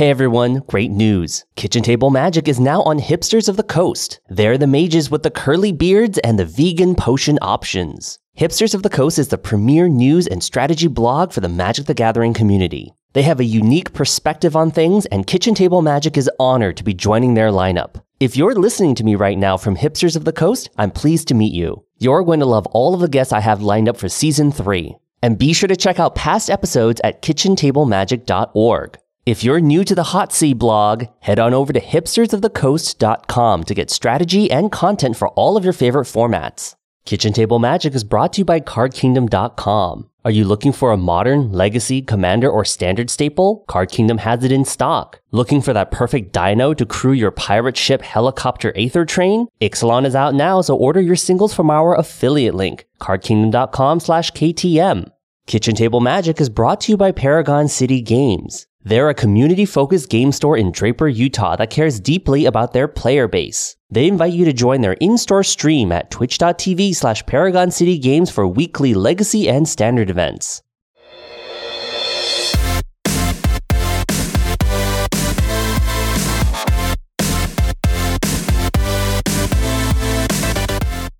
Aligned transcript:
Hey 0.00 0.08
everyone, 0.08 0.60
great 0.66 0.90
news. 0.90 1.44
Kitchen 1.56 1.82
Table 1.82 2.08
Magic 2.08 2.48
is 2.48 2.58
now 2.58 2.80
on 2.84 2.98
Hipsters 2.98 3.50
of 3.50 3.58
the 3.58 3.62
Coast. 3.62 4.18
They're 4.30 4.56
the 4.56 4.66
mages 4.66 5.10
with 5.10 5.22
the 5.22 5.30
curly 5.30 5.72
beards 5.72 6.16
and 6.20 6.38
the 6.38 6.46
vegan 6.46 6.94
potion 6.94 7.38
options. 7.42 8.18
Hipsters 8.34 8.74
of 8.74 8.82
the 8.82 8.88
Coast 8.88 9.18
is 9.18 9.28
the 9.28 9.36
premier 9.36 9.90
news 9.90 10.26
and 10.26 10.42
strategy 10.42 10.86
blog 10.86 11.34
for 11.34 11.42
the 11.42 11.50
Magic 11.50 11.84
the 11.84 11.92
Gathering 11.92 12.32
community. 12.32 12.94
They 13.12 13.20
have 13.24 13.40
a 13.40 13.44
unique 13.44 13.92
perspective 13.92 14.56
on 14.56 14.70
things, 14.70 15.04
and 15.04 15.26
Kitchen 15.26 15.54
Table 15.54 15.82
Magic 15.82 16.16
is 16.16 16.30
honored 16.40 16.78
to 16.78 16.84
be 16.84 16.94
joining 16.94 17.34
their 17.34 17.50
lineup. 17.50 18.02
If 18.20 18.38
you're 18.38 18.54
listening 18.54 18.94
to 18.94 19.04
me 19.04 19.16
right 19.16 19.36
now 19.36 19.58
from 19.58 19.76
Hipsters 19.76 20.16
of 20.16 20.24
the 20.24 20.32
Coast, 20.32 20.70
I'm 20.78 20.92
pleased 20.92 21.28
to 21.28 21.34
meet 21.34 21.52
you. 21.52 21.84
You're 21.98 22.24
going 22.24 22.40
to 22.40 22.46
love 22.46 22.64
all 22.68 22.94
of 22.94 23.00
the 23.00 23.08
guests 23.08 23.34
I 23.34 23.40
have 23.40 23.60
lined 23.60 23.86
up 23.86 23.98
for 23.98 24.08
season 24.08 24.50
three. 24.50 24.96
And 25.22 25.36
be 25.36 25.52
sure 25.52 25.68
to 25.68 25.76
check 25.76 26.00
out 26.00 26.14
past 26.14 26.48
episodes 26.48 27.02
at 27.04 27.20
kitchentablemagic.org. 27.20 28.99
If 29.26 29.44
you're 29.44 29.60
new 29.60 29.84
to 29.84 29.94
the 29.94 30.10
Hot 30.14 30.32
Seat 30.32 30.54
blog, 30.54 31.04
head 31.20 31.38
on 31.38 31.52
over 31.52 31.74
to 31.74 31.80
hipstersofthecoast.com 31.80 33.64
to 33.64 33.74
get 33.74 33.90
strategy 33.90 34.50
and 34.50 34.72
content 34.72 35.16
for 35.16 35.28
all 35.30 35.58
of 35.58 35.64
your 35.64 35.74
favorite 35.74 36.06
formats. 36.06 36.74
Kitchen 37.04 37.34
Table 37.34 37.58
Magic 37.58 37.94
is 37.94 38.02
brought 38.02 38.32
to 38.34 38.40
you 38.40 38.44
by 38.46 38.60
CardKingdom.com. 38.60 40.08
Are 40.24 40.30
you 40.30 40.44
looking 40.44 40.72
for 40.72 40.90
a 40.90 40.96
modern, 40.96 41.52
legacy, 41.52 42.00
commander, 42.00 42.50
or 42.50 42.64
standard 42.64 43.10
staple? 43.10 43.64
Card 43.68 43.90
Kingdom 43.90 44.18
has 44.18 44.42
it 44.42 44.52
in 44.52 44.64
stock. 44.64 45.20
Looking 45.32 45.60
for 45.60 45.74
that 45.74 45.90
perfect 45.90 46.32
dino 46.32 46.72
to 46.74 46.86
crew 46.86 47.12
your 47.12 47.30
pirate 47.30 47.76
ship, 47.76 48.00
helicopter, 48.02 48.72
aether 48.74 49.04
train? 49.04 49.48
Ixalan 49.60 50.06
is 50.06 50.14
out 50.14 50.34
now, 50.34 50.62
so 50.62 50.76
order 50.76 51.00
your 51.00 51.16
singles 51.16 51.54
from 51.54 51.70
our 51.70 51.94
affiliate 51.94 52.54
link, 52.54 52.86
cardkingdom.com 53.00 54.00
slash 54.00 54.30
KTM. 54.32 55.10
Kitchen 55.46 55.74
Table 55.74 56.00
Magic 56.00 56.40
is 56.40 56.48
brought 56.48 56.80
to 56.82 56.92
you 56.92 56.96
by 56.96 57.12
Paragon 57.12 57.68
City 57.68 58.00
Games. 58.00 58.66
They're 58.82 59.10
a 59.10 59.14
community 59.14 59.66
focused 59.66 60.08
game 60.08 60.32
store 60.32 60.56
in 60.56 60.72
Draper, 60.72 61.06
Utah 61.06 61.54
that 61.56 61.68
cares 61.68 62.00
deeply 62.00 62.46
about 62.46 62.72
their 62.72 62.88
player 62.88 63.28
base. 63.28 63.76
They 63.90 64.08
invite 64.08 64.32
you 64.32 64.46
to 64.46 64.54
join 64.54 64.80
their 64.80 64.94
in 64.94 65.18
store 65.18 65.44
stream 65.44 65.92
at 65.92 66.10
twitch.tv 66.10 66.94
slash 66.94 67.26
Paragon 67.26 67.70
City 67.70 67.98
Games 67.98 68.30
for 68.30 68.46
weekly 68.48 68.94
legacy 68.94 69.50
and 69.50 69.68
standard 69.68 70.08
events. 70.08 70.62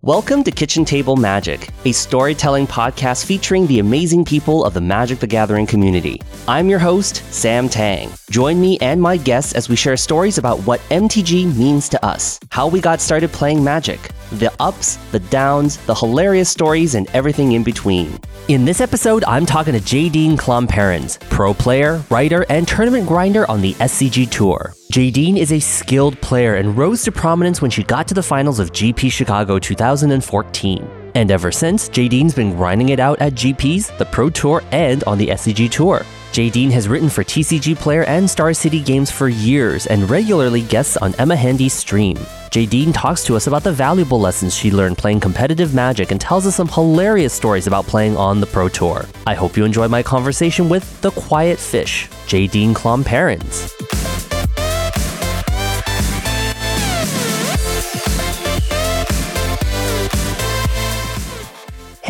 Welcome 0.03 0.45
to 0.45 0.51
Kitchen 0.51 0.87
Table 0.87 1.15
Magic, 1.15 1.69
a 1.85 1.93
storytelling 1.93 2.67
podcast 2.67 3.27
featuring 3.27 3.67
the 3.67 3.81
amazing 3.81 4.25
people 4.25 4.65
of 4.65 4.73
the 4.73 4.81
Magic 4.81 5.19
the 5.19 5.27
Gathering 5.27 5.67
community. 5.67 6.23
I'm 6.49 6.71
your 6.71 6.79
host, 6.79 7.17
Sam 7.31 7.69
Tang. 7.69 8.11
Join 8.31 8.59
me 8.59 8.79
and 8.79 9.03
my 9.03 9.19
guests 9.19 9.53
as 9.53 9.69
we 9.69 9.77
share 9.77 9.99
stories 9.99 10.39
about 10.39 10.59
what 10.61 10.81
MTG 10.89 11.55
means 11.55 11.87
to 11.91 12.03
us, 12.03 12.41
how 12.49 12.67
we 12.67 12.81
got 12.81 13.03
started 13.03 13.31
playing 13.31 13.63
Magic, 13.63 14.01
the 14.33 14.51
ups, 14.59 14.97
the 15.13 15.21
downs, 15.21 15.77
the 15.85 15.95
hilarious 15.95 16.49
stories, 16.49 16.95
and 16.95 17.07
everything 17.13 17.53
in 17.53 17.63
between. 17.63 18.19
In 18.49 18.65
this 18.65 18.81
episode, 18.81 19.23
I'm 19.25 19.45
talking 19.45 19.75
to 19.75 19.81
Jadine 19.81 20.39
Klomparens, 20.39 21.21
pro 21.29 21.53
player, 21.53 22.03
writer, 22.09 22.47
and 22.49 22.67
tournament 22.67 23.07
grinder 23.07 23.47
on 23.51 23.61
the 23.61 23.75
SCG 23.75 24.31
Tour. 24.31 24.73
Jadine 24.91 25.37
is 25.37 25.53
a 25.53 25.61
skilled 25.61 26.21
player 26.21 26.57
and 26.57 26.77
rose 26.77 27.05
to 27.05 27.13
prominence 27.13 27.63
when 27.63 27.71
she 27.71 27.85
got 27.85 28.09
to 28.09 28.15
the 28.15 28.25
finals 28.25 28.59
of 28.59 28.73
GP 28.73 29.13
Chicago 29.13 29.57
2014. 29.57 30.91
And 31.15 31.31
ever 31.31 31.53
since, 31.53 31.89
Jadine's 31.89 32.35
been 32.35 32.57
grinding 32.57 32.89
it 32.89 32.99
out 32.99 33.21
at 33.21 33.35
GPs, 33.35 33.97
the 33.99 34.07
Pro 34.07 34.31
Tour, 34.31 34.65
and 34.73 35.05
on 35.05 35.17
the 35.17 35.29
SCG 35.29 35.71
Tour. 35.71 36.05
Jadine 36.33 36.73
has 36.73 36.89
written 36.89 37.09
for 37.09 37.23
TCG 37.23 37.77
Player 37.77 38.03
and 38.07 38.29
Star 38.29 38.53
City 38.53 38.81
Games 38.81 39.13
for 39.13 39.29
years 39.29 39.87
and 39.87 40.11
regularly 40.11 40.63
guests 40.63 40.97
on 40.97 41.15
Emma 41.21 41.37
Handy's 41.37 41.73
stream. 41.73 42.17
Jadine 42.51 42.93
talks 42.93 43.23
to 43.27 43.37
us 43.37 43.47
about 43.47 43.63
the 43.63 43.73
valuable 43.73 44.19
lessons 44.19 44.57
she 44.57 44.73
learned 44.73 44.99
playing 44.99 45.21
competitive 45.21 45.73
Magic 45.73 46.11
and 46.11 46.21
tells 46.21 46.49
us 46.49 46.57
some 46.57 46.67
hilarious 46.67 47.33
stories 47.33 47.69
about 47.69 47.87
playing 47.87 48.17
on 48.17 48.41
the 48.41 48.47
Pro 48.47 48.69
Tour. 48.69 49.05
I 49.25 49.35
hope 49.35 49.57
you 49.57 49.65
enjoy 49.65 49.87
my 49.87 50.03
conversation 50.03 50.69
with 50.69 51.01
the 51.01 51.13
Quiet 51.13 51.61
Fish, 51.61 52.09
Jadine 52.27 52.75
Klomparens. 52.75 53.73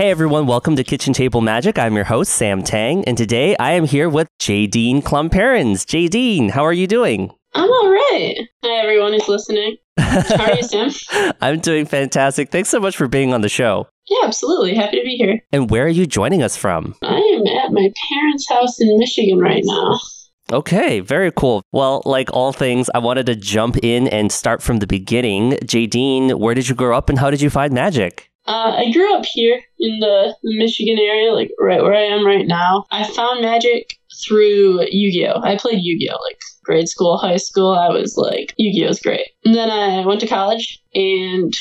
Hey 0.01 0.11
everyone, 0.11 0.47
welcome 0.47 0.77
to 0.77 0.83
Kitchen 0.83 1.13
Table 1.13 1.43
Magic. 1.43 1.79
I'm 1.79 1.95
your 1.95 2.07
host, 2.07 2.33
Sam 2.33 2.63
Tang, 2.63 3.05
and 3.05 3.19
today 3.19 3.55
I 3.59 3.73
am 3.73 3.85
here 3.85 4.09
with 4.09 4.29
Jadine 4.41 5.03
Klomparens. 5.03 5.85
Jadine, 5.85 6.53
how 6.53 6.65
are 6.65 6.73
you 6.73 6.87
doing? 6.87 7.31
I'm 7.53 7.71
all 7.71 7.91
right. 7.91 8.35
Hi, 8.65 8.83
everyone 8.83 9.13
who's 9.13 9.29
listening. 9.29 9.77
How 9.99 10.43
are 10.43 10.55
you, 10.55 10.63
Sam? 10.63 11.35
I'm 11.43 11.61
doing 11.61 11.85
fantastic. 11.85 12.51
Thanks 12.51 12.71
so 12.71 12.81
much 12.81 12.97
for 12.97 13.09
being 13.09 13.35
on 13.35 13.43
the 13.43 13.51
show. 13.51 13.89
Yeah, 14.09 14.27
absolutely. 14.27 14.75
Happy 14.75 14.97
to 14.97 15.05
be 15.05 15.17
here. 15.17 15.39
And 15.53 15.69
where 15.69 15.85
are 15.85 15.89
you 15.89 16.07
joining 16.07 16.43
us 16.43 16.57
from? 16.57 16.95
I 17.03 17.19
am 17.19 17.47
at 17.59 17.71
my 17.71 17.93
parents' 18.11 18.49
house 18.49 18.81
in 18.81 18.99
Michigan 18.99 19.39
right 19.39 19.65
now. 19.67 20.01
Okay, 20.51 21.01
very 21.01 21.31
cool. 21.31 21.63
Well, 21.73 22.01
like 22.07 22.33
all 22.33 22.55
things, 22.55 22.89
I 22.95 23.01
wanted 23.01 23.27
to 23.27 23.37
jump 23.37 23.77
in 23.83 24.09
and 24.09 24.33
start 24.33 24.63
from 24.63 24.79
the 24.79 24.87
beginning. 24.87 25.59
Jadine, 25.65 26.39
where 26.39 26.55
did 26.55 26.71
you 26.71 26.75
grow 26.75 26.97
up 26.97 27.11
and 27.11 27.19
how 27.19 27.31
did 27.31 27.43
you 27.43 27.51
find 27.51 27.75
magic? 27.75 28.30
Uh, 28.47 28.75
I 28.79 28.91
grew 28.93 29.15
up 29.15 29.25
here 29.25 29.61
in 29.79 30.01
the, 30.01 30.35
Michigan 30.43 30.99
area, 30.99 31.33
like 31.33 31.51
right 31.61 31.83
where 31.83 31.95
I 31.95 32.03
am 32.03 32.27
right 32.27 32.47
now. 32.47 32.85
I 32.91 33.05
found 33.05 33.43
magic 33.43 33.95
through 34.25 34.85
Yu 34.91 35.13
Gi 35.13 35.27
Oh! 35.29 35.41
I 35.43 35.57
played 35.57 35.81
Yu 35.81 35.99
Gi 35.99 36.11
Oh! 36.11 36.19
like 36.23 36.39
grade 36.65 36.89
school, 36.89 37.19
high 37.19 37.37
school. 37.37 37.73
I 37.73 37.89
was 37.89 38.17
like, 38.17 38.55
Yu 38.57 38.73
Gi 38.73 38.87
Oh! 38.87 38.91
is 38.91 39.01
great. 39.01 39.29
And 39.45 39.55
then 39.55 39.71
I 39.71 40.05
went 40.05 40.21
to 40.21 40.27
college 40.27 40.81
and 40.95 41.53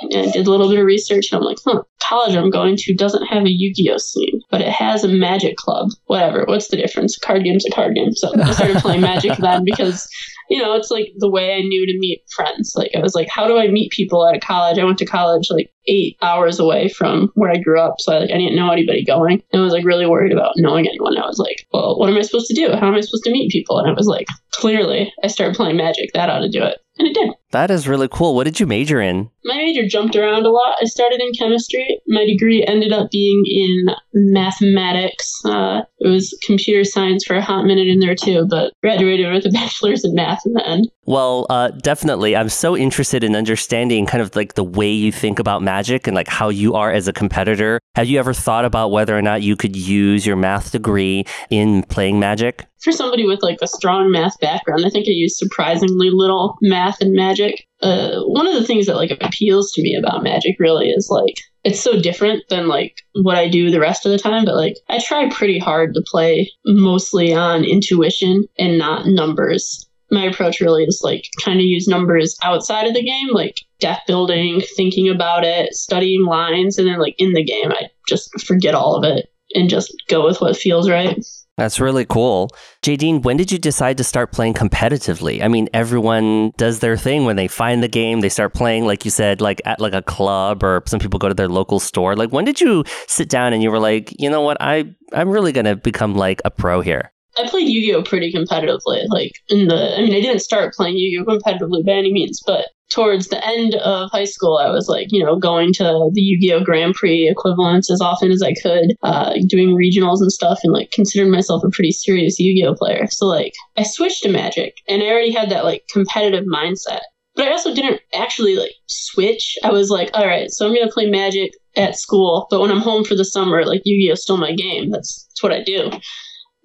and 0.00 0.32
did 0.32 0.46
a 0.46 0.50
little 0.50 0.68
bit 0.68 0.78
of 0.78 0.86
research 0.86 1.28
and 1.32 1.40
I'm 1.40 1.44
like, 1.44 1.58
huh, 1.64 1.82
college 2.00 2.36
I'm 2.36 2.50
going 2.50 2.76
to 2.76 2.94
doesn't 2.94 3.26
have 3.26 3.44
a 3.44 3.50
Yu-Gi-Oh 3.50 3.98
scene, 3.98 4.40
but 4.50 4.60
it 4.60 4.68
has 4.68 5.02
a 5.04 5.08
magic 5.08 5.56
club. 5.56 5.88
Whatever. 6.06 6.44
What's 6.46 6.68
the 6.68 6.76
difference? 6.76 7.18
Card 7.18 7.44
game's 7.44 7.66
a 7.66 7.70
card 7.70 7.94
game. 7.94 8.12
So 8.14 8.32
I 8.40 8.52
started 8.52 8.76
playing 8.78 9.00
magic 9.00 9.36
then 9.38 9.64
because 9.64 10.08
you 10.48 10.60
know, 10.60 10.74
it's 10.74 10.90
like 10.90 11.12
the 11.16 11.30
way 11.30 11.54
I 11.54 11.60
knew 11.60 11.86
to 11.86 11.98
meet 11.98 12.22
friends. 12.34 12.72
Like 12.74 12.90
I 12.96 13.00
was 13.00 13.14
like, 13.14 13.28
how 13.28 13.46
do 13.46 13.58
I 13.58 13.68
meet 13.68 13.92
people 13.92 14.26
at 14.26 14.36
a 14.36 14.40
college? 14.40 14.78
I 14.78 14.84
went 14.84 14.98
to 14.98 15.06
college 15.06 15.48
like 15.50 15.70
eight 15.86 16.16
hours 16.22 16.58
away 16.58 16.88
from 16.88 17.30
where 17.34 17.50
I 17.50 17.58
grew 17.58 17.80
up, 17.80 17.96
so 17.98 18.12
I, 18.12 18.18
like 18.20 18.30
I 18.30 18.38
didn't 18.38 18.56
know 18.56 18.70
anybody 18.70 19.04
going, 19.04 19.42
and 19.52 19.60
I 19.60 19.64
was 19.64 19.72
like 19.72 19.84
really 19.84 20.06
worried 20.06 20.32
about 20.32 20.52
knowing 20.56 20.86
anyone. 20.86 21.16
I 21.18 21.26
was 21.26 21.38
like, 21.38 21.66
well, 21.72 21.98
what 21.98 22.10
am 22.10 22.16
I 22.16 22.22
supposed 22.22 22.48
to 22.48 22.54
do? 22.54 22.72
How 22.72 22.88
am 22.88 22.94
I 22.94 23.00
supposed 23.00 23.24
to 23.24 23.30
meet 23.30 23.52
people? 23.52 23.78
And 23.78 23.88
I 23.88 23.92
was 23.92 24.06
like, 24.06 24.26
clearly, 24.52 25.12
I 25.22 25.28
started 25.28 25.56
playing 25.56 25.76
Magic. 25.76 26.10
That 26.14 26.30
ought 26.30 26.40
to 26.40 26.48
do 26.48 26.62
it, 26.62 26.78
and 26.98 27.08
it 27.08 27.14
did. 27.14 27.30
That 27.50 27.70
is 27.70 27.88
really 27.88 28.08
cool. 28.10 28.34
What 28.34 28.44
did 28.44 28.60
you 28.60 28.66
major 28.66 29.00
in? 29.00 29.30
My 29.44 29.56
major 29.56 29.88
jumped 29.88 30.14
around 30.14 30.44
a 30.44 30.50
lot. 30.50 30.76
I 30.80 30.84
started 30.84 31.20
in 31.20 31.32
chemistry. 31.32 32.00
My 32.06 32.26
degree 32.26 32.62
ended 32.66 32.92
up 32.92 33.10
being 33.10 33.42
in 33.46 33.86
mathematics. 34.12 35.40
Uh, 35.46 35.82
it 36.00 36.08
was 36.08 36.36
computer 36.44 36.84
science 36.84 37.24
for 37.24 37.36
a 37.36 37.42
hot 37.42 37.64
minute 37.64 37.88
in 37.88 38.00
there 38.00 38.14
too, 38.14 38.46
but 38.50 38.74
graduated 38.82 39.32
with 39.32 39.46
a 39.46 39.50
bachelor's 39.52 40.04
in 40.04 40.14
math 40.14 40.44
in 40.44 40.52
the 40.52 40.68
end. 40.68 40.90
Well, 41.06 41.46
uh, 41.48 41.68
definitely. 41.70 42.36
I'm 42.36 42.50
so 42.50 42.76
interested 42.76 43.24
in 43.24 43.34
understanding 43.34 44.04
kind 44.04 44.20
of 44.20 44.36
like 44.36 44.54
the 44.54 44.64
way 44.64 44.90
you 44.90 45.10
think 45.10 45.38
about 45.38 45.62
magic 45.62 46.06
and 46.06 46.14
like 46.14 46.28
how 46.28 46.50
you 46.50 46.74
are 46.74 46.92
as 46.92 47.08
a 47.08 47.14
competitor. 47.14 47.80
Have 47.94 48.08
you 48.08 48.18
ever 48.18 48.34
thought 48.34 48.66
about 48.66 48.90
whether 48.90 49.16
or 49.16 49.22
not 49.22 49.40
you 49.40 49.56
could 49.56 49.74
use 49.74 50.26
your 50.26 50.36
math 50.36 50.72
degree 50.72 51.24
in 51.48 51.82
playing 51.84 52.20
magic? 52.20 52.66
For 52.82 52.92
somebody 52.92 53.26
with 53.26 53.42
like 53.42 53.58
a 53.62 53.66
strong 53.66 54.12
math 54.12 54.38
background, 54.38 54.84
I 54.84 54.90
think 54.90 55.06
I 55.08 55.12
use 55.12 55.38
surprisingly 55.38 56.10
little 56.12 56.58
math 56.60 57.00
and 57.00 57.14
magic. 57.14 57.37
Uh, 57.82 58.20
one 58.24 58.46
of 58.46 58.54
the 58.54 58.64
things 58.64 58.86
that 58.86 58.96
like 58.96 59.16
appeals 59.20 59.72
to 59.72 59.82
me 59.82 59.96
about 59.96 60.22
magic 60.22 60.56
really 60.58 60.88
is 60.88 61.08
like 61.10 61.34
it's 61.64 61.80
so 61.80 62.00
different 62.00 62.42
than 62.48 62.68
like 62.68 62.96
what 63.22 63.36
I 63.36 63.48
do 63.48 63.70
the 63.70 63.80
rest 63.80 64.06
of 64.06 64.12
the 64.12 64.18
time, 64.18 64.44
but 64.44 64.54
like 64.54 64.76
I 64.88 64.98
try 64.98 65.28
pretty 65.28 65.58
hard 65.58 65.94
to 65.94 66.04
play 66.06 66.50
mostly 66.64 67.34
on 67.34 67.64
intuition 67.64 68.44
and 68.58 68.78
not 68.78 69.06
numbers. 69.06 69.86
My 70.10 70.24
approach 70.24 70.60
really 70.60 70.84
is 70.84 71.00
like 71.04 71.24
trying 71.38 71.58
to 71.58 71.64
use 71.64 71.86
numbers 71.86 72.36
outside 72.42 72.86
of 72.86 72.94
the 72.94 73.04
game, 73.04 73.28
like 73.32 73.60
deck 73.78 74.02
building, 74.06 74.62
thinking 74.76 75.08
about 75.08 75.44
it, 75.44 75.74
studying 75.74 76.24
lines, 76.24 76.78
and 76.78 76.88
then 76.88 76.98
like 76.98 77.14
in 77.18 77.34
the 77.34 77.44
game, 77.44 77.70
I 77.70 77.90
just 78.08 78.30
forget 78.46 78.74
all 78.74 78.96
of 78.96 79.04
it 79.04 79.26
and 79.54 79.68
just 79.68 79.94
go 80.08 80.24
with 80.24 80.40
what 80.40 80.56
feels 80.56 80.88
right. 80.88 81.22
That's 81.58 81.80
really 81.80 82.06
cool. 82.06 82.50
Jadine, 82.84 83.24
when 83.24 83.36
did 83.36 83.50
you 83.50 83.58
decide 83.58 83.98
to 83.98 84.04
start 84.04 84.30
playing 84.30 84.54
competitively? 84.54 85.42
I 85.42 85.48
mean, 85.48 85.68
everyone 85.74 86.52
does 86.56 86.78
their 86.78 86.96
thing 86.96 87.24
when 87.24 87.34
they 87.34 87.48
find 87.48 87.82
the 87.82 87.88
game, 87.88 88.20
they 88.20 88.28
start 88.28 88.54
playing, 88.54 88.86
like 88.86 89.04
you 89.04 89.10
said, 89.10 89.40
like 89.40 89.60
at 89.64 89.80
like 89.80 89.92
a 89.92 90.00
club 90.00 90.62
or 90.62 90.84
some 90.86 91.00
people 91.00 91.18
go 91.18 91.26
to 91.26 91.34
their 91.34 91.48
local 91.48 91.80
store. 91.80 92.14
Like 92.14 92.30
when 92.30 92.44
did 92.44 92.60
you 92.60 92.84
sit 93.08 93.28
down 93.28 93.52
and 93.52 93.60
you 93.60 93.72
were 93.72 93.80
like, 93.80 94.14
you 94.20 94.30
know 94.30 94.40
what, 94.40 94.56
I 94.60 94.84
I'm 95.12 95.28
really 95.28 95.50
gonna 95.50 95.74
become 95.74 96.14
like 96.14 96.40
a 96.44 96.50
pro 96.52 96.80
here? 96.80 97.12
I 97.36 97.48
played 97.48 97.68
Yu-Gi-Oh 97.68 98.04
pretty 98.04 98.32
competitively. 98.32 99.04
Like 99.08 99.32
in 99.48 99.66
the, 99.66 99.96
I 99.96 100.00
mean, 100.02 100.14
I 100.14 100.20
didn't 100.20 100.42
start 100.42 100.74
playing 100.74 100.96
Yu-Gi-Oh 100.96 101.24
competitively 101.24 101.84
by 101.84 101.92
any 101.92 102.12
means, 102.12 102.40
but 102.46 102.68
towards 102.90 103.28
the 103.28 103.46
end 103.46 103.74
of 103.76 104.10
high 104.10 104.24
school, 104.24 104.58
I 104.58 104.70
was 104.70 104.88
like, 104.88 105.08
you 105.10 105.24
know, 105.24 105.36
going 105.36 105.72
to 105.74 106.10
the 106.12 106.20
Yu 106.20 106.40
Gi 106.40 106.52
Oh! 106.54 106.64
Grand 106.64 106.94
Prix 106.94 107.28
equivalents 107.28 107.90
as 107.90 108.00
often 108.00 108.30
as 108.30 108.42
I 108.42 108.54
could, 108.54 108.94
uh, 109.02 109.34
doing 109.46 109.76
regionals 109.76 110.20
and 110.20 110.32
stuff, 110.32 110.60
and 110.62 110.72
like 110.72 110.90
considered 110.90 111.28
myself 111.30 111.62
a 111.64 111.70
pretty 111.70 111.92
serious 111.92 112.38
Yu 112.38 112.54
Gi 112.54 112.66
Oh! 112.66 112.74
player. 112.74 113.06
So, 113.10 113.26
like, 113.26 113.52
I 113.76 113.82
switched 113.82 114.22
to 114.22 114.30
Magic, 114.32 114.74
and 114.88 115.02
I 115.02 115.06
already 115.06 115.32
had 115.32 115.50
that 115.50 115.64
like 115.64 115.84
competitive 115.92 116.44
mindset. 116.44 117.00
But 117.34 117.46
I 117.46 117.52
also 117.52 117.72
didn't 117.72 118.00
actually 118.14 118.56
like 118.56 118.72
switch. 118.86 119.56
I 119.62 119.70
was 119.70 119.90
like, 119.90 120.10
all 120.14 120.26
right, 120.26 120.50
so 120.50 120.66
I'm 120.66 120.74
gonna 120.74 120.90
play 120.90 121.06
Magic 121.06 121.52
at 121.76 121.96
school, 121.96 122.46
but 122.50 122.60
when 122.60 122.70
I'm 122.70 122.80
home 122.80 123.04
for 123.04 123.14
the 123.14 123.24
summer, 123.24 123.64
like 123.64 123.82
Yu 123.84 124.00
Gi 124.00 124.12
Oh! 124.12 124.14
still 124.14 124.38
my 124.38 124.52
game. 124.52 124.90
That's 124.90 125.26
that's 125.30 125.42
what 125.42 125.52
I 125.52 125.62
do. 125.62 125.90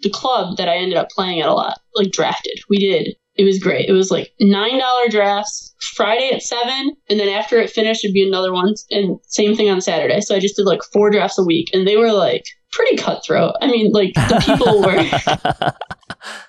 The 0.01 0.09
club 0.09 0.57
that 0.57 0.67
I 0.67 0.75
ended 0.77 0.97
up 0.97 1.09
playing 1.09 1.39
at 1.41 1.47
a 1.47 1.53
lot, 1.53 1.79
like 1.95 2.11
drafted. 2.11 2.59
We 2.69 2.77
did 2.77 3.15
it 3.35 3.43
was 3.43 3.59
great. 3.59 3.89
It 3.89 3.93
was 3.93 4.11
like 4.11 4.31
nine 4.39 4.79
dollar 4.79 5.07
drafts 5.09 5.73
Friday 5.95 6.29
at 6.33 6.43
seven, 6.43 6.95
and 7.09 7.19
then 7.19 7.29
after 7.29 7.57
it 7.57 7.69
finished, 7.69 8.05
it'd 8.05 8.13
be 8.13 8.27
another 8.27 8.53
one, 8.53 8.73
and 8.91 9.17
same 9.27 9.55
thing 9.55 9.69
on 9.69 9.81
Saturday. 9.81 10.21
So 10.21 10.35
I 10.35 10.39
just 10.39 10.55
did 10.55 10.65
like 10.65 10.81
four 10.91 11.09
drafts 11.09 11.39
a 11.39 11.43
week, 11.43 11.69
and 11.73 11.87
they 11.87 11.97
were 11.97 12.11
like 12.11 12.45
pretty 12.71 12.97
cutthroat. 12.97 13.55
I 13.61 13.67
mean, 13.67 13.91
like 13.91 14.13
the 14.13 14.43
people 14.45 14.81
were. 14.81 14.95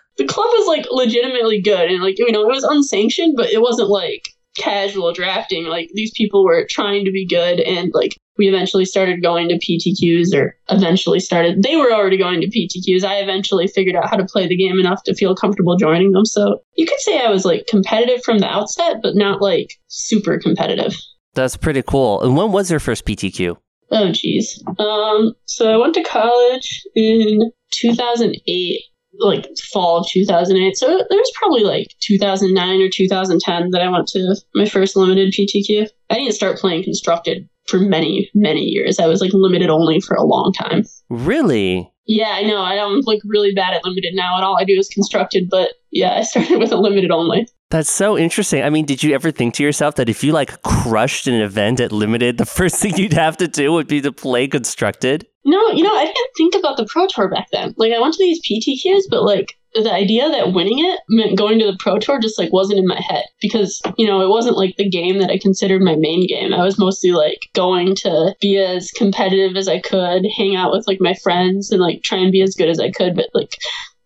the 0.18 0.26
club 0.26 0.48
was 0.52 0.66
like 0.66 0.86
legitimately 0.90 1.62
good, 1.62 1.90
and 1.90 2.02
like 2.02 2.18
you 2.18 2.30
know 2.30 2.42
it 2.42 2.48
was 2.48 2.64
unsanctioned, 2.64 3.34
but 3.36 3.50
it 3.50 3.62
wasn't 3.62 3.88
like 3.88 4.22
casual 4.56 5.12
drafting. 5.12 5.64
Like 5.64 5.90
these 5.94 6.12
people 6.16 6.44
were 6.44 6.66
trying 6.68 7.04
to 7.04 7.12
be 7.12 7.26
good, 7.26 7.60
and 7.60 7.90
like 7.94 8.16
we 8.36 8.48
eventually 8.48 8.84
started 8.84 9.22
going 9.22 9.48
to 9.48 9.58
PTQs 9.58 10.34
or 10.34 10.56
eventually 10.68 11.20
started 11.20 11.62
they 11.62 11.76
were 11.76 11.92
already 11.92 12.16
going 12.16 12.40
to 12.40 12.48
PTQs. 12.48 13.04
I 13.04 13.16
eventually 13.16 13.66
figured 13.66 13.96
out 13.96 14.08
how 14.08 14.16
to 14.16 14.24
play 14.24 14.46
the 14.46 14.56
game 14.56 14.78
enough 14.78 15.02
to 15.04 15.14
feel 15.14 15.34
comfortable 15.34 15.76
joining 15.76 16.12
them. 16.12 16.24
So 16.24 16.60
you 16.76 16.86
could 16.86 17.00
say 17.00 17.18
I 17.18 17.30
was 17.30 17.44
like 17.44 17.66
competitive 17.66 18.22
from 18.24 18.38
the 18.38 18.48
outset, 18.48 18.96
but 19.02 19.14
not 19.14 19.40
like 19.40 19.74
super 19.88 20.38
competitive. 20.38 20.96
That's 21.34 21.56
pretty 21.56 21.82
cool. 21.82 22.22
And 22.22 22.36
when 22.36 22.52
was 22.52 22.70
your 22.70 22.80
first 22.80 23.04
PTQ? 23.04 23.56
Oh 23.90 24.12
geez. 24.12 24.62
Um 24.78 25.34
so 25.46 25.72
I 25.72 25.76
went 25.76 25.94
to 25.94 26.02
college 26.02 26.82
in 26.94 27.52
2008 27.72 28.80
like 29.20 29.46
fall 29.72 29.98
of 29.98 30.08
2008. 30.08 30.76
So 30.76 30.86
there 30.86 31.18
was 31.18 31.32
probably 31.36 31.62
like 31.62 31.86
2009 32.00 32.80
or 32.80 32.88
2010 32.88 33.70
that 33.70 33.80
I 33.80 33.88
went 33.88 34.08
to 34.08 34.36
my 34.54 34.64
first 34.64 34.96
limited 34.96 35.32
PTQ. 35.32 35.88
I 36.10 36.14
didn't 36.14 36.34
start 36.34 36.58
playing 36.58 36.82
constructed 36.82 37.48
for 37.66 37.78
many, 37.78 38.30
many 38.34 38.60
years. 38.60 38.98
I 38.98 39.06
was 39.06 39.20
like 39.20 39.32
limited 39.32 39.70
only 39.70 40.00
for 40.00 40.14
a 40.14 40.24
long 40.24 40.52
time. 40.52 40.84
Really? 41.08 41.90
Yeah, 42.06 42.30
I 42.30 42.42
know. 42.42 42.62
I 42.62 42.74
am 42.74 43.00
like 43.04 43.20
really 43.24 43.54
bad 43.54 43.74
at 43.74 43.84
limited 43.84 44.14
now, 44.14 44.36
and 44.36 44.44
all 44.44 44.58
I 44.58 44.64
do 44.64 44.74
is 44.74 44.88
constructed. 44.88 45.48
But 45.50 45.72
yeah, 45.90 46.14
I 46.14 46.22
started 46.22 46.58
with 46.58 46.72
a 46.72 46.76
limited 46.76 47.10
only. 47.10 47.48
That's 47.70 47.90
so 47.90 48.16
interesting. 48.18 48.62
I 48.62 48.70
mean, 48.70 48.84
did 48.84 49.02
you 49.02 49.14
ever 49.14 49.30
think 49.30 49.54
to 49.54 49.62
yourself 49.62 49.96
that 49.96 50.08
if 50.08 50.22
you 50.22 50.32
like 50.32 50.62
crushed 50.62 51.26
an 51.26 51.34
event 51.34 51.80
at 51.80 51.92
limited, 51.92 52.38
the 52.38 52.46
first 52.60 52.76
thing 52.76 52.96
you'd 52.96 53.14
have 53.14 53.36
to 53.38 53.48
do 53.48 53.72
would 53.72 53.88
be 53.88 54.00
to 54.02 54.12
play 54.12 54.46
constructed? 54.46 55.26
No, 55.44 55.60
you 55.70 55.82
know, 55.82 55.94
I 55.94 56.04
didn't 56.04 56.30
think 56.36 56.54
about 56.54 56.76
the 56.76 56.86
Pro 56.90 57.06
Tour 57.06 57.28
back 57.28 57.48
then. 57.52 57.74
Like, 57.76 57.92
I 57.92 58.00
went 58.00 58.14
to 58.14 58.18
these 58.18 58.40
PTQs, 58.42 59.04
but 59.10 59.24
like, 59.24 59.58
the 59.74 59.92
idea 59.92 60.28
that 60.30 60.52
winning 60.52 60.78
it 60.78 61.00
meant 61.08 61.36
going 61.36 61.58
to 61.58 61.66
the 61.66 61.76
pro 61.78 61.98
tour 61.98 62.20
just 62.20 62.38
like 62.38 62.52
wasn't 62.52 62.78
in 62.78 62.86
my 62.86 63.00
head 63.00 63.24
because 63.40 63.80
you 63.96 64.06
know 64.06 64.20
it 64.20 64.28
wasn't 64.28 64.56
like 64.56 64.76
the 64.76 64.88
game 64.88 65.18
that 65.18 65.30
i 65.30 65.38
considered 65.38 65.82
my 65.82 65.96
main 65.96 66.26
game 66.26 66.52
i 66.54 66.62
was 66.62 66.78
mostly 66.78 67.10
like 67.10 67.40
going 67.54 67.94
to 67.94 68.34
be 68.40 68.56
as 68.56 68.90
competitive 68.92 69.56
as 69.56 69.68
i 69.68 69.80
could 69.80 70.24
hang 70.36 70.54
out 70.54 70.70
with 70.70 70.86
like 70.86 71.00
my 71.00 71.14
friends 71.22 71.70
and 71.70 71.80
like 71.80 72.02
try 72.02 72.18
and 72.18 72.32
be 72.32 72.42
as 72.42 72.54
good 72.54 72.68
as 72.68 72.78
i 72.78 72.90
could 72.90 73.14
but 73.16 73.28
like 73.34 73.56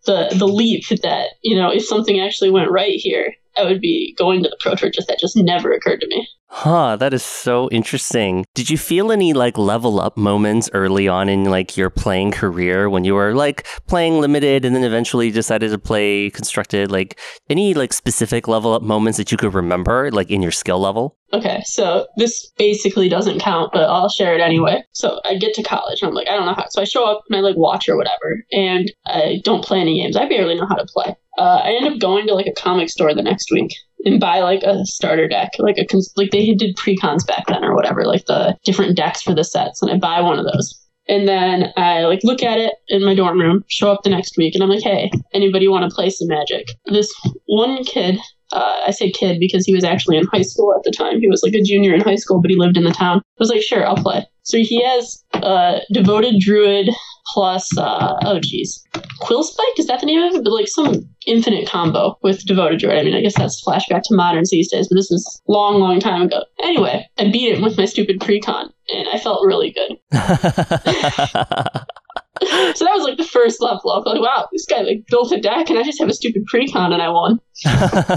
the 0.05 0.33
the 0.37 0.47
leap 0.47 0.87
that 1.03 1.29
you 1.43 1.55
know 1.55 1.69
if 1.69 1.85
something 1.85 2.19
actually 2.19 2.49
went 2.49 2.71
right 2.71 2.95
here 2.95 3.33
I 3.57 3.63
would 3.63 3.81
be 3.81 4.15
going 4.17 4.43
to 4.43 4.49
the 4.49 4.57
pro 4.59 4.75
tour. 4.75 4.89
Just 4.89 5.07
that 5.07 5.19
just 5.19 5.35
never 5.35 5.71
occurred 5.71 6.01
to 6.01 6.07
me. 6.07 6.27
Huh, 6.51 6.95
that 6.95 7.13
is 7.13 7.23
so 7.23 7.69
interesting. 7.69 8.43
Did 8.55 8.71
you 8.71 8.77
feel 8.77 9.11
any 9.11 9.33
like 9.33 9.57
level 9.57 9.99
up 9.99 10.17
moments 10.17 10.67
early 10.73 11.07
on 11.07 11.29
in 11.29 11.45
like 11.45 11.77
your 11.77 11.91
playing 11.91 12.31
career 12.31 12.89
when 12.89 13.03
you 13.03 13.13
were 13.13 13.35
like 13.35 13.67
playing 13.87 14.19
limited 14.19 14.65
and 14.65 14.75
then 14.75 14.83
eventually 14.83 15.29
decided 15.29 15.69
to 15.69 15.77
play 15.77 16.31
constructed? 16.31 16.91
Like 16.91 17.19
any 17.51 17.75
like 17.75 17.93
specific 17.93 18.47
level 18.47 18.73
up 18.73 18.81
moments 18.81 19.19
that 19.19 19.31
you 19.31 19.37
could 19.37 19.53
remember, 19.53 20.09
like 20.11 20.31
in 20.31 20.41
your 20.41 20.51
skill 20.51 20.79
level? 20.79 21.15
Okay, 21.31 21.61
so 21.65 22.07
this 22.17 22.51
basically 22.57 23.07
doesn't 23.07 23.39
count, 23.39 23.69
but 23.71 23.83
I'll 23.83 24.09
share 24.09 24.33
it 24.33 24.41
anyway. 24.41 24.83
So 24.91 25.21
I 25.25 25.35
get 25.35 25.53
to 25.53 25.63
college 25.63 26.01
and 26.01 26.09
I'm 26.09 26.15
like, 26.15 26.27
I 26.27 26.35
don't 26.35 26.47
know 26.47 26.55
how. 26.55 26.65
So 26.71 26.81
I 26.81 26.85
show 26.85 27.05
up 27.05 27.21
and 27.29 27.37
I 27.37 27.41
like 27.41 27.57
watch 27.57 27.87
or 27.87 27.95
whatever, 27.95 28.43
and 28.51 28.91
I 29.05 29.39
don't 29.43 29.63
play 29.63 29.79
any 29.79 30.01
games. 30.01 30.17
I 30.17 30.27
barely 30.27 30.55
know 30.55 30.65
how 30.67 30.75
to 30.75 30.87
play. 30.91 31.15
Uh, 31.37 31.61
I 31.63 31.73
end 31.73 31.87
up 31.87 31.99
going 31.99 32.25
to 32.25 32.33
like 32.33 32.47
a 32.47 32.59
comic 32.59 32.89
store 32.89 33.13
the 33.13 33.21
next 33.21 33.51
week 33.51 33.71
and 34.05 34.19
buy 34.19 34.39
like 34.39 34.63
a 34.63 34.85
starter 34.85 35.27
deck, 35.27 35.51
like 35.59 35.77
a 35.77 35.85
like 36.15 36.31
they 36.31 36.53
did 36.53 36.75
pre-cons 36.75 37.23
back 37.23 37.45
then 37.47 37.63
or 37.63 37.75
whatever, 37.75 38.05
like 38.05 38.25
the 38.25 38.57
different 38.63 38.95
decks 38.95 39.21
for 39.21 39.33
the 39.33 39.43
sets, 39.43 39.81
and 39.81 39.91
I 39.91 39.97
buy 39.97 40.21
one 40.21 40.39
of 40.39 40.45
those. 40.45 40.75
And 41.07 41.27
then 41.27 41.73
I 41.75 42.03
like 42.03 42.23
look 42.23 42.43
at 42.43 42.59
it 42.59 42.73
in 42.87 43.03
my 43.03 43.15
dorm 43.15 43.39
room, 43.39 43.63
show 43.67 43.91
up 43.91 44.03
the 44.03 44.11
next 44.11 44.37
week, 44.37 44.53
and 44.53 44.63
I'm 44.63 44.69
like, 44.69 44.83
hey, 44.83 45.11
anybody 45.33 45.67
want 45.67 45.89
to 45.89 45.95
play 45.95 46.09
some 46.09 46.27
magic? 46.27 46.69
This 46.85 47.13
one 47.45 47.83
kid 47.83 48.19
uh, 48.51 48.81
I 48.87 48.91
say 48.91 49.11
kid 49.11 49.39
because 49.39 49.65
he 49.65 49.75
was 49.75 49.83
actually 49.83 50.17
in 50.17 50.25
high 50.27 50.41
school 50.41 50.73
at 50.75 50.83
the 50.83 50.91
time. 50.91 51.19
He 51.19 51.27
was 51.27 51.43
like 51.43 51.53
a 51.53 51.61
junior 51.61 51.93
in 51.93 52.01
high 52.01 52.15
school, 52.15 52.41
but 52.41 52.49
he 52.49 52.57
lived 52.57 52.77
in 52.77 52.83
the 52.83 52.91
town. 52.91 53.19
I 53.19 53.39
was 53.39 53.49
like, 53.49 53.61
sure, 53.61 53.85
I'll 53.85 53.95
play. 53.95 54.25
So 54.43 54.57
he 54.57 54.83
has 54.83 55.23
uh, 55.33 55.79
devoted 55.93 56.39
druid 56.39 56.89
plus 57.33 57.77
uh, 57.77 58.15
oh 58.25 58.39
geez, 58.39 58.83
Quillspike 59.21 59.77
is 59.77 59.87
that 59.87 59.99
the 59.99 60.05
name 60.05 60.21
of 60.21 60.35
it? 60.35 60.43
But 60.43 60.53
like 60.53 60.67
some 60.67 61.07
infinite 61.25 61.67
combo 61.67 62.17
with 62.21 62.45
devoted 62.45 62.79
druid. 62.79 62.97
I 62.99 63.03
mean, 63.03 63.15
I 63.15 63.21
guess 63.21 63.37
that's 63.37 63.63
flashback 63.63 64.03
to 64.03 64.15
moderns 64.15 64.49
these 64.49 64.71
days, 64.71 64.87
but 64.89 64.95
this 64.95 65.09
was 65.09 65.41
long, 65.47 65.79
long 65.79 65.99
time 65.99 66.23
ago. 66.23 66.43
Anyway, 66.63 67.07
I 67.17 67.29
beat 67.31 67.55
him 67.55 67.61
with 67.61 67.77
my 67.77 67.85
stupid 67.85 68.19
precon, 68.19 68.71
and 68.89 69.07
I 69.13 69.19
felt 69.19 69.45
really 69.45 69.71
good. 69.71 69.97
so 72.41 72.85
that 72.85 72.93
was 72.93 73.03
like 73.03 73.17
the 73.17 73.25
first 73.25 73.61
level 73.61 73.91
up. 73.91 74.05
Like, 74.05 74.21
wow, 74.21 74.47
this 74.51 74.65
guy 74.65 74.81
like 74.81 75.05
built 75.07 75.31
a 75.31 75.41
deck, 75.41 75.69
and 75.69 75.79
I 75.79 75.83
just 75.83 75.99
have 75.99 76.07
a 76.09 76.13
stupid 76.13 76.43
precon, 76.53 76.93
and 76.93 77.01
I 77.01 77.09
won. 77.09 77.31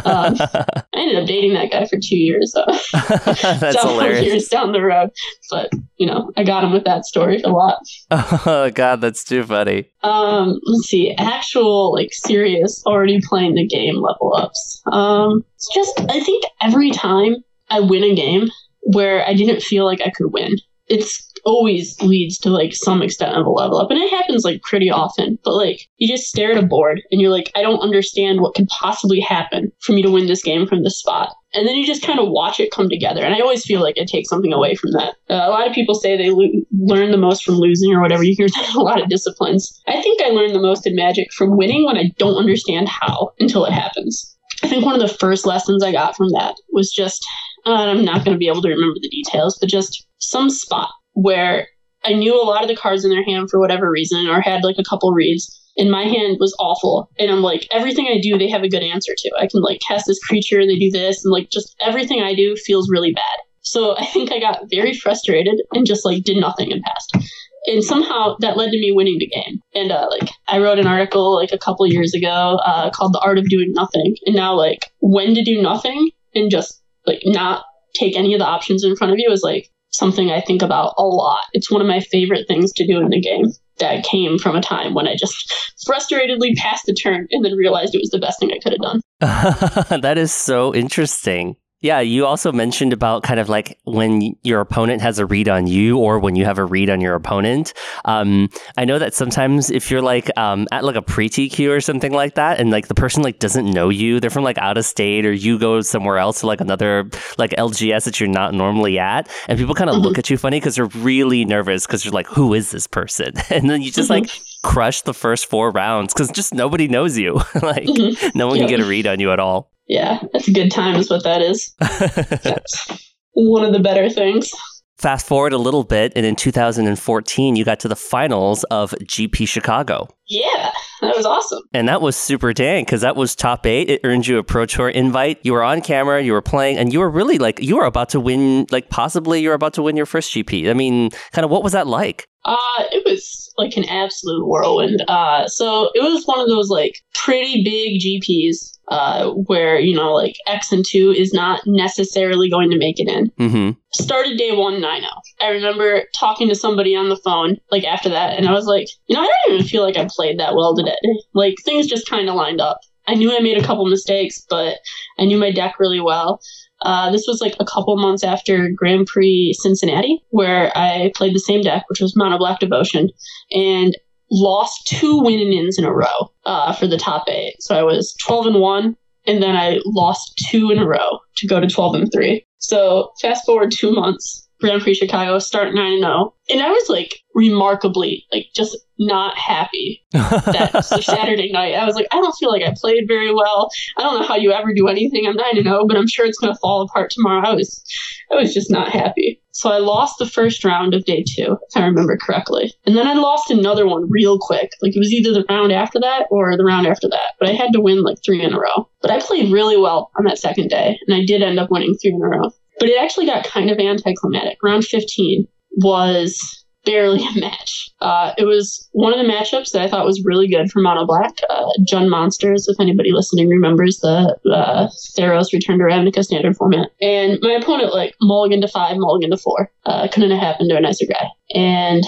um, 0.05 0.37
I 0.37 0.85
ended 0.95 1.17
up 1.17 1.27
dating 1.27 1.55
that 1.55 1.71
guy 1.73 1.87
for 1.87 1.99
two 2.01 2.19
years. 2.19 2.53
So 2.53 2.65
That's 2.93 3.83
hilarious. 3.83 4.27
Years 4.27 4.49
down 4.49 4.73
the 4.73 4.83
road, 4.83 5.11
but 5.51 5.71
you 5.97 6.07
know, 6.07 6.31
I 6.37 6.45
got 6.45 6.63
him 6.63 6.73
with 6.73 6.85
that 6.85 7.07
story 7.07 7.41
a 7.43 7.49
lot. 7.49 7.79
Oh 8.11 8.71
God, 8.75 9.01
that's 9.01 9.25
too 9.25 9.43
funny. 9.45 9.91
Um, 10.03 10.61
let's 10.67 10.89
see, 10.89 11.15
actual 11.17 11.93
like 11.93 12.11
serious 12.13 12.83
already 12.87 13.19
playing 13.27 13.55
the 13.55 13.67
game 13.67 13.97
level 13.97 14.35
ups. 14.37 14.83
Um, 14.93 15.43
it's 15.57 15.75
just 15.75 16.01
I 16.11 16.21
think 16.21 16.45
every 16.61 16.91
time 16.91 17.37
I 17.71 17.81
win 17.81 18.05
a 18.05 18.15
game 18.15 18.49
where 18.83 19.27
I 19.27 19.33
didn't 19.35 19.63
feel 19.63 19.85
like 19.85 20.03
I 20.03 20.11
could 20.11 20.33
win, 20.33 20.57
it's 20.87 21.32
always 21.45 22.01
leads 22.01 22.39
to 22.39 22.51
like 22.51 22.75
some 22.75 23.03
extent 23.03 23.37
of 23.37 23.47
a 23.47 23.51
level 23.51 23.79
up. 23.79 23.91
And 23.91 24.01
it 24.01 24.11
happens 24.11 24.45
like 24.45 24.63
pretty 24.63 24.91
often, 24.91 25.39
but 25.45 25.55
like 25.55 25.89
you 25.97 26.09
just 26.09 26.29
stare 26.29 26.53
at 26.53 26.63
a 26.63 26.67
board 26.67 27.03
and 27.11 27.21
you're 27.21 27.31
like, 27.31 27.51
I 27.55 27.63
don't 27.63 27.81
understand 27.81 28.41
what 28.41 28.55
could 28.55 28.69
possibly 28.69 29.21
happen 29.21 29.73
for 29.81 29.93
me 29.93 30.03
to 30.03 30.11
win 30.11 30.27
this 30.27 30.43
game 30.43 30.67
from 30.67 30.83
this 30.83 30.99
spot. 30.99 31.35
And 31.55 31.69
then 31.69 31.77
you 31.77 31.87
just 31.87 32.03
kind 32.03 32.19
of 32.19 32.31
watch 32.31 32.61
it 32.61 32.71
come 32.71 32.89
together. 32.89 33.23
And 33.23 33.35
I 33.35 33.41
always 33.41 33.65
feel 33.65 33.83
like 33.83 33.99
it 33.99 34.09
takes 34.09 34.29
something 34.29 34.53
away 34.53 34.75
from 34.75 34.93
that. 34.93 35.17
Uh, 35.29 35.47
a 35.47 35.51
lot 35.51 35.67
of 35.67 35.75
people 35.75 35.95
say 35.95 36.17
they 36.17 36.31
lo- 36.31 36.63
learn 36.79 37.11
the 37.11 37.19
most 37.19 37.45
from 37.45 37.57
losing 37.57 37.93
or 37.93 38.01
whatever. 38.01 38.25
You 38.25 38.35
hear 38.37 38.49
that 38.55 38.75
a 38.75 38.81
lot 38.81 39.03
of 39.03 39.09
disciplines. 39.09 39.81
I 39.87 40.01
think 40.01 40.23
I 40.23 40.29
learned 40.29 40.55
the 40.55 40.63
most 40.63 40.87
in 40.87 40.97
Magic 40.97 41.33
from 41.33 41.57
winning 41.57 41.85
when 41.85 41.99
I 41.99 42.11
don't 42.19 42.39
understand 42.39 42.89
how 42.89 43.33
until 43.39 43.65
it 43.65 43.73
happens. 43.73 44.37
I 44.63 44.69
think 44.69 44.85
one 44.85 44.95
of 44.95 45.01
the 45.01 45.17
first 45.17 45.45
lessons 45.45 45.83
I 45.83 45.93
got 45.93 46.17
from 46.17 46.31
that 46.31 46.55
was 46.73 46.93
just, 46.93 47.27
uh, 47.67 47.73
I'm 47.73 48.05
not 48.05 48.25
going 48.25 48.35
to 48.35 48.39
be 48.39 48.49
able 48.49 48.63
to 48.63 48.69
remember 48.69 48.99
the 49.03 49.09
details, 49.09 49.59
but 49.59 49.69
just 49.69 50.07
some 50.19 50.49
spot 50.49 50.91
where 51.13 51.69
I 52.05 52.15
knew 52.15 52.35
a 52.35 52.45
lot 52.45 52.63
of 52.63 52.69
the 52.69 52.77
cards 52.77 53.05
in 53.05 53.11
their 53.11 53.25
hand 53.25 53.51
for 53.51 53.61
whatever 53.61 53.91
reason, 53.91 54.27
or 54.27 54.41
had 54.41 54.65
like 54.65 54.77
a 54.79 54.85
couple 54.89 55.13
reads, 55.13 55.59
and 55.77 55.91
my 55.91 56.03
hand 56.03 56.37
was 56.41 56.55
awful. 56.59 57.11
And 57.19 57.31
I'm 57.31 57.43
like, 57.43 57.67
everything 57.71 58.07
I 58.07 58.21
do, 58.21 58.37
they 58.37 58.51
have 58.51 58.63
a 58.63 58.69
good 58.69 58.83
answer 58.83 59.13
to. 59.17 59.31
I 59.39 59.47
can 59.47 59.63
like 59.63 59.81
cast 59.87 60.07
this 60.07 60.19
creature, 60.19 60.59
and 60.59 60.69
they 60.69 60.79
do 60.79 60.91
this, 60.91 61.25
and 61.25 61.33
like 61.33 61.51
just 61.51 61.75
everything 61.81 62.23
I 62.23 62.35
do 62.35 62.57
feels 62.57 62.91
really 62.91 63.13
bad. 63.13 63.39
So 63.63 63.97
I 63.97 64.05
think 64.07 64.33
I 64.33 64.41
got 64.41 64.65
very 64.71 64.93
frustrated 64.93 65.61
and 65.73 65.87
just 65.87 66.05
like 66.05 66.25
did 66.25 66.37
nothing 66.37 66.73
and 66.73 66.83
passed. 66.83 67.31
And 67.67 67.85
somehow 67.85 68.35
that 68.41 68.57
led 68.57 68.73
to 68.73 68.81
me 68.81 68.91
winning 68.91 69.19
the 69.19 69.29
game. 69.29 69.61
And 69.73 69.93
uh, 69.93 70.09
like 70.11 70.31
I 70.49 70.59
wrote 70.59 70.81
an 70.81 70.89
article 70.89 71.37
like 71.37 71.53
a 71.53 71.59
couple 71.59 71.87
years 71.87 72.13
ago 72.13 72.59
uh, 72.65 72.91
called 72.91 73.13
"The 73.13 73.21
Art 73.21 73.39
of 73.39 73.49
Doing 73.49 73.73
Nothing," 73.73 74.17
and 74.27 74.35
now 74.35 74.55
like 74.55 74.91
when 75.01 75.35
to 75.35 75.45
do 75.45 75.63
nothing 75.63 76.11
and 76.35 76.51
just 76.51 76.83
like 77.07 77.21
not 77.25 77.65
take 77.95 78.17
any 78.17 78.33
of 78.35 78.41
the 78.41 78.47
options 78.47 78.85
in 78.85 78.97
front 78.97 79.13
of 79.13 79.19
you 79.19 79.31
is 79.31 79.43
like 79.43 79.69
something 79.93 80.31
I 80.31 80.41
think 80.41 80.63
about 80.63 80.95
a 80.99 81.05
lot. 81.05 81.45
It's 81.53 81.71
one 81.71 81.81
of 81.81 81.87
my 81.87 82.01
favorite 82.01 82.47
things 82.49 82.73
to 82.73 82.87
do 82.87 82.99
in 82.99 83.09
the 83.09 83.21
game 83.21 83.47
that 83.79 84.05
came 84.05 84.39
from 84.39 84.57
a 84.57 84.63
time 84.63 84.95
when 84.95 85.09
I 85.09 85.17
just 85.17 85.53
frustratedly 85.87 86.55
passed 86.57 86.87
the 86.87 86.95
turn 86.95 87.27
and 87.31 87.45
then 87.45 87.55
realized 87.55 87.95
it 87.95 88.01
was 88.01 88.11
the 88.11 88.19
best 88.19 88.39
thing 88.39 88.53
I 88.53 88.59
could 88.63 88.73
have 88.73 88.81
done. 88.81 89.01
that 90.01 90.19
is 90.19 90.33
so 90.33 90.75
interesting. 90.75 91.57
Yeah, 91.83 91.99
you 91.99 92.27
also 92.27 92.53
mentioned 92.53 92.93
about 92.93 93.25
kind 93.25 93.41
of 93.41 93.49
like 93.49 93.77
when 93.85 94.37
your 94.43 94.61
opponent 94.61 95.03
has 95.03 95.19
a 95.19 95.27
read 95.27 95.49
on 95.49 95.67
you 95.67 95.99
or 95.99 96.21
when 96.21 96.37
you 96.37 96.45
have 96.45 96.59
a 96.59 96.65
read 96.65 96.89
on 96.89 97.01
your 97.01 97.15
opponent. 97.15 97.73
Um, 98.05 98.51
I 98.77 98.85
know 98.85 99.01
that 99.01 99.15
sometimes 99.15 99.69
if 99.69 99.91
you're 99.91 100.01
like 100.01 100.31
um, 100.39 100.69
at 100.71 100.85
like 100.85 100.95
a 100.95 101.03
PPTQ 101.03 101.71
or 101.71 101.81
something 101.81 102.13
like 102.13 102.37
that, 102.37 102.61
and 102.61 102.71
like 102.71 102.87
the 102.87 102.95
person 102.95 103.25
like 103.25 103.41
doesn't 103.41 103.69
know 103.69 103.89
you, 103.89 104.21
they're 104.21 104.31
from 104.31 104.45
like 104.45 104.59
out 104.59 104.79
of 104.79 104.85
state, 104.85 105.27
or 105.27 105.33
you 105.33 105.59
go 105.59 105.81
somewhere 105.81 106.19
else 106.19 106.41
to 106.41 106.47
like 106.47 106.61
another 106.61 107.09
like 107.37 107.51
LGS 107.53 108.05
that 108.05 108.21
you're 108.21 108.29
not 108.29 108.55
normally 108.55 109.01
at, 109.01 109.29
and 109.49 109.59
people 109.59 109.75
kind 109.75 109.91
of 109.91 109.97
mm-hmm. 109.97 110.05
look 110.05 110.19
at 110.19 110.31
you 110.31 110.39
funny 110.39 110.61
because 110.61 110.77
they're 110.77 110.87
really 110.87 111.45
nervous 111.45 111.85
because 111.85 112.05
you're 112.05 112.13
like, 112.15 112.29
who 112.29 112.55
is 112.55 112.71
this 112.71 112.87
person? 112.87 113.33
And 113.53 113.69
then 113.69 113.83
you 113.83 113.91
just 113.91 114.11
mm-hmm. 114.11 114.23
like 114.23 114.31
crush 114.63 115.03
the 115.03 115.13
first 115.13 115.47
four 115.47 115.71
rounds 115.71 116.15
because 116.15 116.31
just 116.31 116.55
nobody 116.55 116.89
knows 116.89 117.19
you. 117.19 117.35
like 117.63 117.85
mm-hmm. 117.85 118.39
no 118.39 118.47
one 118.47 118.59
can 118.59 118.69
get 118.69 118.81
a 118.81 118.85
read 118.85 119.07
on 119.07 119.21
you 119.21 119.31
at 119.31 119.41
all. 119.41 119.72
Yeah, 119.87 120.21
that's 120.33 120.49
a 120.49 120.53
good 120.53 120.71
time, 120.71 120.97
is 120.97 121.11
what 121.11 121.25
that 121.25 121.43
is. 121.43 121.75
one 123.33 123.65
of 123.65 123.73
the 123.73 123.81
better 123.81 124.09
things. 124.09 124.51
Fast 124.99 125.27
forward 125.27 125.53
a 125.53 125.59
little 125.59 125.83
bit, 125.83 126.13
and 126.15 126.25
in 126.25 126.37
2014, 126.37 127.57
you 127.57 127.65
got 127.65 127.81
to 127.81 127.89
the 127.89 127.97
finals 127.97 128.63
of 128.65 128.93
GP 129.03 129.49
Chicago. 129.49 130.07
Yeah, 130.29 130.71
that 131.01 131.17
was 131.17 131.27
awesome. 131.27 131.63
And 131.75 131.89
that 131.89 132.01
was 132.01 132.15
super 132.15 132.53
dang 132.53 132.85
because 132.85 133.01
that 133.01 133.17
was 133.17 133.35
top 133.35 133.67
eight. 133.67 133.91
It 133.91 134.01
earned 134.05 134.29
you 134.29 134.39
a 134.39 134.45
Pro 134.45 134.65
Tour 134.65 134.89
invite. 134.89 135.41
You 135.43 135.55
were 135.55 135.65
on 135.65 135.81
camera, 135.81 136.23
you 136.23 136.33
were 136.33 136.43
playing, 136.43 136.77
and 136.77 136.93
you 136.93 137.01
were 137.01 137.11
really 137.11 137.39
like, 137.39 137.61
you 137.61 137.79
were 137.79 137.85
about 137.85 138.11
to 138.11 138.21
win, 138.21 138.67
like, 138.71 138.91
possibly 138.91 139.41
you 139.41 139.49
were 139.49 139.57
about 139.57 139.75
to 139.75 139.83
win 139.83 139.97
your 139.97 140.07
first 140.07 140.33
GP. 140.33 140.71
I 140.71 140.75
mean, 140.75 141.11
kind 141.33 141.45
of 141.45 141.51
what 141.51 141.65
was 141.65 141.73
that 141.73 141.89
like? 141.89 142.29
Uh, 142.45 142.85
it 142.91 143.05
was 143.05 143.53
like 143.57 143.77
an 143.77 143.85
absolute 143.85 144.47
whirlwind. 144.47 145.05
Uh, 145.09 145.47
so 145.47 145.91
it 145.95 146.03
was 146.03 146.25
one 146.25 146.41
of 146.41 146.49
those 146.49 146.69
like 146.69 146.97
pretty 147.15 147.63
big 147.63 148.01
GPs 148.01 148.79
uh, 148.89 149.31
where 149.31 149.79
you 149.79 149.95
know 149.95 150.13
like 150.13 150.37
X 150.47 150.73
and 150.73 150.85
two 150.87 151.11
is 151.11 151.33
not 151.33 151.61
necessarily 151.67 152.51
going 152.51 152.71
to 152.71 152.79
make 152.79 152.99
it 152.99 153.09
in. 153.09 153.31
Mm-hmm. 153.39 153.79
Started 153.93 154.39
day 154.39 154.55
one 154.55 154.81
nine 154.81 155.03
zero. 155.03 155.13
I 155.41 155.49
remember 155.49 156.05
talking 156.15 156.49
to 156.49 156.55
somebody 156.55 156.97
on 156.97 157.09
the 157.09 157.17
phone 157.17 157.59
like 157.71 157.85
after 157.85 158.09
that, 158.09 158.37
and 158.37 158.49
I 158.49 158.53
was 158.53 158.67
like, 158.67 158.89
you 159.07 159.15
know, 159.15 159.23
I 159.23 159.27
don't 159.27 159.55
even 159.55 159.67
feel 159.67 159.83
like 159.83 159.97
I 159.97 160.09
played 160.11 160.39
that 160.41 160.55
well 160.55 160.77
today. 160.77 160.97
Like 161.35 161.55
things 161.65 161.87
just 161.87 162.09
kind 162.09 162.29
of 162.29 162.35
lined 162.35 162.61
up. 162.61 162.81
I 163.09 163.15
knew 163.15 163.35
I 163.35 163.41
made 163.41 163.59
a 163.59 163.65
couple 163.65 163.85
mistakes, 163.87 164.45
but 164.49 164.79
I 165.19 165.25
knew 165.25 165.39
my 165.39 165.51
deck 165.51 165.79
really 165.79 166.01
well. 166.01 166.41
Uh, 166.83 167.11
this 167.11 167.27
was 167.27 167.41
like 167.41 167.55
a 167.61 167.65
couple 167.65 167.97
months 167.97 168.25
after 168.25 168.69
Grand 168.75 169.07
Prix 169.07 169.55
Cincinnati, 169.59 170.23
where 170.31 170.77
I 170.77 171.13
played 171.15 171.35
the 171.35 171.41
same 171.41 171.63
deck, 171.63 171.85
which 171.89 172.01
was 172.01 172.17
Mono 172.17 172.39
Black 172.39 172.61
Devotion, 172.61 173.11
and 173.51 173.97
lost 174.31 174.87
two 174.87 175.21
win 175.23 175.39
and 175.39 175.53
ins 175.53 175.79
in 175.79 175.85
a 175.85 175.93
row 175.93 176.33
uh, 176.47 176.73
for 176.73 176.87
the 176.87 176.97
top 176.97 177.29
eight. 177.29 177.55
So 177.61 177.79
I 177.79 177.83
was 177.83 178.15
12 178.25 178.47
and 178.47 178.61
1, 178.61 178.97
and 179.27 179.43
then 179.43 179.57
I 179.57 179.79
lost 179.85 180.43
two 180.51 180.71
in 180.71 180.79
a 180.79 180.87
row 180.87 181.19
to 181.37 181.47
go 181.47 181.61
to 181.61 181.67
12 181.67 181.95
and 181.95 182.13
3. 182.13 182.45
So 182.59 183.11
fast 183.21 183.45
forward 183.45 183.73
two 183.73 183.93
months, 183.93 184.42
Grand 184.63 184.81
Prix 184.81 184.95
Chicago, 184.95 185.39
start 185.39 185.75
9 185.75 185.93
and 185.93 186.03
0. 186.03 186.35
And 186.51 186.63
I 186.63 186.71
was 186.71 186.89
like 186.89 187.23
remarkably, 187.35 188.25
like 188.33 188.47
just 188.55 188.77
not 188.99 189.37
happy 189.37 190.03
that 190.13 190.85
Saturday 191.03 191.51
night. 191.53 191.75
I 191.75 191.85
was 191.85 191.95
like, 191.95 192.07
I 192.13 192.17
don't 192.17 192.35
feel 192.39 192.51
like 192.51 192.63
I 192.63 192.73
played 192.81 193.05
very 193.07 193.35
well. 193.35 193.69
I 193.99 194.03
don't 194.03 194.21
know 194.21 194.27
how 194.27 194.37
you 194.37 194.53
ever 194.53 194.73
do 194.73 194.89
anything. 194.89 195.27
I'm 195.27 195.37
9 195.37 195.47
and 195.57 195.65
0, 195.65 195.87
but 195.87 195.97
I'm 195.97 196.07
sure 196.07 196.25
it's 196.25 196.39
going 196.39 196.53
to 196.53 196.59
fall 196.61 196.83
apart 196.83 197.11
tomorrow. 197.11 197.47
I 197.47 197.55
was, 197.55 197.85
I 198.31 198.37
was 198.37 198.55
just 198.55 198.71
not 198.71 198.89
happy. 198.89 199.41
So 199.53 199.71
I 199.71 199.79
lost 199.79 200.19
the 200.19 200.27
first 200.27 200.65
round 200.65 200.95
of 200.95 201.05
day 201.05 201.23
two, 201.37 201.59
if 201.69 201.77
I 201.77 201.85
remember 201.85 202.17
correctly. 202.17 202.73
And 202.87 202.97
then 202.97 203.07
I 203.07 203.15
lost 203.15 203.51
another 203.51 203.87
one 203.87 204.09
real 204.09 204.39
quick. 204.41 204.71
Like 204.81 204.97
it 204.97 204.99
was 204.99 205.13
either 205.13 205.33
the 205.33 205.45
round 205.49 205.73
after 205.73 206.01
that 206.01 206.27
or 206.31 206.57
the 206.57 206.65
round 206.65 206.87
after 206.87 207.09
that. 207.11 207.35
But 207.39 207.51
I 207.51 207.53
had 207.53 207.73
to 207.75 207.81
win 207.81 208.03
like 208.03 208.19
three 208.25 208.43
in 208.43 208.55
a 208.55 208.59
row. 208.59 208.89
But 209.03 209.11
I 209.11 209.21
played 209.21 209.53
really 209.53 209.77
well 209.77 210.11
on 210.17 210.25
that 210.25 210.39
second 210.39 210.69
day, 210.69 210.99
and 211.07 211.15
I 211.15 211.25
did 211.25 211.43
end 211.43 211.59
up 211.59 211.71
winning 211.71 211.95
three 212.01 212.13
in 212.13 212.23
a 212.23 212.29
row. 212.29 212.51
But 212.79 212.89
it 212.89 213.01
actually 213.01 213.27
got 213.27 213.45
kind 213.45 213.71
of 213.71 213.79
anticlimactic. 213.79 214.59
Round 214.63 214.85
15 214.85 215.47
was 215.77 216.63
barely 216.85 217.25
a 217.25 217.41
match. 217.41 217.91
Uh, 218.01 218.33
it 218.37 218.45
was 218.45 218.89
one 218.93 219.13
of 219.13 219.25
the 219.25 219.31
matchups 219.31 219.71
that 219.73 219.83
I 219.83 219.89
thought 219.89 220.05
was 220.05 220.23
really 220.25 220.49
good 220.49 220.71
for 220.71 220.81
Mono 220.81 221.07
Black. 221.07 221.33
Uh, 221.49 221.69
Jund 221.89 222.09
Monsters, 222.09 222.67
if 222.69 222.81
anybody 222.81 223.13
listening 223.13 223.49
remembers 223.49 223.99
the 223.99 224.37
uh, 224.53 224.89
Theros 225.17 225.53
Return 225.53 225.79
to 225.79 225.85
Ravnica 225.85 226.25
standard 226.25 226.57
format. 226.57 226.91
And 227.01 227.39
my 227.43 227.53
opponent, 227.53 227.95
like, 227.95 228.15
mulligan 228.21 228.61
to 228.63 228.69
five, 228.69 228.97
mulligan 228.97 229.31
to 229.31 229.37
four. 229.37 229.71
Uh, 229.87 230.09
couldn't 230.09 230.31
have 230.31 230.41
happened 230.41 230.71
to 230.71 230.77
a 230.77 230.81
nicer 230.81 231.07
guy. 231.07 231.29
And, 231.55 232.03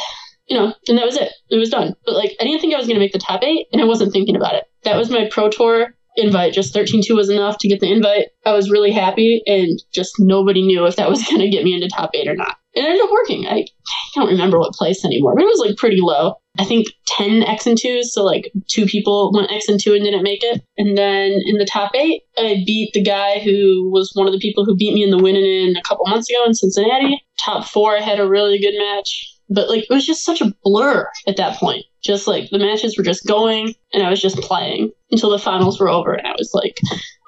you 0.46 0.56
know, 0.56 0.74
and 0.88 0.98
that 0.98 1.06
was 1.06 1.16
it. 1.16 1.32
It 1.50 1.56
was 1.56 1.70
done. 1.70 1.94
But, 2.04 2.14
like, 2.14 2.32
I 2.40 2.44
didn't 2.44 2.60
think 2.60 2.74
I 2.74 2.78
was 2.78 2.86
going 2.86 2.96
to 2.96 3.04
make 3.04 3.12
the 3.12 3.18
top 3.18 3.42
eight, 3.44 3.66
and 3.72 3.80
I 3.80 3.84
wasn't 3.84 4.12
thinking 4.12 4.36
about 4.36 4.54
it. 4.54 4.64
That 4.82 4.96
was 4.96 5.10
my 5.10 5.28
Pro 5.30 5.48
Tour 5.48 5.93
invite. 6.16 6.52
Just 6.52 6.74
13-2 6.74 7.14
was 7.14 7.28
enough 7.28 7.58
to 7.58 7.68
get 7.68 7.80
the 7.80 7.90
invite. 7.90 8.28
I 8.46 8.52
was 8.52 8.70
really 8.70 8.92
happy, 8.92 9.42
and 9.46 9.82
just 9.92 10.14
nobody 10.18 10.62
knew 10.62 10.86
if 10.86 10.96
that 10.96 11.08
was 11.08 11.24
going 11.28 11.40
to 11.40 11.50
get 11.50 11.64
me 11.64 11.74
into 11.74 11.88
top 11.88 12.10
eight 12.14 12.28
or 12.28 12.36
not. 12.36 12.56
It 12.74 12.84
ended 12.84 13.02
up 13.02 13.10
working. 13.10 13.46
I 13.46 13.66
don't 14.14 14.28
remember 14.28 14.58
what 14.58 14.72
place 14.72 15.04
anymore, 15.04 15.34
but 15.36 15.44
it 15.44 15.46
was 15.46 15.64
like 15.64 15.76
pretty 15.76 15.98
low. 16.00 16.34
I 16.58 16.64
think 16.64 16.86
10 17.06 17.42
X 17.42 17.66
and 17.66 17.78
2s, 17.78 18.06
so 18.06 18.24
like 18.24 18.50
two 18.68 18.86
people 18.86 19.32
went 19.32 19.52
X 19.52 19.68
and 19.68 19.80
2 19.80 19.94
and 19.94 20.04
didn't 20.04 20.22
make 20.22 20.42
it. 20.42 20.62
And 20.76 20.96
then 20.98 21.40
in 21.46 21.58
the 21.58 21.68
top 21.70 21.92
eight, 21.94 22.22
I 22.36 22.62
beat 22.66 22.92
the 22.92 23.02
guy 23.02 23.38
who 23.40 23.90
was 23.90 24.10
one 24.14 24.26
of 24.26 24.32
the 24.32 24.40
people 24.40 24.64
who 24.64 24.76
beat 24.76 24.94
me 24.94 25.02
in 25.02 25.10
the 25.10 25.22
winning 25.22 25.44
in 25.44 25.76
a 25.76 25.82
couple 25.82 26.06
months 26.06 26.28
ago 26.30 26.44
in 26.46 26.54
Cincinnati. 26.54 27.20
Top 27.44 27.64
four, 27.64 27.96
I 27.96 28.00
had 28.00 28.20
a 28.20 28.28
really 28.28 28.60
good 28.60 28.74
match. 28.76 29.33
But 29.50 29.68
like 29.68 29.84
it 29.84 29.92
was 29.92 30.06
just 30.06 30.24
such 30.24 30.40
a 30.40 30.52
blur 30.62 31.08
at 31.28 31.36
that 31.36 31.58
point. 31.58 31.84
Just 32.02 32.26
like 32.26 32.50
the 32.50 32.58
matches 32.58 32.98
were 32.98 33.04
just 33.04 33.26
going 33.26 33.74
and 33.92 34.02
I 34.02 34.10
was 34.10 34.20
just 34.20 34.36
playing 34.38 34.90
until 35.10 35.30
the 35.30 35.38
finals 35.38 35.80
were 35.80 35.88
over 35.88 36.12
and 36.12 36.26
I 36.26 36.32
was 36.32 36.50
like 36.54 36.78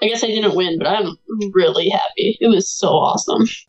I 0.02 0.08
guess 0.08 0.23
I 0.23 0.26
didn't 0.26 0.54
win, 0.54 0.78
but 0.78 0.87
I'm 0.87 1.16
really 1.52 1.88
happy. 1.88 2.37
It 2.40 2.49
was 2.49 2.70
so 2.70 2.88
awesome. 2.88 3.46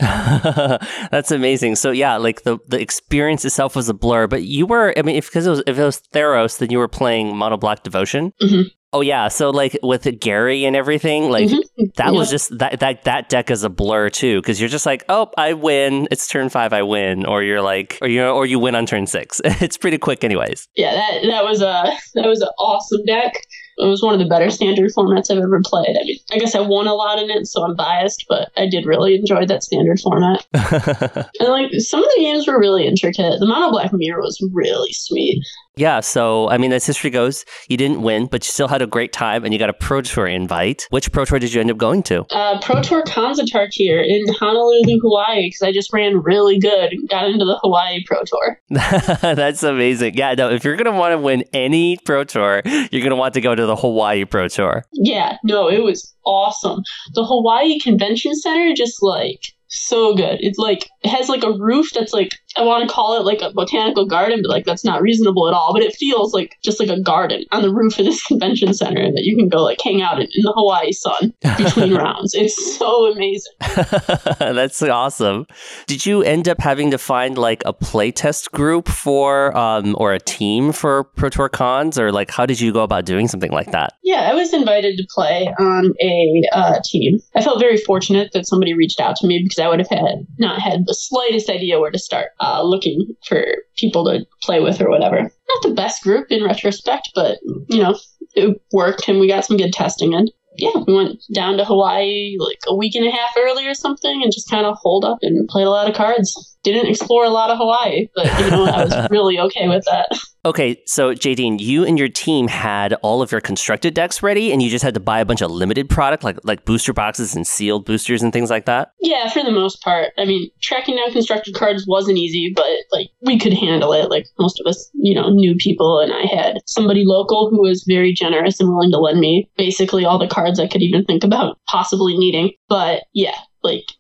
That's 1.12 1.32
amazing. 1.32 1.76
So 1.76 1.92
yeah, 1.92 2.18
like 2.18 2.44
the 2.44 2.58
the 2.68 2.82
experience 2.82 3.46
itself 3.46 3.76
was 3.76 3.90
a 3.90 3.94
blur, 3.94 4.28
but 4.28 4.44
you 4.44 4.66
were 4.66 4.94
I 4.98 5.02
mean 5.04 5.16
if 5.16 5.28
because 5.28 5.48
it 5.48 5.50
was 5.50 5.64
if 5.66 5.78
it 5.78 5.84
was 5.84 6.02
Theros, 6.14 6.58
then 6.58 6.72
you 6.72 6.80
were 6.80 6.88
playing 6.88 7.36
Mono 7.36 7.58
Black 7.58 7.84
Devotion. 7.84 8.34
Mm-hmm. 8.42 8.68
Oh 8.98 9.02
yeah, 9.02 9.28
so 9.28 9.52
like 9.52 9.78
with 9.84 10.08
Gary 10.20 10.66
and 10.66 10.76
everything, 10.76 11.30
like 11.30 11.50
mm-hmm. 11.50 11.84
that 11.98 12.16
was 12.16 12.32
just 12.32 12.58
that 12.58 12.80
that 12.80 13.04
that 13.04 13.30
deck 13.30 13.52
is 13.52 13.64
a 13.64 13.70
blur 13.70 14.10
too, 14.10 14.42
because 14.42 14.60
you're 14.60 14.70
just 14.70 14.88
like, 14.88 15.04
oh, 15.08 15.30
I 15.38 15.54
win, 15.54 16.08
it's 16.10 16.28
turn 16.28 16.50
five, 16.50 16.74
I 16.74 16.82
win, 16.82 17.24
or 17.24 17.44
you're 17.44 17.62
like, 17.62 18.00
or 18.02 18.08
you 18.08 18.26
or 18.26 18.48
you 18.48 18.58
win 18.58 18.74
on 18.74 18.88
turn 18.88 19.06
six. 19.06 19.40
it's 19.46 19.78
pretty 19.78 20.00
quick, 20.00 20.24
anyways. 20.24 20.68
Yeah, 20.76 20.96
that 20.96 21.28
that 21.28 21.44
was 21.44 21.62
a 21.62 21.94
that 22.16 22.26
was 22.28 22.42
an 22.42 22.50
awesome 22.58 23.06
deck 23.06 23.36
it 23.78 23.86
was 23.86 24.02
one 24.02 24.14
of 24.14 24.20
the 24.20 24.26
better 24.26 24.50
standard 24.50 24.92
formats 24.98 25.30
I've 25.30 25.38
ever 25.38 25.62
played. 25.64 25.96
I 25.96 26.04
mean, 26.04 26.18
I 26.32 26.40
guess 26.40 26.56
I 26.56 26.62
won 26.62 26.88
a 26.88 26.96
lot 26.96 27.20
in 27.20 27.30
it, 27.30 27.46
so 27.46 27.64
I'm 27.64 27.76
biased, 27.76 28.26
but 28.28 28.50
I 28.58 28.68
did 28.68 28.88
really 28.88 29.16
enjoy 29.16 29.46
that 29.46 29.64
standard 29.64 30.00
format. 30.00 30.46
and 30.54 31.50
like 31.50 31.72
some 31.78 32.04
of 32.04 32.10
the 32.16 32.22
games 32.22 32.48
were 32.48 32.60
really 32.60 32.88
intricate. 32.88 33.40
The 33.40 33.46
Mono 33.46 33.70
Black 33.70 33.92
Mirror 33.94 34.22
was 34.22 34.44
really 34.52 34.94
sweet. 34.94 35.44
Yeah, 35.78 36.00
so 36.00 36.50
I 36.50 36.58
mean, 36.58 36.74
as 36.74 36.86
history 36.86 37.10
goes, 37.10 37.46
you 37.68 37.78
didn't 37.78 38.02
win, 38.02 38.26
but 38.28 38.46
you 38.46 38.52
still 38.52 38.68
had 38.68 38.82
a 38.82 38.88
great 38.88 39.14
time, 39.14 39.44
and 39.44 39.54
you 39.54 39.60
got 39.60 39.70
a 39.70 39.74
Pro 39.74 40.02
Tour 40.02 40.28
invite. 40.28 40.88
Which 40.90 41.12
Pro 41.12 41.26
Tour 41.26 41.40
did 41.40 41.54
you 41.54 41.62
end 41.62 41.72
up 41.72 41.78
going 41.78 42.04
to? 42.04 42.26
Uh, 42.32 42.60
Pro 42.62 42.82
Tour 42.82 43.04
Khans 43.04 43.40
of 43.40 43.46
Tarkir 43.46 43.78
here 43.78 44.02
in 44.02 44.28
Honolulu, 44.34 45.00
Hawaii, 45.00 45.48
because 45.48 45.62
I 45.62 45.72
just 45.72 45.94
ran 45.94 46.22
really 46.22 46.60
good 46.60 46.94
and 46.94 47.08
got 47.10 47.30
into 47.30 47.46
the 47.46 47.60
Hawaii 47.62 48.04
Pro 48.06 48.22
Tour. 48.24 48.60
That's 48.70 49.64
amazing. 49.64 50.16
Yeah, 50.16 50.34
no, 50.34 50.50
if 50.50 50.64
you're 50.64 50.76
gonna 50.76 50.98
want 50.98 51.14
to 51.14 51.18
win 51.20 51.44
any 51.54 51.98
Pro 51.98 52.24
Tour, 52.24 52.62
you're 52.92 53.04
gonna 53.04 53.16
want 53.16 53.36
to 53.36 53.42
go 53.42 53.56
to 53.56 53.66
the 53.66 53.76
Hawaii 53.76 54.26
Pro 54.26 54.48
Tour. 54.48 54.84
Yeah, 54.94 55.38
no, 55.44 55.70
it 55.70 55.84
was 55.84 56.14
awesome. 56.26 56.82
The 57.14 57.24
Hawaii 57.24 57.80
Convention 57.80 58.36
Center 58.36 58.74
just 58.76 59.02
like 59.02 59.54
so 59.70 60.16
good. 60.16 60.38
It's 60.42 60.58
like 60.58 60.90
it 61.04 61.10
has 61.10 61.30
like 61.30 61.44
a 61.44 61.52
roof 61.52 61.90
that's 61.94 62.14
like 62.14 62.32
I 62.58 62.64
want 62.64 62.88
to 62.88 62.94
call 62.94 63.20
it 63.20 63.26
like 63.26 63.42
a 63.42 63.54
botanical 63.54 64.06
garden, 64.06 64.42
but 64.42 64.50
like 64.50 64.66
that's 64.66 64.84
not 64.84 65.02
reasonable 65.02 65.48
at 65.48 65.54
all. 65.54 65.74
But 65.74 65.84
it 65.84 65.96
feels 65.96 66.34
like 66.34 66.58
just 66.64 66.80
like 66.80 66.90
a 66.90 67.00
garden 67.00 67.44
on 67.52 67.62
the 67.62 67.74
roof 67.74 68.00
of 68.00 68.06
this 68.06 68.24
convention 68.28 68.74
center 68.74 69.12
that 69.12 69.24
you 69.24 69.36
can 69.36 69.50
go 69.50 69.64
like 69.64 69.80
hang 69.84 70.02
out 70.02 70.20
in, 70.20 70.24
in 70.24 70.42
the 70.44 70.54
Hawaii 70.56 70.92
sun 70.92 71.34
between 71.58 71.94
rounds. 71.96 72.34
It's 72.34 72.78
so 72.78 73.12
amazing. 73.12 73.54
that's 74.40 74.82
awesome. 74.82 75.46
Did 75.86 76.06
you 76.06 76.24
end 76.24 76.48
up 76.48 76.60
having 76.60 76.92
to 76.92 76.98
find 76.98 77.38
like 77.38 77.64
a 77.66 77.74
playtest 77.74 78.52
group 78.52 78.88
for 78.88 79.56
um 79.56 79.96
or 79.98 80.14
a 80.14 80.20
team 80.20 80.72
for 80.72 81.04
Pro 81.04 81.30
Tour 81.30 81.50
Khans 81.50 82.00
or 82.00 82.12
like 82.12 82.32
how 82.32 82.46
did 82.46 82.60
you 82.60 82.74
go 82.74 82.82
about 82.82 83.06
doing 83.06 83.28
something 83.28 83.52
like 83.52 83.72
that? 83.72 83.94
Yeah, 84.04 84.30
I 84.30 84.34
was 84.34 84.54
invited 84.54 84.98
to 84.98 85.06
play 85.14 85.48
on 85.60 85.94
a 86.02 86.42
uh, 86.54 86.80
team. 86.84 87.20
I 87.36 87.42
felt 87.42 87.60
very 87.60 87.78
fortunate 87.78 88.32
that 88.34 88.48
somebody 88.48 88.74
reached 88.74 89.00
out 89.00 89.16
to 89.18 89.28
me 89.28 89.42
because 89.44 89.60
I 89.60 89.68
would 89.68 89.80
have 89.80 89.90
had 89.90 90.26
not 90.38 90.62
had 90.62 90.86
the 90.86 90.94
slightest 90.94 91.50
idea 91.50 91.80
where 91.80 91.92
to 91.92 92.00
start 92.00 92.32
uh, 92.40 92.47
Uh, 92.48 92.64
looking 92.64 93.14
for 93.28 93.44
people 93.76 94.06
to 94.06 94.26
play 94.42 94.62
with 94.62 94.80
or 94.80 94.90
whatever. 94.90 95.18
Not 95.22 95.64
the 95.64 95.74
best 95.74 96.02
group 96.02 96.28
in 96.30 96.46
retrospect, 96.46 97.10
but 97.14 97.40
you 97.68 97.80
know, 97.80 98.00
it 98.36 98.62
worked 98.72 99.10
and 99.10 99.20
we 99.20 99.28
got 99.28 99.44
some 99.44 99.58
good 99.58 99.74
testing 99.74 100.14
in. 100.14 100.30
Yeah, 100.56 100.72
we 100.88 100.96
went 100.96 101.22
down 101.36 101.58
to 101.58 101.66
Hawaii 101.66 102.38
like 102.40 102.60
a 102.68 102.74
week 102.74 102.96
and 102.96 103.06
a 103.06 103.12
half 103.12 103.32
early 103.38 103.68
or 103.68 103.74
something 103.74 104.24
and 104.24 104.32
just 104.32 104.50
kind 104.50 104.66
of 104.66 104.78
holed 104.82 105.04
up 105.04 105.18
and 105.24 105.46
played 105.50 105.68
a 105.68 105.70
lot 105.70 105.90
of 105.90 105.96
cards 105.96 106.57
didn't 106.74 106.90
explore 106.90 107.26
a 107.26 107.30
lot 107.30 107.50
of 107.50 107.58
Hawaii, 107.58 108.08
but 108.16 108.26
you 108.40 108.52
know, 108.52 108.66
I 108.66 108.84
was 108.84 109.08
really 109.12 109.40
okay 109.40 109.68
with 109.68 109.86
that. 109.86 110.20
Okay, 110.46 110.82
so 110.86 111.14
Jadine, 111.14 111.60
you 111.60 111.84
and 111.84 112.00
your 112.00 112.08
team 112.08 112.48
had 112.48 112.94
all 113.02 113.22
of 113.22 113.34
your 113.34 113.42
constructed 113.42 113.94
decks 113.94 114.24
ready, 114.24 114.54
and 114.54 114.62
you 114.62 114.70
just 114.70 114.84
had 114.84 114.94
to 114.94 115.00
buy 115.00 115.20
a 115.20 115.26
bunch 115.26 115.42
of 115.42 115.52
limited 115.52 115.90
product, 115.90 116.24
like 116.24 116.38
like 116.44 116.64
booster 116.64 116.94
boxes 116.94 117.36
and 117.36 117.46
sealed 117.46 117.86
boosters 117.86 118.24
and 118.24 118.32
things 118.32 118.50
like 118.50 118.66
that. 118.66 118.94
Yeah, 119.02 119.30
for 119.30 119.44
the 119.44 119.52
most 119.52 119.82
part. 119.82 120.14
I 120.18 120.24
mean, 120.24 120.50
tracking 120.62 120.96
down 120.96 121.12
constructed 121.12 121.54
cards 121.54 121.86
wasn't 121.86 122.18
easy, 122.18 122.54
but 122.56 122.66
like 122.92 123.10
we 123.22 123.38
could 123.38 123.54
handle 123.54 123.92
it. 123.92 124.10
Like 124.10 124.26
most 124.40 124.62
of 124.62 124.70
us, 124.70 124.90
you 124.94 125.14
know, 125.14 125.30
knew 125.30 125.56
people, 125.56 126.00
and 126.00 126.14
I 126.14 126.26
had 126.26 126.60
somebody 126.66 127.04
local 127.06 127.50
who 127.50 127.62
was 127.62 127.84
very 127.86 128.14
generous 128.14 128.60
and 128.60 128.70
willing 128.70 128.92
to 128.92 129.00
lend 129.00 129.20
me 129.20 129.50
basically 129.58 130.06
all 130.06 130.18
the 130.18 130.28
cards 130.28 130.60
I 130.60 130.68
could 130.68 130.82
even 130.82 131.04
think 131.04 131.26
about 131.26 131.60
possibly 131.68 132.18
needing. 132.18 132.52
But 132.70 133.04
yeah, 133.14 133.36
like 133.64 133.92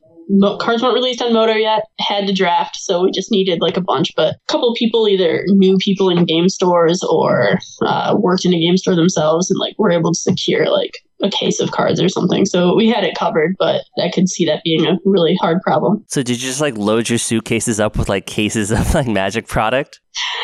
cards 0.60 0.82
weren't 0.82 0.94
released 0.94 1.22
on 1.22 1.34
MODO 1.34 1.54
yet. 1.54 1.84
Had 2.00 2.28
to 2.28 2.34
draft, 2.34 2.78
so 2.78 3.04
we 3.04 3.12
just 3.12 3.32
needed 3.32 3.62
like 3.62 3.78
a 3.78 3.82
bunch. 3.82 4.12
But 4.16 4.36
a 4.36 4.40
couple 4.48 4.74
people 4.76 5.08
either 5.08 5.44
knew 5.48 5.78
people 5.78 6.10
in 6.10 6.26
game 6.26 6.50
stores 6.50 7.04
or 7.04 7.60
uh, 7.82 8.16
worked 8.20 8.46
in 8.46 8.54
a 8.54 8.60
game 8.60 8.78
store 8.78 8.96
themselves, 8.96 9.50
and 9.50 9.60
like 9.60 9.76
were 9.78 9.92
able 9.92 10.14
to 10.14 10.20
secure 10.20 10.70
like 10.70 10.92
a 11.24 11.30
case 11.30 11.60
of 11.60 11.72
cards 11.72 12.00
or 12.02 12.10
something. 12.10 12.46
So 12.46 12.76
we 12.76 12.88
had 12.90 13.04
it 13.04 13.16
covered, 13.18 13.56
but 13.58 13.84
I 14.00 14.10
could 14.10 14.30
see 14.30 14.46
that 14.46 14.64
being 14.64 14.86
a 14.86 14.98
really 15.04 15.36
hard 15.36 15.62
problem. 15.62 16.06
So 16.08 16.22
did 16.22 16.42
you 16.42 16.48
just 16.48 16.62
like 16.62 16.78
load 16.78 17.10
your 17.10 17.18
suitcases 17.18 17.80
up 17.80 17.98
with 17.98 18.08
like 18.10 18.26
cases 18.26 18.72
of 18.72 18.94
like 18.94 19.08
magic 19.08 19.48
product? 19.48 20.00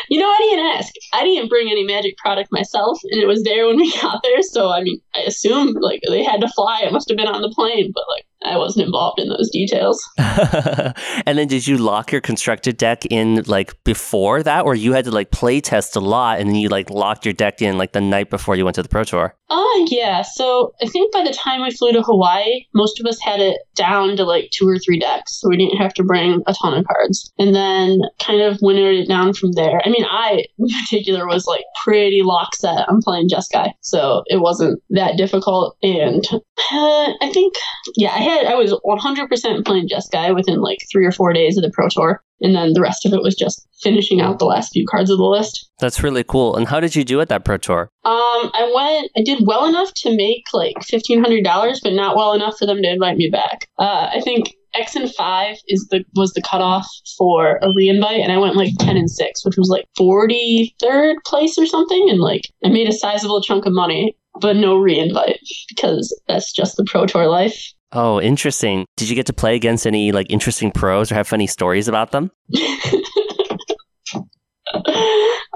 You 0.08 0.20
know, 0.20 0.26
I 0.26 0.38
didn't 0.50 0.66
ask. 0.76 0.92
I 1.12 1.24
didn't 1.24 1.48
bring 1.48 1.68
any 1.68 1.84
magic 1.84 2.16
product 2.18 2.50
myself, 2.52 2.98
and 3.10 3.22
it 3.22 3.26
was 3.26 3.42
there 3.42 3.66
when 3.66 3.76
we 3.76 3.92
got 4.00 4.22
there. 4.22 4.42
So 4.42 4.70
I 4.70 4.82
mean, 4.82 5.00
I 5.14 5.20
assume 5.20 5.74
like 5.80 6.00
they 6.08 6.22
had 6.22 6.40
to 6.40 6.48
fly. 6.48 6.82
It 6.82 6.92
must 6.92 7.08
have 7.08 7.16
been 7.16 7.28
on 7.28 7.42
the 7.42 7.52
plane, 7.54 7.90
but 7.94 8.04
like 8.16 8.26
I 8.44 8.56
wasn't 8.56 8.86
involved 8.86 9.20
in 9.20 9.28
those 9.28 9.50
details. 9.50 10.06
and 10.18 11.38
then 11.38 11.48
did 11.48 11.66
you 11.66 11.78
lock 11.78 12.12
your 12.12 12.20
constructed 12.20 12.76
deck 12.76 13.04
in 13.06 13.42
like 13.46 13.82
before 13.84 14.42
that, 14.42 14.64
or 14.64 14.74
you 14.74 14.92
had 14.92 15.04
to 15.06 15.10
like 15.10 15.30
play 15.30 15.60
test 15.60 15.96
a 15.96 16.00
lot, 16.00 16.40
and 16.40 16.48
then 16.48 16.56
you 16.56 16.68
like 16.68 16.90
locked 16.90 17.24
your 17.24 17.34
deck 17.34 17.62
in 17.62 17.78
like 17.78 17.92
the 17.92 18.00
night 18.00 18.30
before 18.30 18.56
you 18.56 18.64
went 18.64 18.74
to 18.76 18.82
the 18.82 18.88
pro 18.88 19.04
tour? 19.04 19.34
Oh 19.50 19.82
uh, 19.82 19.86
yeah. 19.90 20.22
So 20.22 20.74
I 20.82 20.86
think 20.86 21.12
by 21.12 21.22
the 21.22 21.32
time 21.32 21.62
we 21.62 21.70
flew 21.70 21.92
to 21.92 22.02
Hawaii, 22.02 22.64
most 22.74 23.00
of 23.00 23.06
us 23.06 23.20
had 23.20 23.40
it 23.40 23.58
down 23.76 24.16
to 24.16 24.24
like 24.24 24.50
two 24.52 24.68
or 24.68 24.78
three 24.78 24.98
decks, 24.98 25.40
so 25.40 25.48
we 25.48 25.56
didn't 25.56 25.78
have 25.78 25.94
to 25.94 26.02
bring 26.02 26.42
a 26.46 26.54
ton 26.54 26.74
of 26.74 26.86
cards. 26.86 27.32
And 27.38 27.54
then 27.54 28.00
kind 28.18 28.40
of 28.40 28.58
winnowed 28.62 28.96
it 28.96 29.08
down 29.08 29.32
from 29.34 29.52
there. 29.52 29.80
I 29.84 29.90
mean, 29.90 30.04
I 30.04 30.44
in 30.58 30.68
particular 30.82 31.26
was 31.26 31.46
like 31.46 31.64
pretty 31.84 32.22
lock 32.22 32.54
set 32.54 32.88
on 32.88 33.00
playing 33.02 33.28
Jeskai, 33.28 33.72
so 33.80 34.22
it 34.26 34.40
wasn't 34.40 34.82
that 34.90 35.16
difficult. 35.16 35.76
And 35.82 36.24
uh, 36.32 37.12
I 37.20 37.30
think 37.32 37.54
yeah, 37.96 38.12
I 38.12 38.18
had 38.18 38.33
I 38.46 38.54
was 38.54 38.72
100% 38.84 39.64
playing 39.64 39.88
Jeskai 39.88 40.34
within 40.34 40.60
like 40.60 40.78
three 40.90 41.06
or 41.06 41.12
four 41.12 41.32
days 41.32 41.56
of 41.56 41.62
the 41.62 41.70
pro 41.70 41.88
tour 41.88 42.22
and 42.40 42.54
then 42.54 42.72
the 42.74 42.80
rest 42.80 43.06
of 43.06 43.12
it 43.12 43.22
was 43.22 43.34
just 43.34 43.66
finishing 43.82 44.20
out 44.20 44.38
the 44.38 44.44
last 44.44 44.72
few 44.72 44.84
cards 44.86 45.10
of 45.10 45.18
the 45.18 45.24
list. 45.24 45.70
That's 45.78 46.02
really 46.02 46.24
cool. 46.24 46.56
And 46.56 46.68
how 46.68 46.80
did 46.80 46.94
you 46.94 47.04
do 47.04 47.20
at 47.20 47.28
that 47.28 47.44
pro 47.44 47.56
tour? 47.56 47.90
Um, 48.04 48.50
I 48.52 48.70
went. 48.74 49.10
I 49.16 49.22
did 49.22 49.46
well 49.46 49.66
enough 49.66 49.92
to 49.94 50.16
make 50.16 50.44
like 50.52 50.82
fifteen 50.82 51.22
hundred 51.22 51.42
dollars, 51.42 51.80
but 51.82 51.92
not 51.92 52.16
well 52.16 52.32
enough 52.34 52.58
for 52.58 52.66
them 52.66 52.82
to 52.82 52.90
invite 52.90 53.16
me 53.16 53.30
back. 53.30 53.68
Uh, 53.78 54.10
I 54.12 54.20
think 54.22 54.54
X 54.74 54.94
and 54.94 55.12
five 55.14 55.56
is 55.68 55.88
the 55.90 56.04
was 56.14 56.32
the 56.32 56.42
cutoff 56.42 56.86
for 57.16 57.58
a 57.62 57.72
reinvite, 57.72 58.20
and 58.20 58.32
I 58.32 58.38
went 58.38 58.56
like 58.56 58.72
ten 58.78 58.96
and 58.96 59.10
six, 59.10 59.44
which 59.44 59.56
was 59.56 59.68
like 59.68 59.86
forty 59.96 60.74
third 60.80 61.16
place 61.26 61.56
or 61.56 61.66
something, 61.66 62.08
and 62.10 62.20
like 62.20 62.42
I 62.64 62.68
made 62.68 62.88
a 62.88 62.92
sizable 62.92 63.40
chunk 63.40 63.64
of 63.66 63.72
money, 63.72 64.16
but 64.40 64.56
no 64.56 64.76
reinvite 64.76 65.38
because 65.68 66.14
that's 66.28 66.52
just 66.52 66.76
the 66.76 66.84
pro 66.84 67.06
tour 67.06 67.26
life. 67.28 67.72
Oh, 67.94 68.20
interesting. 68.20 68.86
Did 68.96 69.08
you 69.08 69.14
get 69.14 69.26
to 69.26 69.32
play 69.32 69.54
against 69.54 69.86
any 69.86 70.10
like 70.10 70.26
interesting 70.28 70.72
pros 70.72 71.12
or 71.12 71.14
have 71.14 71.28
funny 71.28 71.46
stories 71.46 71.86
about 71.86 72.10
them? 72.10 72.32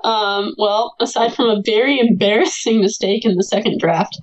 um, 0.04 0.54
well, 0.56 0.94
aside 1.00 1.34
from 1.34 1.46
a 1.46 1.60
very 1.66 1.98
embarrassing 1.98 2.80
mistake 2.80 3.24
in 3.24 3.34
the 3.34 3.42
second 3.42 3.80
draft, 3.80 4.16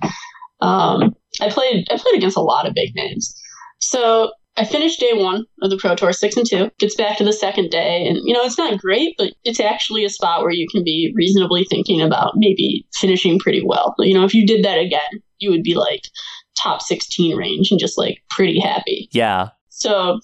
um, 0.62 1.14
I 1.42 1.50
played 1.50 1.86
I 1.90 1.98
played 1.98 2.14
against 2.14 2.38
a 2.38 2.42
lot 2.42 2.66
of 2.66 2.72
big 2.74 2.94
names. 2.94 3.34
So 3.80 4.30
I 4.56 4.64
finished 4.64 4.98
day 4.98 5.12
one 5.12 5.44
of 5.60 5.68
the 5.68 5.76
Pro 5.76 5.94
Tour 5.94 6.14
six 6.14 6.36
and 6.38 6.48
two. 6.48 6.70
Gets 6.78 6.94
back 6.94 7.18
to 7.18 7.24
the 7.24 7.34
second 7.34 7.70
day, 7.70 8.06
and 8.06 8.16
you 8.24 8.32
know 8.32 8.42
it's 8.42 8.56
not 8.56 8.80
great, 8.80 9.14
but 9.18 9.34
it's 9.44 9.60
actually 9.60 10.06
a 10.06 10.10
spot 10.10 10.40
where 10.40 10.52
you 10.52 10.66
can 10.72 10.82
be 10.82 11.12
reasonably 11.14 11.66
thinking 11.68 12.00
about 12.00 12.32
maybe 12.36 12.86
finishing 12.94 13.38
pretty 13.38 13.62
well. 13.62 13.94
You 13.98 14.14
know, 14.14 14.24
if 14.24 14.32
you 14.32 14.46
did 14.46 14.64
that 14.64 14.78
again, 14.78 15.22
you 15.38 15.50
would 15.50 15.62
be 15.62 15.74
like, 15.74 16.02
top 16.56 16.82
16 16.82 17.36
range 17.36 17.70
and 17.70 17.80
just 17.80 17.98
like 17.98 18.22
pretty 18.30 18.60
happy. 18.60 19.08
Yeah. 19.12 19.50
So, 19.68 20.20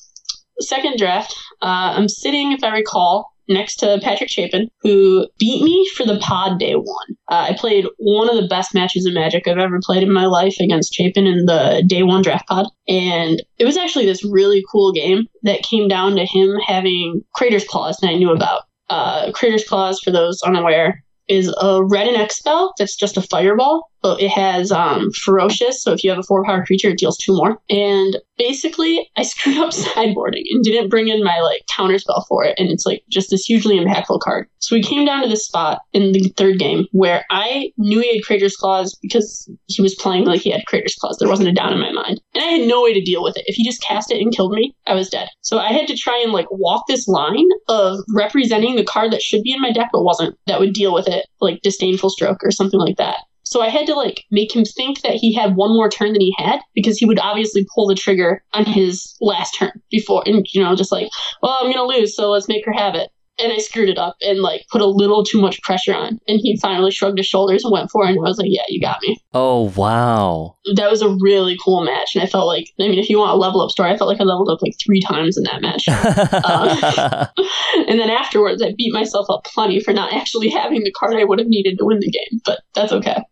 second 0.60 0.98
draft, 0.98 1.34
uh, 1.62 1.94
I'm 1.96 2.08
sitting, 2.08 2.52
if 2.52 2.64
I 2.64 2.74
recall, 2.74 3.32
next 3.48 3.76
to 3.76 4.00
Patrick 4.02 4.30
Chapin, 4.30 4.68
who 4.80 5.26
beat 5.38 5.62
me 5.62 5.88
for 5.96 6.04
the 6.04 6.18
pod 6.18 6.58
day 6.58 6.74
one. 6.74 7.16
Uh, 7.28 7.48
I 7.50 7.56
played 7.56 7.86
one 7.98 8.28
of 8.28 8.36
the 8.36 8.48
best 8.48 8.74
matches 8.74 9.06
of 9.06 9.14
Magic 9.14 9.46
I've 9.46 9.58
ever 9.58 9.78
played 9.82 10.02
in 10.02 10.12
my 10.12 10.26
life 10.26 10.56
against 10.60 10.94
Chapin 10.94 11.26
in 11.26 11.46
the 11.46 11.84
day 11.86 12.02
one 12.02 12.22
draft 12.22 12.48
pod. 12.48 12.66
And 12.88 13.42
it 13.58 13.64
was 13.64 13.76
actually 13.76 14.06
this 14.06 14.24
really 14.24 14.64
cool 14.70 14.92
game 14.92 15.26
that 15.42 15.62
came 15.62 15.88
down 15.88 16.16
to 16.16 16.24
him 16.24 16.56
having 16.66 17.22
Crater's 17.34 17.64
Claws 17.64 17.98
that 17.98 18.08
I 18.08 18.14
knew 18.14 18.32
about. 18.32 18.62
Uh, 18.88 19.32
Crater's 19.32 19.64
Claws, 19.64 20.00
for 20.00 20.10
those 20.10 20.42
unaware, 20.42 21.02
is 21.28 21.54
a 21.60 21.82
red 21.84 22.08
and 22.08 22.16
X 22.16 22.36
spell 22.36 22.74
that's 22.78 22.96
just 22.96 23.16
a 23.16 23.22
fireball 23.22 23.90
it 24.04 24.30
has 24.30 24.72
um, 24.72 25.10
ferocious. 25.12 25.82
So 25.82 25.92
if 25.92 26.02
you 26.02 26.10
have 26.10 26.18
a 26.18 26.22
four 26.22 26.44
power 26.44 26.64
creature, 26.64 26.90
it 26.90 26.98
deals 26.98 27.16
two 27.16 27.34
more. 27.34 27.58
And 27.70 28.16
basically, 28.36 29.08
I 29.16 29.22
screwed 29.22 29.58
up 29.58 29.70
sideboarding 29.70 30.44
and 30.50 30.62
didn't 30.64 30.88
bring 30.88 31.08
in 31.08 31.22
my 31.22 31.40
like 31.40 31.62
counter 31.74 31.98
spell 31.98 32.24
for 32.28 32.44
it. 32.44 32.54
And 32.58 32.70
it's 32.70 32.86
like 32.86 33.02
just 33.10 33.30
this 33.30 33.44
hugely 33.44 33.78
impactful 33.78 34.20
card. 34.20 34.48
So 34.58 34.76
we 34.76 34.82
came 34.82 35.04
down 35.04 35.22
to 35.22 35.28
this 35.28 35.46
spot 35.46 35.80
in 35.92 36.12
the 36.12 36.32
third 36.36 36.58
game 36.58 36.86
where 36.92 37.24
I 37.30 37.72
knew 37.78 38.00
he 38.00 38.14
had 38.14 38.24
Crater's 38.24 38.56
Claws 38.56 38.96
because 39.02 39.50
he 39.66 39.82
was 39.82 39.94
playing 39.94 40.24
like 40.24 40.40
he 40.40 40.50
had 40.50 40.66
Crater's 40.66 40.94
Claws. 40.94 41.16
There 41.18 41.28
wasn't 41.28 41.48
a 41.48 41.52
doubt 41.52 41.72
in 41.72 41.80
my 41.80 41.90
mind. 41.90 42.20
And 42.34 42.44
I 42.44 42.46
had 42.46 42.68
no 42.68 42.82
way 42.82 42.92
to 42.92 43.00
deal 43.00 43.22
with 43.22 43.36
it. 43.36 43.44
If 43.46 43.56
he 43.56 43.64
just 43.64 43.82
cast 43.82 44.12
it 44.12 44.20
and 44.20 44.34
killed 44.34 44.52
me, 44.52 44.74
I 44.86 44.94
was 44.94 45.08
dead. 45.08 45.28
So 45.40 45.58
I 45.58 45.72
had 45.72 45.88
to 45.88 45.96
try 45.96 46.20
and 46.22 46.32
like 46.32 46.46
walk 46.50 46.84
this 46.86 47.08
line 47.08 47.48
of 47.68 47.98
representing 48.14 48.76
the 48.76 48.84
card 48.84 49.12
that 49.12 49.22
should 49.22 49.42
be 49.42 49.52
in 49.52 49.60
my 49.60 49.72
deck 49.72 49.88
but 49.92 50.04
wasn't, 50.04 50.38
that 50.46 50.60
would 50.60 50.72
deal 50.72 50.94
with 50.94 51.08
it, 51.08 51.26
like 51.40 51.62
Disdainful 51.62 52.10
Stroke 52.10 52.42
or 52.44 52.50
something 52.50 52.80
like 52.80 52.96
that. 52.98 53.18
So 53.52 53.60
I 53.60 53.68
had 53.68 53.86
to 53.86 53.94
like 53.94 54.24
make 54.30 54.56
him 54.56 54.64
think 54.64 55.02
that 55.02 55.16
he 55.16 55.34
had 55.34 55.56
one 55.56 55.74
more 55.74 55.90
turn 55.90 56.14
than 56.14 56.22
he 56.22 56.34
had 56.38 56.60
because 56.74 56.96
he 56.96 57.04
would 57.04 57.18
obviously 57.18 57.66
pull 57.74 57.86
the 57.86 57.94
trigger 57.94 58.42
on 58.54 58.64
his 58.64 59.14
last 59.20 59.50
turn 59.58 59.72
before, 59.90 60.22
and 60.24 60.46
you 60.54 60.62
know, 60.62 60.74
just 60.74 60.90
like, 60.90 61.08
well, 61.42 61.58
I'm 61.60 61.70
gonna 61.70 61.84
lose, 61.84 62.16
so 62.16 62.30
let's 62.30 62.48
make 62.48 62.64
her 62.64 62.72
have 62.72 62.94
it. 62.94 63.10
And 63.38 63.52
I 63.52 63.58
screwed 63.58 63.90
it 63.90 63.98
up 63.98 64.16
and 64.22 64.40
like 64.40 64.62
put 64.70 64.80
a 64.80 64.86
little 64.86 65.22
too 65.22 65.38
much 65.38 65.60
pressure 65.60 65.94
on, 65.94 66.18
and 66.26 66.40
he 66.40 66.58
finally 66.62 66.90
shrugged 66.90 67.18
his 67.18 67.26
shoulders 67.26 67.62
and 67.62 67.72
went 67.72 67.90
for 67.90 68.06
it. 68.06 68.12
And 68.12 68.20
I 68.20 68.28
was 68.28 68.38
like, 68.38 68.48
"Yeah, 68.48 68.62
you 68.68 68.80
got 68.80 69.02
me." 69.02 69.18
Oh 69.34 69.70
wow, 69.76 70.56
that 70.76 70.90
was 70.90 71.02
a 71.02 71.14
really 71.20 71.58
cool 71.62 71.84
match, 71.84 72.14
and 72.14 72.24
I 72.24 72.28
felt 72.28 72.46
like, 72.46 72.68
I 72.80 72.88
mean, 72.88 72.98
if 72.98 73.10
you 73.10 73.18
want 73.18 73.32
a 73.32 73.36
level 73.36 73.60
up 73.60 73.70
story, 73.70 73.90
I 73.90 73.98
felt 73.98 74.08
like 74.08 74.20
I 74.20 74.24
leveled 74.24 74.48
up 74.48 74.62
like 74.62 74.76
three 74.82 75.02
times 75.02 75.36
in 75.36 75.44
that 75.44 75.60
match. 75.60 75.84
uh, 75.88 77.26
and 77.86 78.00
then 78.00 78.08
afterwards, 78.08 78.62
I 78.62 78.72
beat 78.78 78.94
myself 78.94 79.26
up 79.28 79.44
plenty 79.44 79.78
for 79.78 79.92
not 79.92 80.14
actually 80.14 80.48
having 80.48 80.84
the 80.84 80.92
card 80.92 81.16
I 81.16 81.24
would 81.24 81.38
have 81.38 81.48
needed 81.48 81.76
to 81.78 81.84
win 81.84 82.00
the 82.00 82.10
game, 82.10 82.40
but 82.46 82.60
that's 82.74 82.92
okay. 82.92 83.22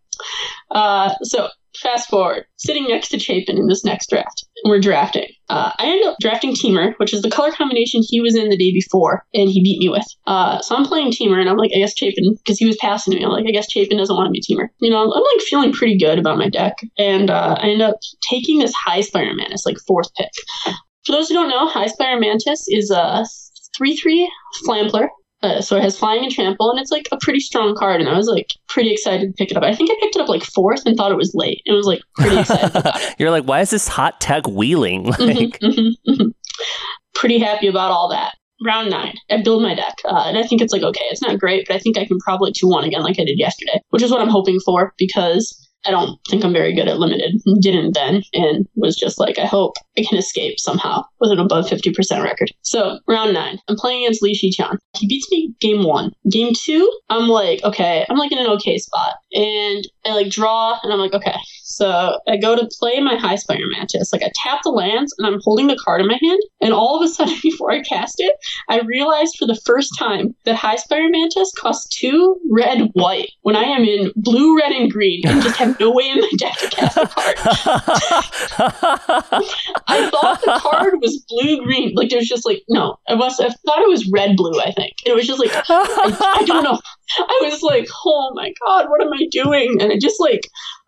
Uh, 0.71 1.13
so 1.23 1.49
fast 1.77 2.09
forward, 2.09 2.45
sitting 2.57 2.87
next 2.87 3.09
to 3.09 3.19
Chapin 3.19 3.57
in 3.57 3.67
this 3.67 3.83
next 3.85 4.09
draft. 4.09 4.45
We're 4.65 4.79
drafting. 4.79 5.27
Uh, 5.49 5.71
I 5.77 5.85
ended 5.85 6.07
up 6.07 6.17
drafting 6.21 6.53
Temur, 6.53 6.93
which 6.97 7.13
is 7.13 7.21
the 7.21 7.29
color 7.29 7.51
combination 7.51 8.01
he 8.03 8.21
was 8.21 8.35
in 8.35 8.49
the 8.49 8.57
day 8.57 8.71
before, 8.71 9.25
and 9.33 9.49
he 9.49 9.63
beat 9.63 9.79
me 9.79 9.89
with. 9.89 10.05
Uh, 10.27 10.59
so 10.61 10.75
I'm 10.75 10.85
playing 10.85 11.11
Temur, 11.11 11.39
and 11.39 11.49
I'm 11.49 11.57
like, 11.57 11.71
I 11.75 11.79
guess 11.79 11.97
Chapin, 11.97 12.35
because 12.37 12.57
he 12.57 12.65
was 12.65 12.77
passing 12.77 13.15
me. 13.15 13.23
I'm 13.23 13.31
like, 13.31 13.45
I 13.47 13.51
guess 13.51 13.71
Chapin 13.71 13.97
doesn't 13.97 14.15
want 14.15 14.27
to 14.27 14.31
be 14.31 14.41
Temur. 14.41 14.67
You 14.79 14.89
know, 14.89 15.01
I'm 15.01 15.09
like 15.09 15.41
feeling 15.41 15.71
pretty 15.71 15.97
good 15.97 16.19
about 16.19 16.37
my 16.37 16.49
deck, 16.49 16.75
and 16.97 17.29
uh, 17.29 17.57
I 17.59 17.69
end 17.69 17.81
up 17.81 17.95
taking 18.29 18.59
this 18.59 18.73
High 18.85 19.01
Spire 19.01 19.33
Mantis, 19.33 19.65
like 19.65 19.77
fourth 19.87 20.13
pick. 20.15 20.29
For 21.05 21.13
those 21.13 21.29
who 21.29 21.33
don't 21.33 21.49
know, 21.49 21.67
High 21.67 21.87
Spire 21.87 22.19
Mantis 22.19 22.65
is 22.67 22.91
a 22.91 23.25
3 23.75 23.95
3 23.95 24.31
Flampler 24.65 25.09
uh, 25.43 25.61
so 25.61 25.75
it 25.75 25.83
has 25.83 25.97
flying 25.97 26.23
and 26.23 26.31
trample, 26.31 26.69
and 26.69 26.79
it's 26.79 26.91
like 26.91 27.07
a 27.11 27.17
pretty 27.17 27.39
strong 27.39 27.75
card. 27.75 27.99
And 27.99 28.09
I 28.09 28.15
was 28.15 28.27
like 28.27 28.47
pretty 28.67 28.91
excited 28.91 29.27
to 29.27 29.33
pick 29.33 29.51
it 29.51 29.57
up. 29.57 29.63
I 29.63 29.73
think 29.73 29.89
I 29.89 29.95
picked 29.99 30.15
it 30.15 30.21
up 30.21 30.29
like 30.29 30.43
fourth 30.43 30.85
and 30.85 30.95
thought 30.95 31.11
it 31.11 31.17
was 31.17 31.33
late. 31.33 31.61
It 31.65 31.73
was 31.73 31.85
like 31.85 32.01
pretty 32.15 32.39
excited 32.39 33.15
You're 33.19 33.31
like, 33.31 33.45
why 33.45 33.61
is 33.61 33.71
this 33.71 33.87
hot 33.87 34.21
tech 34.21 34.47
wheeling? 34.47 35.11
Mm-hmm, 35.21 35.37
like, 35.37 35.59
mm-hmm, 35.59 35.69
mm-hmm, 35.69 36.11
mm-hmm. 36.11 36.29
pretty 37.13 37.37
happy 37.37 37.67
about 37.67 37.91
all 37.91 38.09
that. 38.09 38.33
Round 38.65 38.89
nine, 38.89 39.13
I 39.29 39.41
build 39.41 39.61
my 39.61 39.75
deck, 39.75 39.95
uh, 40.05 40.23
and 40.25 40.37
I 40.37 40.43
think 40.43 40.61
it's 40.61 40.73
like 40.73 40.83
okay. 40.83 41.03
It's 41.09 41.21
not 41.21 41.39
great, 41.39 41.67
but 41.67 41.75
I 41.75 41.79
think 41.79 41.97
I 41.97 42.05
can 42.05 42.17
probably 42.19 42.51
two 42.51 42.67
one 42.67 42.83
again 42.83 43.01
like 43.01 43.19
I 43.19 43.25
did 43.25 43.37
yesterday, 43.37 43.81
which 43.89 44.01
is 44.01 44.11
what 44.11 44.21
I'm 44.21 44.29
hoping 44.29 44.59
for 44.59 44.93
because 44.97 45.60
I 45.85 45.91
don't 45.91 46.19
think 46.29 46.43
I'm 46.43 46.53
very 46.53 46.73
good 46.73 46.87
at 46.87 46.99
limited. 46.99 47.41
Didn't 47.61 47.93
then, 47.93 48.23
and 48.33 48.67
was 48.75 48.95
just 48.95 49.19
like, 49.19 49.39
I 49.39 49.45
hope 49.45 49.73
I 49.97 50.03
can 50.07 50.17
escape 50.17 50.59
somehow 50.59 51.03
with 51.19 51.31
an 51.31 51.39
above 51.39 51.65
50% 51.65 52.23
record. 52.23 52.51
So, 52.61 52.99
round 53.07 53.33
nine, 53.33 53.59
I'm 53.67 53.75
playing 53.75 54.03
against 54.03 54.21
Lee 54.21 54.35
Shi 54.35 54.51
Tian. 54.51 54.77
He 54.95 55.07
beats 55.07 55.27
me 55.31 55.53
game 55.59 55.83
one. 55.83 56.11
Game 56.29 56.53
two, 56.55 56.91
I'm 57.09 57.27
like, 57.27 57.63
okay, 57.63 58.05
I'm 58.09 58.17
like 58.17 58.31
in 58.31 58.37
an 58.37 58.47
okay 58.47 58.77
spot. 58.77 59.15
And 59.33 59.87
I 60.05 60.13
like 60.13 60.29
draw, 60.29 60.77
and 60.83 60.91
I'm 60.91 60.99
like, 60.99 61.13
okay. 61.13 61.35
So 61.63 62.19
I 62.27 62.37
go 62.37 62.55
to 62.55 62.69
play 62.79 62.99
my 62.99 63.15
High 63.15 63.35
Spire 63.35 63.67
Mantis. 63.71 64.11
Like 64.11 64.23
I 64.23 64.31
tap 64.35 64.59
the 64.63 64.69
lands, 64.69 65.13
and 65.17 65.25
I'm 65.25 65.39
holding 65.43 65.67
the 65.67 65.79
card 65.83 66.01
in 66.01 66.07
my 66.07 66.19
hand. 66.21 66.39
And 66.61 66.73
all 66.73 66.97
of 66.97 67.05
a 67.05 67.07
sudden, 67.13 67.35
before 67.41 67.71
I 67.71 67.81
cast 67.81 68.15
it, 68.17 68.35
I 68.69 68.81
realized 68.81 69.37
for 69.37 69.47
the 69.47 69.59
first 69.65 69.97
time 69.97 70.35
that 70.45 70.55
High 70.55 70.75
Spire 70.75 71.09
Mantis 71.09 71.51
costs 71.57 71.87
two 71.97 72.37
red 72.49 72.89
white 72.93 73.31
when 73.41 73.55
I 73.55 73.63
am 73.63 73.83
in 73.83 74.11
blue, 74.15 74.57
red, 74.57 74.71
and 74.71 74.91
green 74.91 75.21
and 75.25 75.41
just 75.41 75.57
have 75.57 75.79
no 75.79 75.91
way 75.91 76.09
in 76.09 76.19
my 76.19 76.29
deck 76.37 76.57
to 76.57 76.69
cast 76.69 76.95
the 76.95 77.07
card. 77.07 77.35
I 79.87 80.09
thought 80.09 80.41
the 80.41 80.59
card 80.59 80.95
was 81.01 81.23
blue 81.29 81.63
green. 81.63 81.93
Like 81.95 82.09
there's 82.09 82.27
just 82.27 82.45
like 82.45 82.63
no, 82.69 82.97
I 83.07 83.15
was 83.15 83.39
I 83.39 83.49
thought 83.49 83.81
it 83.81 83.89
was 83.89 84.09
red 84.11 84.35
blue. 84.35 84.59
I 84.59 84.71
think 84.71 84.93
and 85.05 85.11
it 85.11 85.15
was 85.15 85.27
just 85.27 85.39
like 85.39 85.51
I, 85.53 86.37
I 86.39 86.43
don't 86.45 86.63
know. 86.63 86.79
I 87.19 87.39
was 87.43 87.61
like, 87.61 87.87
oh 88.05 88.31
my 88.35 88.53
god, 88.65 88.89
what 88.89 89.01
am 89.01 89.13
I 89.13 89.27
doing? 89.31 89.77
And 89.81 89.91
it 89.91 90.01
just 90.01 90.19
like 90.19 90.41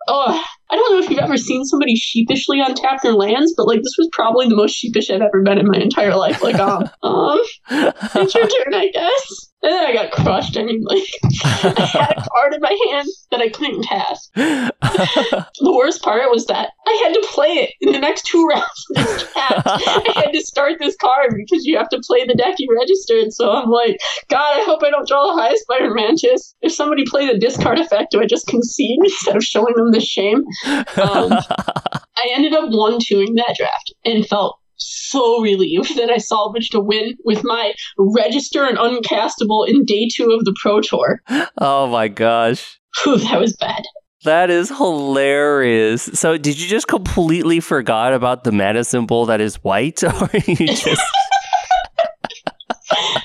oh, 0.08 0.44
I 0.74 0.76
don't 0.76 0.94
know 0.94 1.04
if 1.04 1.10
you've 1.12 1.20
ever 1.20 1.38
seen 1.38 1.66
somebody 1.66 1.96
sheepishly 1.96 2.58
untap 2.58 3.04
their 3.04 3.14
lands, 3.14 3.54
but 3.56 3.68
like 3.68 3.82
this 3.82 3.94
was 3.96 4.10
probably 4.12 4.48
the 4.48 4.56
most 4.56 4.74
sheepish 4.74 5.12
I've 5.12 5.22
ever 5.22 5.44
been 5.44 5.60
in 5.60 5.68
my 5.68 5.78
entire 5.78 6.16
life. 6.16 6.42
Like, 6.42 6.56
um, 6.56 6.90
um, 7.04 7.40
it's 7.70 8.34
your 8.34 8.48
turn, 8.48 8.74
I 8.74 8.90
guess. 8.92 9.52
And 9.64 9.72
then 9.72 9.86
I 9.86 9.94
got 9.94 10.12
crushed. 10.12 10.58
I 10.58 10.64
mean, 10.64 10.84
like, 10.84 11.04
I 11.46 11.86
had 11.86 12.18
a 12.18 12.30
card 12.30 12.54
in 12.54 12.60
my 12.60 12.78
hand 12.92 13.08
that 13.32 13.40
I 13.40 13.48
couldn't 13.48 13.88
cast. 13.88 14.30
the 14.36 15.46
worst 15.62 16.02
part 16.02 16.22
was 16.30 16.46
that 16.48 16.72
I 16.86 17.02
had 17.04 17.14
to 17.14 17.26
play 17.32 17.48
it 17.48 17.74
in 17.80 17.94
the 17.94 18.00
next 18.00 18.26
two 18.26 18.46
rounds 18.46 18.86
of 18.98 19.06
this 19.06 19.24
chat. 19.34 19.64
I 19.66 20.12
had 20.16 20.34
to 20.34 20.42
start 20.42 20.74
this 20.80 20.98
card 20.98 21.36
because 21.38 21.66
you 21.66 21.78
have 21.78 21.88
to 21.90 22.02
play 22.06 22.26
the 22.26 22.36
deck 22.36 22.56
you 22.58 22.76
registered. 22.78 23.32
So 23.32 23.52
I'm 23.52 23.70
like, 23.70 24.00
God, 24.30 24.60
I 24.60 24.64
hope 24.66 24.84
I 24.84 24.90
don't 24.90 25.08
draw 25.08 25.34
the 25.34 25.42
High 25.42 25.56
Spire 25.56 25.94
Mantis. 25.94 26.56
If 26.62 26.74
somebody 26.74 27.06
plays 27.06 27.30
a 27.30 27.38
discard 27.38 27.80
effect, 27.80 28.12
do 28.12 28.22
I 28.22 28.26
just 28.26 28.48
concede 28.48 29.00
instead 29.02 29.38
of 29.38 29.46
showing 29.46 29.76
them 29.78 29.92
the 29.92 30.02
shame? 30.02 30.44
Um, 30.65 31.32
I 32.17 32.30
ended 32.32 32.54
up 32.54 32.69
one 32.69 32.99
twoing 32.99 33.36
that 33.36 33.56
draft 33.58 33.93
and 34.06 34.26
felt 34.26 34.58
so 34.78 35.41
relieved 35.41 35.95
that 35.97 36.10
I 36.10 36.17
salvaged 36.17 36.73
a 36.76 36.80
win 36.80 37.15
with 37.26 37.43
my 37.43 37.73
register 37.97 38.65
and 38.65 38.78
uncastable 38.78 39.67
in 39.67 39.86
day 39.86 40.08
two 40.13 40.32
of 40.32 40.45
the 40.45 40.56
Pro 40.62 40.82
Tour. 40.82 41.21
Oh 41.58 41.88
my 41.88 42.08
gosh. 42.08 42.80
Whew, 43.04 43.17
that 43.17 43.39
was 43.39 43.56
bad. 43.56 43.84
That 44.23 44.49
is 44.49 44.69
hilarious. 44.69 46.04
So, 46.13 46.38
did 46.38 46.60
you 46.60 46.67
just 46.67 46.88
completely 46.88 47.60
forgot 47.60 48.13
about 48.13 48.45
the 48.45 48.54
mana 48.54 48.86
symbol 48.86 49.26
that 49.26 49.41
is 49.41 49.56
white, 49.63 50.02
or 50.04 50.30
you 50.47 50.56
just? 50.67 51.02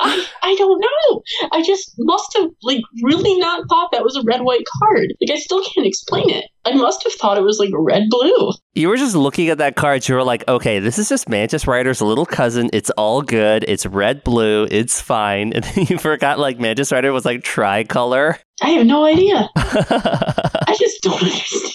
I, 0.00 0.26
I 0.42 0.54
don't 0.56 0.80
know. 0.80 1.22
I 1.52 1.62
just 1.62 1.94
must 1.98 2.36
have 2.36 2.50
like 2.62 2.82
really 3.02 3.38
not 3.38 3.68
thought 3.68 3.90
that 3.92 4.04
was 4.04 4.16
a 4.16 4.22
red 4.22 4.42
white 4.42 4.64
card. 4.80 5.12
Like 5.20 5.36
I 5.36 5.40
still 5.40 5.62
can't 5.62 5.86
explain 5.86 6.30
it. 6.30 6.46
I 6.64 6.74
must 6.74 7.02
have 7.04 7.12
thought 7.14 7.38
it 7.38 7.42
was 7.44 7.58
like 7.58 7.70
red 7.72 8.04
blue. 8.10 8.52
You 8.74 8.88
were 8.88 8.96
just 8.96 9.14
looking 9.16 9.48
at 9.48 9.58
that 9.58 9.74
card. 9.76 10.06
You 10.06 10.16
were 10.16 10.24
like, 10.24 10.46
okay, 10.48 10.80
this 10.80 10.98
is 10.98 11.08
just 11.08 11.28
Mantis 11.28 11.66
Rider's 11.66 12.02
little 12.02 12.26
cousin. 12.26 12.68
It's 12.72 12.90
all 12.90 13.22
good. 13.22 13.64
It's 13.66 13.86
red 13.86 14.22
blue. 14.22 14.66
It's 14.70 15.00
fine. 15.00 15.52
And 15.58 15.64
then 15.64 15.86
you 15.88 15.98
forgot 15.98 16.38
like 16.38 16.60
Mantis 16.60 16.92
Rider 16.92 17.12
was 17.12 17.24
like 17.24 17.42
tricolor. 17.42 18.38
I 18.62 18.70
have 18.70 18.86
no 18.86 19.04
idea. 19.04 19.48
I 19.56 20.76
just 20.78 21.02
don't 21.02 21.14
understand. 21.22 21.74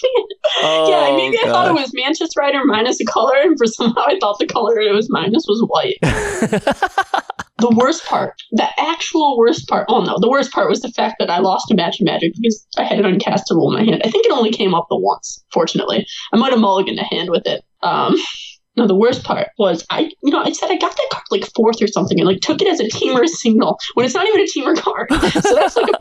Oh, 0.64 0.90
yeah, 0.90 1.16
maybe 1.16 1.38
I 1.38 1.46
thought 1.46 1.68
it 1.68 1.74
was 1.74 1.92
Mantis 1.94 2.30
Rider 2.36 2.64
minus 2.64 3.00
a 3.00 3.04
color, 3.04 3.36
and 3.42 3.56
for 3.58 3.66
somehow 3.66 4.02
I 4.06 4.18
thought 4.18 4.38
the 4.38 4.46
color 4.46 4.78
it 4.80 4.92
was 4.92 5.08
minus 5.10 5.44
was 5.46 5.62
white. 5.68 5.98
the 7.58 7.74
worst 7.76 8.04
part, 8.06 8.34
the 8.52 8.68
actual 8.78 9.36
worst 9.38 9.68
part, 9.68 9.86
oh 9.88 10.02
no, 10.02 10.18
the 10.18 10.30
worst 10.30 10.52
part 10.52 10.68
was 10.68 10.80
the 10.80 10.90
fact 10.90 11.16
that 11.18 11.30
I 11.30 11.38
lost 11.38 11.70
a 11.70 11.74
match 11.74 12.00
of 12.00 12.06
magic 12.06 12.32
because 12.34 12.66
I 12.76 12.84
had 12.84 12.98
an 12.98 13.04
uncastable 13.04 13.68
in 13.68 13.74
my 13.74 13.84
hand. 13.84 14.02
I 14.04 14.10
think 14.10 14.26
it 14.26 14.32
only 14.32 14.50
came 14.50 14.74
up 14.74 14.86
the 14.88 14.98
once, 14.98 15.44
fortunately. 15.52 16.06
I 16.32 16.36
might 16.36 16.52
have 16.52 16.60
mulliganed 16.60 17.00
a 17.00 17.04
hand 17.04 17.30
with 17.30 17.46
it. 17.46 17.62
Um, 17.82 18.16
no, 18.76 18.86
the 18.86 18.96
worst 18.96 19.22
part 19.22 19.48
was 19.58 19.86
I, 19.90 20.10
you 20.22 20.32
know, 20.32 20.42
I 20.42 20.52
said 20.52 20.70
I 20.70 20.76
got 20.76 20.96
that 20.96 21.08
card 21.12 21.24
like 21.30 21.48
fourth 21.54 21.80
or 21.80 21.86
something, 21.86 22.18
and 22.18 22.26
like 22.26 22.40
took 22.40 22.60
it 22.60 22.68
as 22.68 22.80
a 22.80 22.88
Temur 22.88 23.26
signal 23.26 23.78
when 23.94 24.04
it's 24.04 24.14
not 24.14 24.26
even 24.26 24.40
a 24.40 24.44
Temur 24.44 24.76
card. 24.76 25.10
So 25.42 25.54
that's 25.54 25.76
like 25.76 25.88
a 25.88 25.98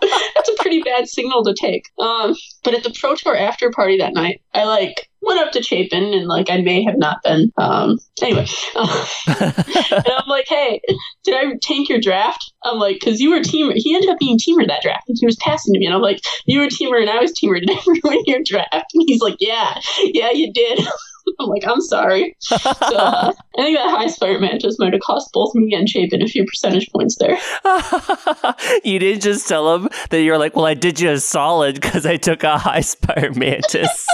that's 0.00 0.48
a 0.48 0.62
pretty 0.62 0.82
bad 0.82 1.08
signal 1.08 1.44
to 1.44 1.54
take. 1.54 1.84
Um, 1.98 2.34
but 2.64 2.74
at 2.74 2.84
the 2.84 2.94
Pro 2.98 3.14
Tour 3.14 3.36
after 3.36 3.70
party 3.70 3.98
that 3.98 4.14
night, 4.14 4.40
I 4.54 4.64
like 4.64 5.08
went 5.22 5.40
up 5.40 5.52
to 5.52 5.62
Chapin 5.62 6.14
and 6.14 6.26
like 6.26 6.50
I 6.50 6.60
may 6.60 6.82
have 6.84 6.96
not 6.96 7.22
been. 7.22 7.52
Um, 7.58 7.98
anyway, 8.22 8.46
uh, 8.74 9.06
and 9.26 10.06
I'm 10.06 10.28
like, 10.28 10.46
hey, 10.48 10.80
did 11.24 11.34
I 11.34 11.52
tank 11.62 11.88
your 11.88 12.00
draft? 12.00 12.52
I'm 12.64 12.78
like, 12.78 12.96
because 13.00 13.20
you 13.20 13.30
were 13.30 13.40
Temur. 13.40 13.72
He 13.76 13.94
ended 13.94 14.10
up 14.10 14.18
being 14.18 14.38
Temur 14.38 14.66
that 14.66 14.82
draft. 14.82 15.08
And 15.08 15.16
he 15.20 15.26
was 15.26 15.36
passing 15.36 15.74
to 15.74 15.80
me, 15.80 15.86
and 15.86 15.94
I'm 15.94 16.02
like, 16.02 16.20
you 16.46 16.60
were 16.60 16.66
Temur 16.66 17.00
and 17.00 17.10
I 17.10 17.20
was 17.20 17.32
Temur. 17.32 17.60
Did 17.66 17.70
I 17.70 17.80
ruin 18.04 18.22
your 18.26 18.40
draft? 18.44 18.92
And 18.94 19.04
he's 19.06 19.20
like, 19.20 19.36
yeah, 19.40 19.80
yeah, 20.04 20.30
you 20.30 20.52
did. 20.52 20.80
I'm 21.40 21.48
like, 21.48 21.66
I'm 21.66 21.80
sorry. 21.80 22.36
So, 22.90 22.96
uh, 22.96 23.32
I 23.58 23.62
think 23.62 23.76
that 23.76 23.90
high 23.90 24.06
spire 24.06 24.38
mantis 24.38 24.78
might 24.78 24.92
have 24.92 25.02
cost 25.02 25.30
both 25.32 25.54
me 25.54 25.74
and 25.74 25.88
Chapin 25.88 26.22
a 26.22 26.26
few 26.26 26.44
percentage 26.44 26.90
points 26.90 27.16
there. 27.18 27.38
you 28.84 28.98
didn't 28.98 29.22
just 29.22 29.46
tell 29.46 29.74
him 29.74 29.88
that 30.10 30.22
you're 30.22 30.38
like, 30.38 30.56
well, 30.56 30.66
I 30.66 30.74
did 30.74 30.98
you 30.98 31.10
a 31.10 31.20
solid 31.20 31.74
because 31.76 32.06
I 32.06 32.16
took 32.16 32.42
a 32.42 32.58
high 32.58 32.80
spire 32.80 33.32
mantis. 33.34 34.06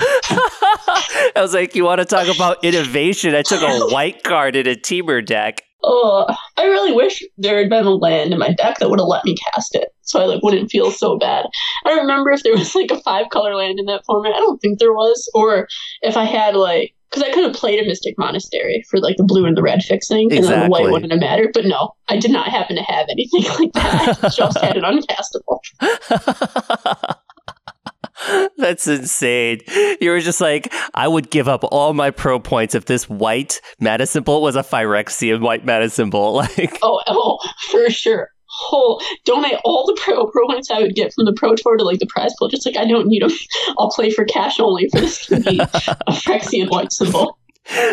I 0.00 1.32
was 1.36 1.54
like, 1.54 1.74
you 1.74 1.84
want 1.84 2.00
to 2.00 2.04
talk 2.04 2.34
about 2.34 2.62
innovation? 2.64 3.34
I 3.34 3.42
took 3.42 3.62
a 3.62 3.86
white 3.86 4.22
card 4.22 4.56
in 4.56 4.66
a 4.66 4.74
Temur 4.74 5.24
deck. 5.24 5.62
Oh, 5.84 6.26
I 6.56 6.64
really 6.64 6.92
wish 6.92 7.22
there 7.36 7.58
had 7.58 7.70
been 7.70 7.86
a 7.86 7.94
land 7.94 8.32
in 8.32 8.38
my 8.38 8.52
deck 8.52 8.78
that 8.78 8.90
would 8.90 8.98
have 8.98 9.06
let 9.06 9.24
me 9.24 9.36
cast 9.52 9.74
it, 9.74 9.88
so 10.02 10.20
I 10.20 10.24
like 10.24 10.42
wouldn't 10.42 10.70
feel 10.70 10.90
so 10.90 11.16
bad. 11.18 11.46
I 11.84 11.90
don't 11.90 12.00
remember 12.00 12.30
if 12.30 12.42
there 12.42 12.56
was 12.56 12.74
like 12.74 12.90
a 12.90 13.00
five 13.00 13.30
color 13.30 13.54
land 13.54 13.78
in 13.78 13.86
that 13.86 14.04
format. 14.04 14.34
I 14.34 14.38
don't 14.38 14.58
think 14.58 14.78
there 14.78 14.92
was, 14.92 15.30
or 15.34 15.68
if 16.02 16.16
I 16.16 16.24
had 16.24 16.56
like 16.56 16.94
because 17.10 17.22
I 17.22 17.32
could 17.32 17.44
have 17.44 17.54
played 17.54 17.82
a 17.82 17.86
Mystic 17.86 18.16
Monastery 18.18 18.84
for 18.90 19.00
like 19.00 19.16
the 19.16 19.24
blue 19.24 19.46
and 19.46 19.56
the 19.56 19.62
red 19.62 19.82
fixing, 19.82 20.32
and 20.32 20.44
then 20.44 20.64
the 20.64 20.68
white 20.68 20.90
wouldn't 20.90 21.12
have 21.12 21.20
mattered. 21.20 21.52
But 21.54 21.64
no, 21.64 21.94
I 22.08 22.18
did 22.18 22.30
not 22.30 22.48
happen 22.48 22.76
to 22.76 22.82
have 22.82 23.06
anything 23.08 23.44
like 23.58 23.72
that. 23.74 24.18
I 24.22 24.28
just 24.28 24.58
had 24.58 24.76
it 24.76 24.82
uncastable. 25.80 27.14
That's 28.56 28.86
insane. 28.86 29.60
You 30.00 30.10
were 30.10 30.20
just 30.20 30.40
like, 30.40 30.72
I 30.94 31.06
would 31.08 31.30
give 31.30 31.48
up 31.48 31.64
all 31.70 31.92
my 31.94 32.10
pro 32.10 32.38
points 32.38 32.74
if 32.74 32.86
this 32.86 33.08
white 33.08 33.60
mana 33.80 34.06
symbol 34.06 34.42
was 34.42 34.56
a 34.56 34.62
Phyrexian 34.62 35.40
white 35.40 35.64
mana 35.64 35.90
symbol. 35.90 36.42
Like, 36.58 36.78
Oh, 36.82 37.00
oh, 37.06 37.38
for 37.70 37.88
sure. 37.90 38.30
Oh, 38.72 38.98
donate 39.24 39.58
all 39.64 39.84
the 39.86 39.98
pro 40.02 40.26
pro 40.26 40.46
points 40.46 40.70
I 40.70 40.80
would 40.80 40.94
get 40.94 41.12
from 41.12 41.26
the 41.26 41.34
pro 41.36 41.54
tour 41.54 41.76
to 41.76 41.84
like 41.84 41.98
the 42.00 42.06
prize 42.06 42.32
pool. 42.38 42.48
Just 42.48 42.64
like 42.66 42.76
I 42.76 42.86
don't 42.86 43.06
need 43.06 43.22
them. 43.22 43.30
I'll 43.78 43.90
play 43.90 44.10
for 44.10 44.24
cash 44.24 44.58
only 44.58 44.88
for 44.90 45.00
this 45.00 45.26
to 45.26 45.38
be 45.40 45.58
a 45.60 45.66
Phyrexian 46.12 46.70
white 46.70 46.92
symbol. 46.92 47.38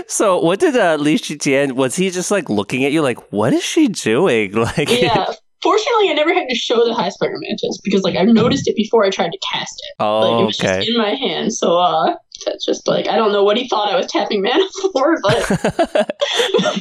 so 0.08 0.40
what 0.40 0.60
did 0.60 0.76
uh, 0.76 0.96
Lee 0.96 1.18
Shi 1.18 1.38
Tian, 1.38 1.76
was 1.76 1.96
he 1.98 2.10
just 2.10 2.32
like 2.32 2.50
looking 2.50 2.84
at 2.86 2.92
you 2.94 3.02
like, 3.02 3.20
what 3.32 3.52
is 3.54 3.64
she 3.64 3.88
doing? 3.90 4.54
Like, 4.54 4.90
Yeah. 4.90 5.34
Fortunately, 5.66 6.12
I 6.12 6.14
never 6.14 6.32
had 6.32 6.48
to 6.48 6.56
show 6.56 6.86
the 6.86 6.94
high 6.94 7.10
spire 7.10 7.34
mantis 7.40 7.80
because 7.84 8.04
like 8.04 8.16
I've 8.16 8.28
noticed 8.28 8.68
it 8.68 8.76
before 8.76 9.04
I 9.04 9.10
tried 9.10 9.32
to 9.32 9.40
cast 9.52 9.74
it. 9.80 10.04
Like 10.04 10.30
it 10.30 10.34
oh, 10.34 10.46
was 10.46 10.60
okay. 10.60 10.76
just 10.78 10.90
in 10.90 10.98
my 10.98 11.16
hand. 11.16 11.54
So 11.54 11.80
uh 11.80 12.16
that's 12.46 12.64
just 12.64 12.88
like 12.88 13.08
I 13.08 13.16
don't 13.16 13.32
know 13.32 13.44
what 13.44 13.58
he 13.58 13.68
thought 13.68 13.92
I 13.92 13.96
was 13.96 14.06
tapping 14.06 14.44
mana 14.44 14.64
for, 14.94 15.18
but 15.24 16.12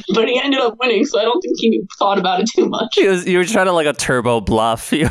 but 0.13 0.27
he 0.27 0.39
ended 0.39 0.59
up 0.59 0.75
winning, 0.79 1.03
so 1.05 1.19
I 1.19 1.23
don't 1.23 1.41
think 1.41 1.55
he 1.57 1.81
thought 1.97 2.19
about 2.19 2.41
it 2.41 2.49
too 2.55 2.69
much. 2.69 2.89
He 2.93 3.07
was- 3.07 3.25
you 3.25 3.39
were 3.39 3.45
trying 3.45 3.65
to 3.65 3.71
like 3.71 3.87
a 3.87 3.93
turbo 3.93 4.41
bluff. 4.41 4.93
You- 5.01 5.09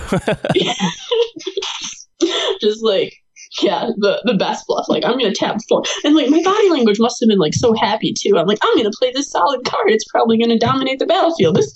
just 2.60 2.82
like 2.84 3.12
yeah, 3.60 3.90
the 3.98 4.22
the 4.24 4.34
best 4.34 4.64
bluff. 4.68 4.86
Like 4.88 5.04
I'm 5.04 5.18
gonna 5.18 5.34
tap 5.34 5.56
four, 5.68 5.82
and 6.04 6.14
like 6.14 6.30
my 6.30 6.42
body 6.42 6.70
language 6.70 6.98
must 7.00 7.20
have 7.20 7.28
been 7.28 7.38
like 7.38 7.54
so 7.54 7.74
happy 7.74 8.14
too. 8.16 8.38
I'm 8.38 8.46
like 8.46 8.58
I'm 8.62 8.76
gonna 8.76 8.90
play 8.98 9.10
this 9.12 9.30
solid 9.30 9.64
card. 9.64 9.90
It's 9.90 10.04
probably 10.10 10.38
gonna 10.38 10.58
dominate 10.58 11.00
the 11.00 11.06
battlefield. 11.06 11.56
This 11.56 11.74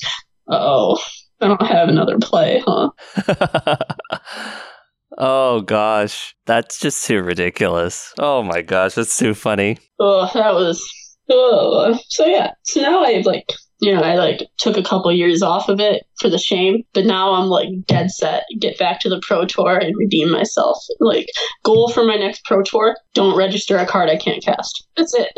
oh, 0.49 0.99
I 1.41 1.49
don't 1.49 1.67
have 1.67 1.89
another 1.89 2.19
play, 2.19 2.63
huh? 2.67 2.91
oh 5.19 5.61
gosh, 5.61 6.35
that's 6.47 6.81
just 6.81 7.07
too 7.07 7.23
ridiculous. 7.23 8.13
Oh 8.19 8.43
my 8.43 8.63
gosh, 8.63 8.95
that's 8.95 9.17
too 9.17 9.35
funny. 9.35 9.79
Oh, 10.01 10.29
that 10.35 10.55
was 10.55 10.83
oh. 11.31 11.99
So 12.09 12.27
yeah, 12.27 12.53
so 12.65 12.81
now 12.81 13.05
I've 13.05 13.27
like 13.27 13.49
you 13.81 13.95
know 13.95 14.03
I 14.03 14.17
like 14.17 14.49
took 14.59 14.77
a 14.77 14.83
couple 14.83 15.13
years 15.13 15.43
off 15.43 15.69
of 15.69 15.79
it 15.81 16.05
for 16.21 16.29
the 16.29 16.39
shame. 16.39 16.83
But 16.95 17.07
now 17.07 17.33
I'm 17.33 17.49
like 17.49 17.69
dead 17.87 18.11
set, 18.11 18.45
get 18.61 18.79
back 18.79 19.01
to 19.01 19.09
the 19.09 19.21
pro 19.27 19.47
tour 19.47 19.79
and 19.79 19.97
redeem 19.97 20.31
myself. 20.31 20.79
Like 21.01 21.27
goal 21.65 21.89
for 21.89 22.05
my 22.05 22.17
next 22.17 22.45
pro 22.45 22.63
tour: 22.63 22.97
don't 23.15 23.37
register 23.37 23.77
a 23.79 23.87
card 23.87 24.09
I 24.09 24.17
can't 24.17 24.43
cast. 24.43 24.87
That's 24.97 25.15
it. 25.15 25.29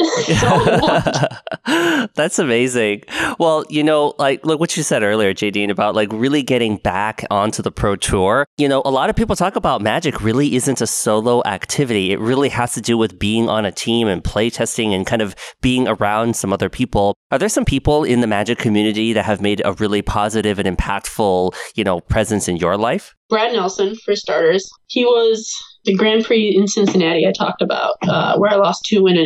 That's, 2.15 2.39
amazing. 2.39 3.03
Well, 3.39 3.65
you 3.69 3.85
know, 3.85 4.15
like 4.19 4.45
look 4.47 4.61
what 4.61 4.77
you 4.77 4.83
said 4.83 5.03
earlier, 5.03 5.35
Jadine, 5.35 5.71
about 5.71 5.95
like 5.95 6.09
really 6.13 6.43
getting 6.43 6.79
back 6.79 7.25
onto 7.31 7.63
the 7.63 7.71
pro 7.71 7.97
tour. 7.97 8.47
You 8.57 8.69
know, 8.69 8.83
a 8.85 8.91
lot 8.91 9.11
of 9.11 9.17
people 9.17 9.37
talk 9.37 9.57
about 9.57 9.83
Magic 9.83 10.23
really 10.23 10.55
isn't 10.55 10.81
a 10.81 10.87
solo 10.87 11.43
activity. 11.45 12.13
It 12.13 12.21
really 12.21 12.49
has 12.49 12.73
to 12.75 12.81
do 12.81 12.97
with 12.97 13.19
being 13.19 13.49
on 13.49 13.65
a 13.65 13.73
team 13.73 14.09
and 14.09 14.23
playtesting 14.23 14.95
and 14.95 15.07
kind 15.07 15.21
of 15.21 15.35
being 15.61 15.87
around 15.87 16.37
some 16.37 16.53
other 16.53 16.69
people. 16.69 17.15
Are 17.31 17.39
there 17.39 17.49
some 17.49 17.65
people 17.65 18.05
in 18.05 18.21
the 18.21 18.27
Magic 18.27 18.59
community 18.59 19.13
that 19.13 19.25
have 19.25 19.41
made 19.41 19.61
a 19.65 19.73
really 19.75 20.03
positive 20.03 20.59
and 20.59 20.67
impactful, 20.71 21.55
you 21.75 21.85
know, 21.85 22.01
presence 22.01 22.49
in 22.49 22.57
your 22.57 22.77
life? 22.77 23.15
Brad 23.29 23.53
Nelson, 23.53 23.97
for 24.05 24.15
starters. 24.17 24.69
He 24.89 25.05
was 25.05 25.53
the 25.85 25.95
Grand 25.95 26.25
Prix 26.25 26.55
in 26.55 26.67
Cincinnati 26.67 27.27
I 27.27 27.33
talked 27.33 27.63
about, 27.63 27.95
uh, 28.03 28.37
where 28.39 28.51
I 28.51 28.57
lost 28.57 28.85
two 28.87 29.03
win. 29.03 29.17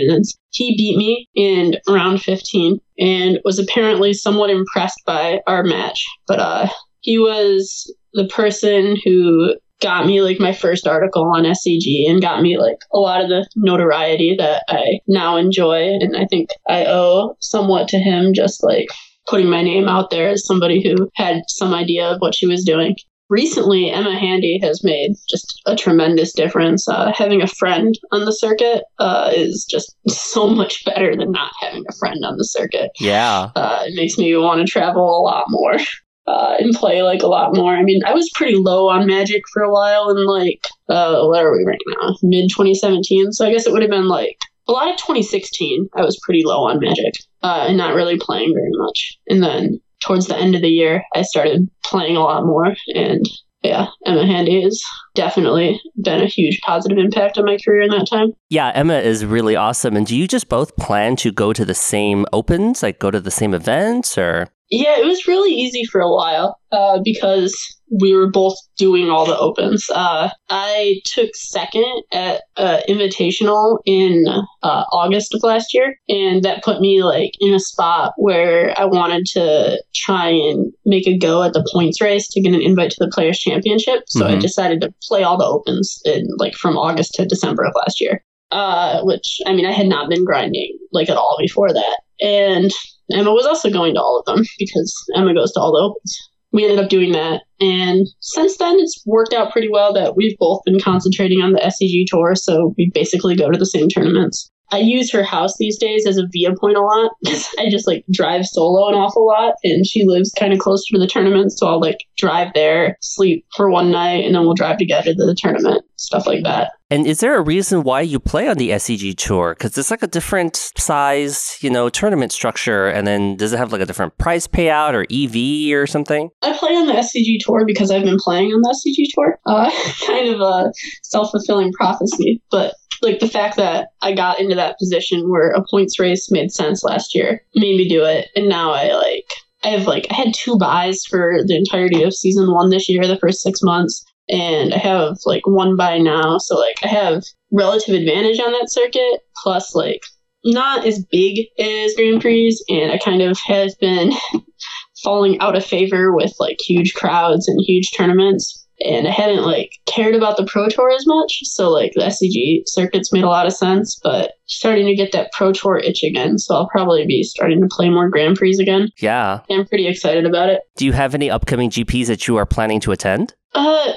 He 0.52 0.76
beat 0.76 0.96
me 0.96 1.28
in 1.34 1.74
round 1.88 2.22
15 2.22 2.78
and 2.98 3.40
was 3.44 3.58
apparently 3.58 4.12
somewhat 4.12 4.50
impressed 4.50 5.00
by 5.06 5.40
our 5.46 5.64
match. 5.64 6.04
But 6.26 6.38
uh, 6.38 6.68
he 7.00 7.18
was 7.18 7.92
the 8.12 8.26
person 8.28 8.96
who 9.04 9.56
got 9.80 10.06
me 10.06 10.22
like 10.22 10.38
my 10.38 10.52
first 10.52 10.86
article 10.86 11.24
on 11.34 11.44
SCG 11.44 12.08
and 12.08 12.22
got 12.22 12.40
me 12.40 12.56
like 12.56 12.78
a 12.92 12.98
lot 12.98 13.22
of 13.22 13.28
the 13.28 13.46
notoriety 13.56 14.34
that 14.38 14.62
I 14.68 15.00
now 15.08 15.36
enjoy. 15.36 15.98
And 16.00 16.16
I 16.16 16.26
think 16.26 16.48
I 16.68 16.86
owe 16.86 17.36
somewhat 17.40 17.88
to 17.88 17.98
him 17.98 18.32
just 18.32 18.62
like 18.62 18.86
putting 19.26 19.48
my 19.48 19.62
name 19.62 19.88
out 19.88 20.10
there 20.10 20.28
as 20.28 20.46
somebody 20.46 20.82
who 20.82 21.08
had 21.14 21.42
some 21.48 21.74
idea 21.74 22.06
of 22.06 22.20
what 22.20 22.34
she 22.34 22.46
was 22.46 22.64
doing. 22.64 22.96
Recently, 23.30 23.90
Emma 23.90 24.18
Handy 24.18 24.58
has 24.62 24.84
made 24.84 25.14
just 25.30 25.60
a 25.66 25.74
tremendous 25.74 26.32
difference. 26.32 26.86
Uh, 26.86 27.10
having 27.16 27.40
a 27.40 27.46
friend 27.46 27.98
on 28.12 28.26
the 28.26 28.32
circuit 28.32 28.84
uh, 28.98 29.30
is 29.34 29.64
just 29.68 29.96
so 30.08 30.48
much 30.48 30.84
better 30.84 31.16
than 31.16 31.32
not 31.32 31.52
having 31.60 31.84
a 31.88 31.94
friend 31.94 32.24
on 32.24 32.36
the 32.36 32.44
circuit. 32.44 32.90
Yeah. 33.00 33.50
Uh, 33.56 33.84
it 33.86 33.94
makes 33.96 34.18
me 34.18 34.36
want 34.36 34.60
to 34.60 34.70
travel 34.70 35.02
a 35.02 35.22
lot 35.22 35.46
more 35.48 35.78
uh, 36.26 36.56
and 36.58 36.74
play 36.74 37.02
like 37.02 37.22
a 37.22 37.26
lot 37.26 37.56
more. 37.56 37.74
I 37.74 37.82
mean, 37.82 38.02
I 38.04 38.12
was 38.12 38.30
pretty 38.34 38.56
low 38.56 38.88
on 38.90 39.06
Magic 39.06 39.42
for 39.52 39.62
a 39.62 39.72
while 39.72 40.10
in 40.10 40.24
like, 40.26 40.66
uh, 40.90 41.24
what 41.24 41.42
are 41.42 41.56
we 41.56 41.64
right 41.64 41.80
now? 42.00 42.16
Mid 42.22 42.50
2017. 42.50 43.32
So 43.32 43.46
I 43.46 43.52
guess 43.52 43.66
it 43.66 43.72
would 43.72 43.82
have 43.82 43.90
been 43.90 44.08
like 44.08 44.36
a 44.68 44.72
lot 44.72 44.88
of 44.88 44.96
2016. 44.96 45.88
I 45.94 46.02
was 46.02 46.18
pretty 46.22 46.42
low 46.44 46.64
on 46.64 46.80
Magic 46.80 47.14
uh, 47.42 47.66
and 47.68 47.76
not 47.76 47.94
really 47.94 48.18
playing 48.18 48.52
very 48.54 48.70
much. 48.72 49.18
And 49.28 49.42
then 49.42 49.80
towards 50.00 50.26
the 50.26 50.36
end 50.36 50.54
of 50.54 50.62
the 50.62 50.68
year, 50.68 51.02
I 51.14 51.22
started 51.22 51.68
playing 51.84 52.16
a 52.16 52.20
lot 52.20 52.44
more. 52.44 52.74
And 52.94 53.24
yeah, 53.62 53.86
Emma 54.04 54.26
Handy 54.26 54.62
has 54.62 54.82
definitely 55.14 55.80
been 56.02 56.20
a 56.20 56.26
huge 56.26 56.60
positive 56.60 56.98
impact 56.98 57.38
on 57.38 57.46
my 57.46 57.56
career 57.64 57.82
in 57.82 57.90
that 57.90 58.06
time. 58.08 58.32
Yeah, 58.50 58.70
Emma 58.74 58.98
is 58.98 59.24
really 59.24 59.56
awesome. 59.56 59.96
And 59.96 60.06
do 60.06 60.14
you 60.14 60.28
just 60.28 60.50
both 60.50 60.76
plan 60.76 61.16
to 61.16 61.32
go 61.32 61.54
to 61.54 61.64
the 61.64 61.74
same 61.74 62.26
opens, 62.32 62.82
like 62.82 62.98
go 62.98 63.10
to 63.10 63.20
the 63.20 63.30
same 63.30 63.54
events 63.54 64.18
or? 64.18 64.48
Yeah, 64.70 64.98
it 64.98 65.04
was 65.04 65.28
really 65.28 65.52
easy 65.52 65.84
for 65.84 66.00
a 66.00 66.10
while 66.10 66.58
uh, 66.72 67.00
because 67.04 67.54
we 68.00 68.14
were 68.14 68.30
both 68.30 68.56
doing 68.76 69.10
all 69.10 69.26
the 69.26 69.38
opens. 69.38 69.88
Uh, 69.90 70.30
I 70.48 71.00
took 71.04 71.30
second 71.34 72.02
at 72.12 72.42
uh, 72.56 72.80
Invitational 72.88 73.78
in 73.84 74.24
uh, 74.62 74.84
August 74.90 75.34
of 75.34 75.42
last 75.42 75.74
year, 75.74 75.94
and 76.08 76.42
that 76.42 76.64
put 76.64 76.80
me 76.80 77.02
like 77.02 77.32
in 77.40 77.54
a 77.54 77.60
spot 77.60 78.14
where 78.16 78.74
I 78.78 78.84
wanted 78.84 79.26
to 79.32 79.82
try 79.94 80.28
and 80.28 80.72
make 80.84 81.06
a 81.06 81.16
go 81.16 81.42
at 81.42 81.52
the 81.52 81.66
points 81.72 82.00
race 82.00 82.28
to 82.28 82.40
get 82.40 82.54
an 82.54 82.62
invite 82.62 82.90
to 82.92 83.04
the 83.04 83.12
Players 83.12 83.38
Championship. 83.38 84.04
So 84.08 84.24
mm-hmm. 84.24 84.36
I 84.36 84.38
decided 84.38 84.80
to 84.80 84.94
play 85.02 85.22
all 85.22 85.36
the 85.36 85.44
opens 85.44 86.00
in 86.04 86.26
like 86.38 86.54
from 86.54 86.76
August 86.76 87.14
to 87.14 87.26
December 87.26 87.64
of 87.64 87.74
last 87.76 88.00
year. 88.00 88.24
Uh, 88.50 89.02
which 89.02 89.40
I 89.46 89.52
mean, 89.52 89.66
I 89.66 89.72
had 89.72 89.88
not 89.88 90.08
been 90.08 90.24
grinding 90.24 90.78
like 90.92 91.08
at 91.08 91.16
all 91.16 91.36
before 91.40 91.72
that, 91.72 92.00
and 92.20 92.70
Emma 93.12 93.32
was 93.32 93.46
also 93.46 93.70
going 93.70 93.94
to 93.94 94.00
all 94.00 94.18
of 94.18 94.24
them 94.24 94.44
because 94.58 94.94
Emma 95.14 95.34
goes 95.34 95.52
to 95.52 95.60
all 95.60 95.72
the 95.72 95.82
opens. 95.82 96.18
We 96.52 96.64
ended 96.64 96.78
up 96.78 96.88
doing 96.88 97.12
that. 97.12 97.42
And 97.60 98.06
since 98.20 98.56
then, 98.58 98.78
it's 98.78 99.02
worked 99.06 99.32
out 99.32 99.52
pretty 99.52 99.68
well 99.70 99.92
that 99.94 100.16
we've 100.16 100.38
both 100.38 100.60
been 100.64 100.80
concentrating 100.80 101.40
on 101.40 101.52
the 101.52 101.58
SCG 101.58 102.04
tour. 102.06 102.34
So 102.34 102.74
we 102.78 102.90
basically 102.94 103.34
go 103.34 103.50
to 103.50 103.58
the 103.58 103.66
same 103.66 103.88
tournaments. 103.88 104.50
I 104.70 104.78
use 104.78 105.12
her 105.12 105.22
house 105.22 105.54
these 105.58 105.78
days 105.78 106.06
as 106.06 106.16
a 106.16 106.26
via 106.32 106.54
point 106.56 106.76
a 106.76 106.80
lot 106.80 107.10
I 107.58 107.68
just 107.70 107.86
like 107.86 108.04
drive 108.10 108.46
solo 108.46 108.88
an 108.88 108.94
awful 108.94 109.26
lot, 109.26 109.54
and 109.62 109.86
she 109.86 110.04
lives 110.04 110.32
kind 110.38 110.52
of 110.52 110.58
close 110.58 110.84
to 110.86 110.98
the 110.98 111.06
tournament, 111.06 111.52
so 111.52 111.66
I'll 111.66 111.80
like 111.80 111.98
drive 112.16 112.52
there, 112.54 112.96
sleep 113.00 113.46
for 113.56 113.70
one 113.70 113.90
night, 113.90 114.24
and 114.24 114.34
then 114.34 114.42
we'll 114.42 114.54
drive 114.54 114.78
together 114.78 115.12
to 115.12 115.26
the 115.26 115.36
tournament, 115.38 115.84
stuff 115.96 116.26
like 116.26 116.42
that. 116.44 116.72
And 116.90 117.06
is 117.06 117.20
there 117.20 117.36
a 117.36 117.40
reason 117.40 117.82
why 117.82 118.02
you 118.02 118.20
play 118.20 118.46
on 118.46 118.56
the 118.56 118.70
SCG 118.70 119.16
tour? 119.16 119.56
Because 119.58 119.76
it's 119.76 119.90
like 119.90 120.02
a 120.02 120.06
different 120.06 120.70
size, 120.76 121.56
you 121.60 121.70
know, 121.70 121.88
tournament 121.88 122.30
structure, 122.30 122.86
and 122.86 123.06
then 123.06 123.36
does 123.36 123.52
it 123.52 123.56
have 123.56 123.72
like 123.72 123.80
a 123.80 123.86
different 123.86 124.16
price 124.18 124.46
payout 124.46 124.92
or 124.92 125.06
EV 125.10 125.76
or 125.76 125.86
something? 125.86 126.30
I 126.42 126.56
play 126.56 126.70
on 126.70 126.86
the 126.86 126.92
SCG 126.92 127.38
tour 127.40 127.64
because 127.66 127.90
I've 127.90 128.04
been 128.04 128.18
playing 128.18 128.52
on 128.52 128.60
the 128.60 128.68
SCG 128.68 129.06
tour. 129.14 129.38
Uh, 129.46 129.70
kind 130.06 130.28
of 130.28 130.40
a 130.40 130.72
self 131.02 131.30
fulfilling 131.30 131.72
prophecy, 131.72 132.42
but 132.50 132.74
like 133.04 133.20
the 133.20 133.28
fact 133.28 133.56
that 133.56 133.88
I 134.02 134.14
got 134.14 134.40
into 134.40 134.54
that 134.56 134.78
position 134.78 135.30
where 135.30 135.50
a 135.50 135.62
points 135.70 136.00
race 136.00 136.30
made 136.30 136.50
sense 136.50 136.82
last 136.82 137.14
year 137.14 137.42
made 137.54 137.76
me 137.76 137.88
do 137.88 138.04
it. 138.04 138.28
And 138.34 138.48
now 138.48 138.72
I 138.72 138.92
like, 138.94 139.30
I 139.62 139.68
have 139.68 139.86
like, 139.86 140.06
I 140.10 140.14
had 140.14 140.34
two 140.34 140.56
buys 140.58 141.04
for 141.04 141.38
the 141.46 141.56
entirety 141.56 142.02
of 142.02 142.14
season 142.14 142.52
one 142.52 142.70
this 142.70 142.88
year, 142.88 143.06
the 143.06 143.18
first 143.18 143.42
six 143.42 143.62
months. 143.62 144.04
And 144.28 144.74
I 144.74 144.78
have 144.78 145.18
like 145.26 145.46
one 145.46 145.76
buy 145.76 145.98
now. 145.98 146.38
So 146.38 146.56
like 146.56 146.76
I 146.82 146.88
have 146.88 147.22
relative 147.52 147.94
advantage 147.94 148.40
on 148.40 148.52
that 148.52 148.70
circuit. 148.70 149.20
Plus 149.42 149.74
like 149.74 150.00
not 150.44 150.86
as 150.86 151.04
big 151.10 151.46
as 151.58 151.94
Grand 151.94 152.20
Prix. 152.20 152.56
And 152.68 152.90
I 152.90 152.98
kind 152.98 153.22
of 153.22 153.38
have 153.46 153.70
been 153.80 154.12
falling 155.02 155.38
out 155.40 155.56
of 155.56 155.64
favor 155.64 156.14
with 156.14 156.34
like 156.40 156.56
huge 156.66 156.94
crowds 156.94 157.46
and 157.48 157.60
huge 157.60 157.92
tournaments 157.94 158.63
and 158.80 159.06
I 159.06 159.10
hadn't 159.10 159.44
like 159.44 159.72
cared 159.86 160.14
about 160.14 160.36
the 160.36 160.46
Pro 160.46 160.68
Tour 160.68 160.90
as 160.90 161.06
much. 161.06 161.40
So 161.44 161.70
like 161.70 161.92
the 161.94 162.02
SCG 162.02 162.62
circuits 162.66 163.12
made 163.12 163.24
a 163.24 163.28
lot 163.28 163.46
of 163.46 163.52
sense, 163.52 163.98
but 164.02 164.32
starting 164.46 164.86
to 164.86 164.94
get 164.94 165.12
that 165.12 165.30
Pro 165.32 165.52
Tour 165.52 165.78
itch 165.78 166.02
again. 166.02 166.38
So 166.38 166.54
I'll 166.54 166.68
probably 166.68 167.06
be 167.06 167.22
starting 167.22 167.60
to 167.60 167.68
play 167.70 167.88
more 167.88 168.08
Grand 168.08 168.36
Prix 168.36 168.56
again. 168.60 168.88
Yeah. 168.98 169.40
I'm 169.50 169.66
pretty 169.66 169.86
excited 169.86 170.26
about 170.26 170.48
it. 170.48 170.62
Do 170.76 170.84
you 170.84 170.92
have 170.92 171.14
any 171.14 171.30
upcoming 171.30 171.70
GPs 171.70 172.06
that 172.06 172.26
you 172.26 172.36
are 172.36 172.46
planning 172.46 172.80
to 172.80 172.92
attend? 172.92 173.34
Uh, 173.54 173.92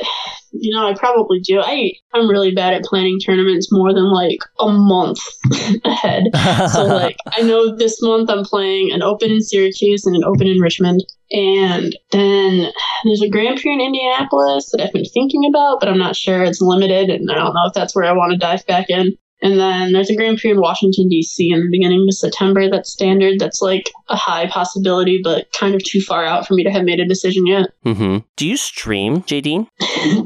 you 0.52 0.74
know, 0.76 0.88
I 0.88 0.94
probably 0.94 1.40
do. 1.40 1.60
I 1.60 1.92
I'm 2.14 2.30
really 2.30 2.52
bad 2.52 2.74
at 2.74 2.84
planning 2.84 3.20
tournaments 3.20 3.70
more 3.72 3.94
than 3.94 4.12
like 4.12 4.40
a 4.60 4.70
month 4.70 5.20
ahead. 5.84 6.26
so 6.72 6.86
like 6.88 7.18
I 7.28 7.42
know 7.42 7.76
this 7.76 8.02
month 8.02 8.30
I'm 8.30 8.44
playing 8.44 8.92
an 8.92 9.02
open 9.02 9.32
in 9.32 9.42
Syracuse 9.42 10.06
and 10.06 10.16
an 10.16 10.24
open 10.24 10.48
in 10.48 10.60
Richmond. 10.60 11.04
And 11.32 11.98
then 12.12 12.72
there's 13.04 13.22
a 13.22 13.30
Grand 13.30 13.60
Prix 13.60 13.74
in 13.74 13.82
Indianapolis 13.82 14.70
that 14.72 14.82
I've 14.82 14.94
been 14.94 15.06
thinking 15.06 15.44
about, 15.50 15.80
but 15.80 15.90
I'm 15.90 15.98
not 15.98 16.16
sure. 16.16 16.44
It's 16.44 16.62
limited, 16.62 17.10
and 17.10 17.30
I 17.30 17.36
don't 17.36 17.54
know 17.54 17.66
if 17.68 17.74
that's 17.74 17.96
where 17.96 18.06
I 18.06 18.14
want 18.14 18.32
to 18.32 18.38
dive 18.38 18.66
back 18.66 18.90
in. 18.90 19.18
And 19.42 19.60
then 19.60 19.92
there's 19.92 20.10
a 20.10 20.16
Grand 20.16 20.40
Prix 20.40 20.52
in 20.52 20.60
Washington, 20.60 21.10
D.C. 21.10 21.52
in 21.52 21.60
the 21.60 21.70
beginning 21.70 22.08
of 22.10 22.16
September 22.16 22.70
that's 22.70 22.92
standard. 22.92 23.40
That's 23.40 23.62
like 23.62 23.92
a 24.10 24.16
high 24.16 24.48
possibility, 24.48 25.20
but 25.24 25.52
kind 25.52 25.76
of 25.76 25.84
too 25.84 26.02
far 26.02 26.26
out 26.26 26.48
for 26.48 26.56
me 26.56 26.64
to 26.64 26.72
have 26.72 26.84
made 26.84 27.00
a 27.00 27.08
decision 27.08 27.46
yet. 27.46 27.68
Mm-hmm. 27.86 28.26
Do 28.36 28.48
you 28.48 28.58
stream, 28.58 29.22
JD? 29.24 29.68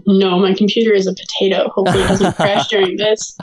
no, 0.08 0.40
my 0.40 0.54
computer 0.54 0.94
is 0.94 1.08
a 1.08 1.14
potato. 1.14 1.70
Hopefully 1.70 2.04
it 2.04 2.08
doesn't 2.08 2.36
crash 2.38 2.70
during 2.70 2.96
this. 2.96 3.38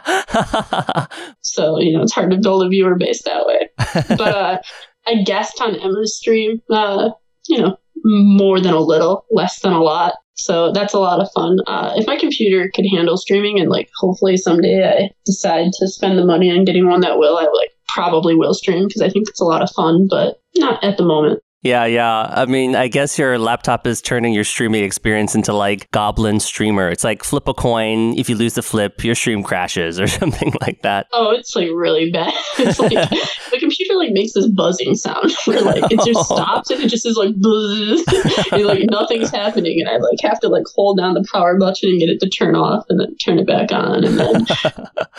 so, 1.42 1.78
you 1.78 1.92
know, 1.92 2.02
it's 2.02 2.14
hard 2.14 2.30
to 2.30 2.38
build 2.38 2.64
a 2.64 2.68
viewer 2.68 2.94
base 2.94 3.22
that 3.24 3.46
way. 3.46 3.68
But 4.16 4.34
uh, 4.34 4.58
I 5.06 5.22
guessed 5.22 5.60
on 5.60 5.76
Emma's 5.76 6.16
stream, 6.16 6.62
uh, 6.70 7.10
you 7.48 7.60
know, 7.60 7.76
more 8.04 8.60
than 8.60 8.74
a 8.74 8.80
little, 8.80 9.24
less 9.30 9.60
than 9.60 9.72
a 9.72 9.82
lot. 9.82 10.14
So 10.34 10.70
that's 10.72 10.94
a 10.94 11.00
lot 11.00 11.20
of 11.20 11.28
fun. 11.34 11.58
Uh, 11.66 11.94
if 11.96 12.06
my 12.06 12.16
computer 12.16 12.70
could 12.72 12.86
handle 12.92 13.16
streaming 13.16 13.58
and 13.58 13.70
like 13.70 13.90
hopefully 13.96 14.36
someday 14.36 14.86
I 14.86 15.10
decide 15.26 15.72
to 15.80 15.88
spend 15.88 16.18
the 16.18 16.24
money 16.24 16.50
on 16.50 16.64
getting 16.64 16.88
one 16.88 17.00
that 17.00 17.18
will, 17.18 17.36
I 17.36 17.42
like 17.42 17.70
probably 17.88 18.36
will 18.36 18.54
stream 18.54 18.86
because 18.86 19.02
I 19.02 19.10
think 19.10 19.28
it's 19.28 19.40
a 19.40 19.44
lot 19.44 19.62
of 19.62 19.70
fun, 19.72 20.06
but 20.08 20.40
not 20.56 20.82
at 20.84 20.96
the 20.96 21.04
moment. 21.04 21.42
Yeah, 21.62 21.86
yeah. 21.86 22.20
I 22.30 22.46
mean, 22.46 22.76
I 22.76 22.86
guess 22.86 23.18
your 23.18 23.36
laptop 23.36 23.84
is 23.84 24.00
turning 24.00 24.32
your 24.32 24.44
streaming 24.44 24.84
experience 24.84 25.34
into 25.34 25.52
like 25.52 25.90
Goblin 25.90 26.38
Streamer. 26.38 26.88
It's 26.88 27.02
like 27.02 27.24
flip 27.24 27.48
a 27.48 27.54
coin. 27.54 28.16
If 28.16 28.28
you 28.28 28.36
lose 28.36 28.54
the 28.54 28.62
flip, 28.62 29.02
your 29.02 29.16
stream 29.16 29.42
crashes 29.42 29.98
or 29.98 30.06
something 30.06 30.54
like 30.60 30.82
that. 30.82 31.08
Oh, 31.12 31.32
it's 31.32 31.56
like 31.56 31.68
really 31.74 32.10
bad. 32.10 32.32
It's 32.58 32.78
like 32.80 32.90
the 33.50 33.58
computer 33.60 33.94
like 33.94 34.10
makes 34.10 34.34
this 34.34 34.48
buzzing 34.48 34.94
sound 34.94 35.32
where 35.44 35.60
like 35.62 35.84
it 35.92 36.00
just 36.04 36.26
stops 36.26 36.70
and 36.70 36.82
it 36.82 36.88
just 36.88 37.06
is 37.06 37.16
like 37.16 37.30
and, 38.52 38.66
like 38.66 38.84
nothing's 38.90 39.30
happening 39.30 39.80
and 39.80 39.88
I 39.88 39.96
like 39.98 40.18
have 40.22 40.40
to 40.40 40.48
like 40.48 40.64
hold 40.74 40.98
down 40.98 41.14
the 41.14 41.26
power 41.32 41.56
button 41.56 41.90
and 41.90 42.00
get 42.00 42.08
it 42.08 42.18
to 42.20 42.28
turn 42.28 42.56
off 42.56 42.84
and 42.88 42.98
then 42.98 43.16
turn 43.16 43.38
it 43.38 43.46
back 43.46 43.70
on 43.70 44.04
and 44.04 44.18
then 44.18 44.46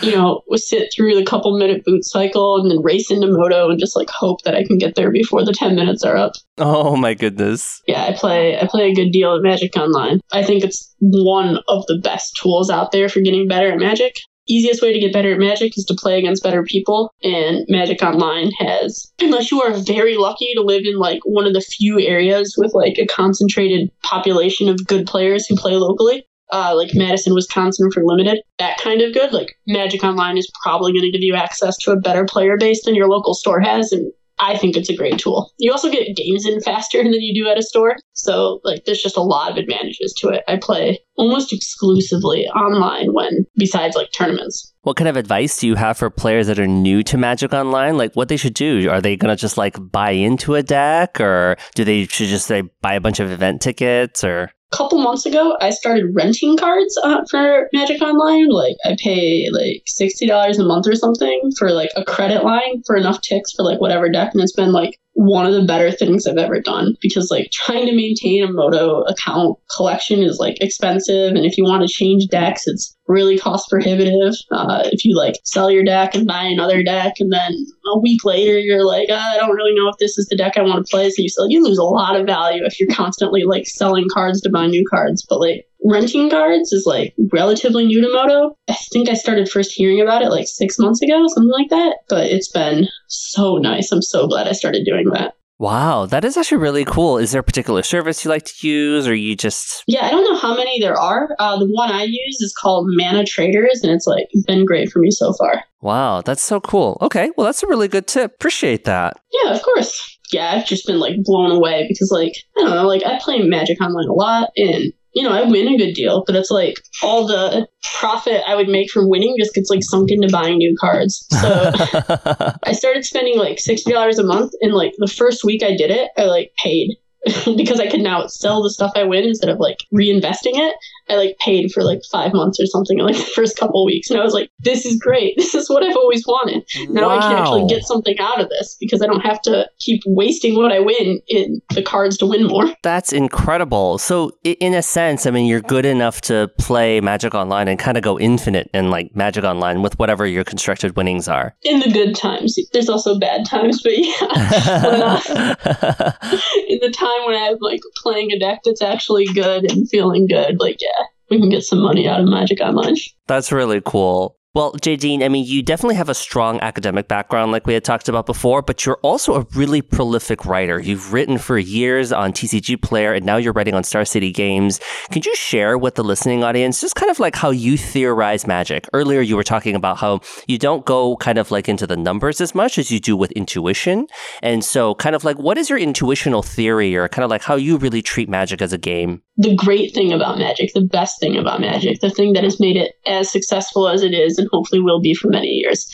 you 0.01 0.11
know 0.11 0.41
sit 0.55 0.91
through 0.93 1.15
the 1.15 1.23
couple 1.25 1.57
minute 1.57 1.85
boot 1.85 2.03
cycle 2.03 2.59
and 2.61 2.69
then 2.69 2.81
race 2.83 3.09
into 3.09 3.27
MODO 3.27 3.69
and 3.69 3.79
just 3.79 3.95
like 3.95 4.09
hope 4.09 4.43
that 4.43 4.55
I 4.55 4.65
can 4.65 4.77
get 4.77 4.95
there 4.95 5.11
before 5.11 5.45
the 5.45 5.53
10 5.53 5.75
minutes 5.75 6.03
are 6.03 6.17
up. 6.17 6.28
Oh 6.57 6.95
my 6.95 7.13
goodness. 7.13 7.81
Yeah, 7.87 8.03
I 8.03 8.13
play 8.13 8.59
I 8.59 8.67
play 8.67 8.91
a 8.91 8.95
good 8.95 9.11
deal 9.11 9.35
of 9.35 9.43
Magic 9.43 9.75
Online. 9.77 10.19
I 10.31 10.43
think 10.43 10.63
it's 10.63 10.93
one 10.99 11.59
of 11.67 11.85
the 11.87 11.99
best 12.03 12.37
tools 12.41 12.69
out 12.69 12.91
there 12.91 13.09
for 13.09 13.21
getting 13.21 13.47
better 13.47 13.71
at 13.71 13.79
Magic 13.79 14.15
easiest 14.49 14.81
way 14.81 14.91
to 14.91 14.99
get 14.99 15.13
better 15.13 15.31
at 15.31 15.39
Magic 15.39 15.77
is 15.77 15.85
to 15.85 15.93
play 15.93 16.17
against 16.17 16.43
better 16.43 16.63
people, 16.63 17.13
and 17.23 17.65
Magic 17.69 18.01
Online 18.03 18.51
has, 18.59 19.11
unless 19.21 19.51
you 19.51 19.61
are 19.61 19.73
very 19.73 20.17
lucky 20.17 20.53
to 20.55 20.61
live 20.61 20.83
in 20.85 20.97
like 20.97 21.19
one 21.23 21.45
of 21.45 21.53
the 21.53 21.61
few 21.61 21.99
areas 21.99 22.55
with 22.57 22.73
like 22.73 22.97
a 22.97 23.05
concentrated 23.05 23.89
population 24.03 24.67
of 24.67 24.85
good 24.85 25.05
players 25.05 25.45
who 25.45 25.55
play 25.55 25.73
locally. 25.73 26.25
Uh, 26.51 26.73
like 26.75 26.89
Madison, 26.95 27.35
Wisconsin 27.35 27.91
for 27.91 28.03
limited, 28.03 28.41
that 28.57 28.75
kind 28.79 29.01
of 29.01 29.13
good. 29.13 29.31
Like 29.31 29.55
Magic 29.67 30.03
Online 30.03 30.35
is 30.35 30.51
probably 30.63 30.91
going 30.91 31.03
to 31.03 31.11
give 31.11 31.21
you 31.21 31.35
access 31.35 31.77
to 31.77 31.91
a 31.91 31.95
better 31.95 32.25
player 32.25 32.57
base 32.57 32.83
than 32.83 32.95
your 32.95 33.07
local 33.07 33.35
store 33.35 33.59
has, 33.59 33.91
and 33.91 34.11
I 34.39 34.57
think 34.57 34.75
it's 34.75 34.89
a 34.89 34.95
great 34.95 35.17
tool. 35.17 35.51
You 35.57 35.71
also 35.71 35.91
get 35.91 36.15
games 36.15 36.45
in 36.45 36.61
faster 36.61 37.03
than 37.03 37.13
you 37.13 37.33
do 37.33 37.49
at 37.49 37.57
a 37.57 37.63
store. 37.63 37.95
So, 38.13 38.59
like, 38.63 38.85
there's 38.85 39.01
just 39.01 39.17
a 39.17 39.21
lot 39.21 39.51
of 39.51 39.57
advantages 39.57 40.13
to 40.19 40.29
it. 40.29 40.43
I 40.47 40.57
play 40.57 40.99
almost 41.15 41.53
exclusively 41.53 42.47
online 42.47 43.13
when, 43.13 43.45
besides 43.55 43.95
like 43.95 44.11
tournaments. 44.11 44.73
What 44.83 44.95
kind 44.95 45.09
of 45.09 45.17
advice 45.17 45.59
do 45.59 45.67
you 45.67 45.75
have 45.75 45.97
for 45.97 46.09
players 46.09 46.47
that 46.47 46.57
are 46.57 46.65
new 46.67 47.03
to 47.03 47.17
Magic 47.17 47.53
Online? 47.53 47.97
Like, 47.97 48.15
what 48.15 48.29
they 48.29 48.37
should 48.37 48.53
do? 48.53 48.89
Are 48.89 49.01
they 49.01 49.17
going 49.17 49.29
to 49.29 49.39
just 49.39 49.57
like 49.57 49.75
buy 49.91 50.11
into 50.11 50.55
a 50.55 50.63
deck 50.63 51.19
or 51.19 51.57
do 51.75 51.83
they 51.83 52.05
should 52.05 52.29
just 52.29 52.47
say 52.47 52.63
buy 52.81 52.93
a 52.93 53.01
bunch 53.01 53.19
of 53.19 53.29
event 53.29 53.61
tickets 53.61 54.23
or? 54.23 54.51
A 54.71 54.77
couple 54.77 54.99
months 54.99 55.25
ago, 55.25 55.57
I 55.59 55.71
started 55.71 56.05
renting 56.13 56.55
cards 56.55 56.97
uh, 57.03 57.23
for 57.29 57.67
Magic 57.73 58.01
Online. 58.01 58.47
Like, 58.47 58.77
I 58.85 58.95
pay 58.99 59.47
like 59.51 59.81
sixty 59.87 60.27
dollars 60.27 60.59
a 60.59 60.63
month 60.63 60.87
or 60.87 60.95
something 60.95 61.51
for 61.57 61.71
like 61.71 61.89
a 61.97 62.05
credit 62.05 62.45
line 62.45 62.83
for 62.85 62.95
enough 62.95 63.19
tix 63.21 63.51
for 63.55 63.65
like 63.65 63.81
whatever 63.81 64.09
deck, 64.09 64.29
and 64.33 64.41
it's 64.43 64.53
been 64.53 64.71
like 64.71 64.99
one 65.19 65.45
of 65.45 65.53
the 65.53 65.65
better 65.65 65.91
things 65.91 66.25
I've 66.25 66.37
ever 66.37 66.61
done 66.61 66.95
because 67.01 67.29
like 67.29 67.51
trying 67.51 67.85
to 67.87 67.93
maintain 67.93 68.41
a 68.41 68.49
MODO 68.49 69.01
account 69.01 69.57
collection 69.75 70.23
is 70.23 70.37
like 70.39 70.55
expensive, 70.61 71.35
and 71.35 71.45
if 71.45 71.57
you 71.57 71.65
want 71.65 71.85
to 71.85 71.93
change 71.93 72.27
decks, 72.27 72.67
it's 72.67 72.95
really 73.05 73.37
cost 73.37 73.69
prohibitive. 73.69 74.33
Uh, 74.49 74.83
if 74.85 75.03
you 75.03 75.17
like 75.17 75.35
sell 75.43 75.69
your 75.69 75.83
deck 75.83 76.15
and 76.15 76.25
buy 76.25 76.43
another 76.43 76.83
deck, 76.83 77.15
and 77.19 77.33
then 77.33 77.51
a 77.93 77.99
week 77.99 78.23
later 78.25 78.57
you're 78.57 78.85
like, 78.85 79.07
oh, 79.09 79.15
I 79.15 79.37
don't 79.37 79.55
really 79.55 79.73
know 79.73 79.89
if 79.89 79.97
this 79.99 80.17
is 80.17 80.27
the 80.27 80.37
deck 80.37 80.53
I 80.57 80.61
want 80.61 80.85
to 80.85 80.89
play, 80.89 81.09
so 81.09 81.21
you 81.21 81.29
sell, 81.29 81.49
you 81.49 81.63
lose 81.63 81.77
a 81.77 81.83
lot 81.83 82.19
of 82.19 82.25
value 82.25 82.63
if 82.65 82.79
you're 82.79 82.89
constantly 82.89 83.43
like 83.43 83.67
selling 83.67 84.07
cards 84.13 84.41
to 84.41 84.49
buy 84.49 84.67
new 84.67 84.85
cards. 84.89 85.25
But 85.27 85.39
like 85.39 85.65
renting 85.85 86.29
cards 86.29 86.71
is 86.71 86.85
like 86.85 87.13
relatively 87.31 87.85
new 87.85 88.01
to 88.01 88.11
MODO. 88.11 88.55
I 88.69 88.75
think 88.91 89.09
I 89.09 89.13
started 89.13 89.49
first 89.49 89.71
hearing 89.71 90.01
about 90.01 90.21
it 90.21 90.29
like 90.29 90.47
six 90.47 90.77
months 90.77 91.01
ago, 91.01 91.25
something 91.27 91.51
like 91.51 91.69
that. 91.69 91.97
But 92.09 92.27
it's 92.27 92.51
been 92.51 92.87
so 93.07 93.57
nice. 93.57 93.91
I'm 93.91 94.01
so 94.01 94.27
glad 94.27 94.47
I 94.47 94.53
started 94.53 94.85
doing 94.85 95.09
that. 95.11 95.33
Wow, 95.59 96.05
that 96.05 96.23
is 96.23 96.37
actually 96.37 96.59
really 96.59 96.85
cool. 96.85 97.17
Is 97.17 97.33
there 97.33 97.41
a 97.41 97.43
particular 97.43 97.83
service 97.83 98.23
you 98.23 98.29
like 98.29 98.45
to 98.45 98.67
use, 98.67 99.05
or 99.05 99.13
you 99.13 99.35
just? 99.35 99.83
Yeah, 99.87 100.05
I 100.05 100.09
don't 100.09 100.23
know 100.23 100.39
how 100.39 100.55
many 100.55 100.79
there 100.79 100.97
are. 100.97 101.35
Uh, 101.37 101.59
the 101.59 101.67
one 101.67 101.91
I 101.91 102.03
use 102.03 102.39
is 102.39 102.55
called 102.57 102.87
Mana 102.91 103.25
Traders, 103.25 103.81
and 103.83 103.91
it's 103.91 104.07
like 104.07 104.29
been 104.47 104.65
great 104.65 104.89
for 104.89 104.99
me 104.99 105.11
so 105.11 105.33
far. 105.33 105.65
Wow, 105.81 106.21
that's 106.21 106.41
so 106.41 106.61
cool. 106.61 106.97
Okay, 107.01 107.31
well, 107.35 107.43
that's 107.43 107.61
a 107.61 107.67
really 107.67 107.89
good 107.89 108.07
tip. 108.07 108.35
Appreciate 108.35 108.85
that. 108.85 109.19
Yeah, 109.43 109.53
of 109.53 109.61
course. 109.61 110.17
Yeah, 110.31 110.51
I've 110.51 110.65
just 110.65 110.87
been 110.87 110.99
like 110.99 111.23
blown 111.23 111.51
away 111.51 111.87
because 111.89 112.09
like 112.09 112.37
I 112.57 112.61
don't 112.61 112.75
know, 112.75 112.87
like 112.87 113.03
I 113.03 113.19
play 113.19 113.39
Magic 113.39 113.81
Online 113.81 114.07
a 114.07 114.13
lot, 114.13 114.51
and 114.55 114.93
you 115.13 115.23
know, 115.23 115.31
I 115.31 115.43
win 115.43 115.67
a 115.67 115.77
good 115.77 115.93
deal, 115.93 116.23
but 116.25 116.35
it's 116.35 116.51
like 116.51 116.75
all 117.01 117.25
the 117.25 117.67
profit 117.99 118.41
I 118.47 118.55
would 118.55 118.67
make 118.67 118.91
from 118.91 119.09
winning 119.09 119.35
just 119.39 119.53
gets 119.53 119.69
like 119.69 119.83
sunk 119.83 120.11
into 120.11 120.29
buying 120.29 120.57
new 120.57 120.75
cards. 120.79 121.25
So 121.31 121.71
I 122.63 122.73
started 122.73 123.05
spending 123.05 123.37
like 123.37 123.59
sixty 123.59 123.91
dollars 123.91 124.19
a 124.19 124.23
month, 124.23 124.53
and 124.61 124.73
like 124.73 124.93
the 124.97 125.07
first 125.07 125.43
week 125.43 125.63
I 125.63 125.75
did 125.75 125.91
it, 125.91 126.11
I 126.17 126.25
like 126.25 126.51
paid 126.63 126.95
because 127.57 127.79
I 127.79 127.87
could 127.87 128.01
now 128.01 128.27
sell 128.27 128.63
the 128.63 128.69
stuff 128.69 128.91
I 128.95 129.03
win 129.03 129.23
instead 129.23 129.49
of 129.49 129.59
like 129.59 129.77
reinvesting 129.93 130.55
it. 130.55 130.75
I 131.09 131.15
like 131.15 131.37
paid 131.39 131.71
for 131.71 131.83
like 131.83 132.01
five 132.11 132.33
months 132.33 132.59
or 132.59 132.65
something 132.65 132.99
in 132.99 133.05
like 133.05 133.15
the 133.15 133.31
first 133.35 133.57
couple 133.57 133.83
weeks, 133.85 134.09
and 134.09 134.19
I 134.19 134.23
was 134.23 134.33
like, 134.33 134.51
"This 134.59 134.85
is 134.85 134.97
great. 134.97 135.35
This 135.49 135.55
is 135.55 135.69
what 135.69 135.83
I've 135.83 135.95
always 135.95 136.25
wanted." 136.27 136.63
Now 136.89 137.07
wow. 137.07 137.17
I 137.17 137.21
can 137.21 137.37
actually 137.37 137.67
get 137.67 137.83
something 137.83 138.19
out 138.19 138.39
of 138.39 138.49
this 138.49 138.77
because 138.79 139.01
I 139.01 139.07
don't 139.07 139.21
have 139.21 139.41
to 139.43 139.67
keep 139.79 140.01
wasting 140.05 140.55
what 140.55 140.71
I 140.71 140.79
win 140.79 141.21
in 141.27 141.61
the 141.73 141.81
cards 141.81 142.17
to 142.17 142.27
win 142.27 142.45
more. 142.45 142.71
That's 142.83 143.11
incredible. 143.11 143.97
So 143.97 144.31
in 144.43 144.73
a 144.73 144.83
sense, 144.83 145.25
I 145.25 145.31
mean, 145.31 145.47
you're 145.47 145.61
good 145.61 145.85
enough 145.85 146.21
to 146.21 146.51
play 146.59 147.01
Magic 147.01 147.33
Online 147.33 147.67
and 147.67 147.79
kind 147.79 147.97
of 147.97 148.03
go 148.03 148.19
infinite 148.19 148.69
in 148.73 148.91
like 148.91 149.15
Magic 149.15 149.43
Online 149.43 149.81
with 149.81 149.97
whatever 149.97 150.27
your 150.27 150.43
constructed 150.43 150.95
winnings 150.95 151.27
are. 151.27 151.55
In 151.63 151.79
the 151.79 151.89
good 151.89 152.15
times, 152.15 152.57
there's 152.73 152.89
also 152.89 153.17
bad 153.17 153.45
times, 153.45 153.81
but 153.81 153.97
yeah, 153.97 154.13
uh, 154.21 155.19
in 156.67 156.79
the 156.79 156.93
time 156.95 157.25
when 157.25 157.35
I'm 157.35 157.57
like 157.61 157.81
playing 158.03 158.31
a 158.31 158.39
deck 158.39 158.59
that's 158.63 158.81
actually 158.81 159.25
good 159.25 159.71
and 159.71 159.89
feeling 159.89 160.27
good, 160.27 160.57
like 160.59 160.77
yeah 160.81 160.98
we 161.29 161.39
can 161.39 161.49
get 161.49 161.63
some 161.63 161.79
money 161.79 162.07
out 162.07 162.21
of 162.21 162.27
Magic 162.27 162.59
Online. 162.61 162.95
That's 163.27 163.51
really 163.51 163.81
cool. 163.85 164.38
Well, 164.55 164.73
Jadine, 164.73 165.23
I 165.23 165.29
mean, 165.29 165.45
you 165.45 165.61
definitely 165.61 165.93
have 165.97 166.09
a 166.09 166.15
strong 166.15 166.59
academic 166.61 167.07
background, 167.07 167.51
like 167.51 167.67
we 167.67 167.75
had 167.75 167.83
talked 167.83 168.09
about 168.09 168.25
before, 168.25 168.63
but 168.63 168.83
you're 168.83 168.97
also 169.03 169.35
a 169.35 169.45
really 169.53 169.83
prolific 169.83 170.43
writer. 170.43 170.79
You've 170.79 171.13
written 171.13 171.37
for 171.37 171.59
years 171.59 172.11
on 172.11 172.33
TCG 172.33 172.81
Player, 172.81 173.13
and 173.13 173.23
now 173.23 173.37
you're 173.37 173.53
writing 173.53 173.75
on 173.75 173.83
Star 173.83 174.05
City 174.05 174.31
Games. 174.31 174.79
Could 175.11 175.27
you 175.27 175.35
share 175.35 175.77
with 175.77 175.93
the 175.93 176.03
listening 176.03 176.43
audience 176.43 176.81
just 176.81 176.95
kind 176.95 177.11
of 177.11 177.19
like 177.19 177.35
how 177.35 177.51
you 177.51 177.77
theorize 177.77 178.47
magic? 178.47 178.87
Earlier, 178.91 179.21
you 179.21 179.35
were 179.35 179.43
talking 179.43 179.75
about 179.75 179.97
how 179.97 180.21
you 180.47 180.57
don't 180.57 180.83
go 180.83 181.15
kind 181.17 181.37
of 181.37 181.51
like 181.51 181.69
into 181.69 181.85
the 181.85 181.97
numbers 181.97 182.41
as 182.41 182.55
much 182.55 182.79
as 182.79 182.89
you 182.89 182.99
do 182.99 183.15
with 183.15 183.31
intuition. 183.33 184.07
And 184.41 184.65
so, 184.65 184.95
kind 184.95 185.15
of 185.15 185.23
like, 185.23 185.37
what 185.37 185.59
is 185.59 185.69
your 185.69 185.77
intuitional 185.77 186.41
theory, 186.41 186.95
or 186.95 187.07
kind 187.07 187.23
of 187.23 187.29
like 187.29 187.43
how 187.43 187.55
you 187.55 187.77
really 187.77 188.01
treat 188.01 188.27
magic 188.27 188.63
as 188.63 188.73
a 188.73 188.79
game? 188.79 189.21
The 189.37 189.55
great 189.55 189.93
thing 189.93 190.11
about 190.11 190.39
magic, 190.39 190.73
the 190.73 190.81
best 190.81 191.19
thing 191.19 191.37
about 191.37 191.61
magic, 191.61 192.01
the 192.01 192.09
thing 192.09 192.33
that 192.33 192.43
has 192.43 192.59
made 192.59 192.75
it 192.75 192.95
as 193.05 193.31
successful 193.31 193.87
as 193.87 194.01
it 194.01 194.13
is 194.13 194.39
hopefully 194.51 194.81
will 194.81 195.01
be 195.01 195.13
for 195.13 195.29
many 195.29 195.47
years 195.47 195.89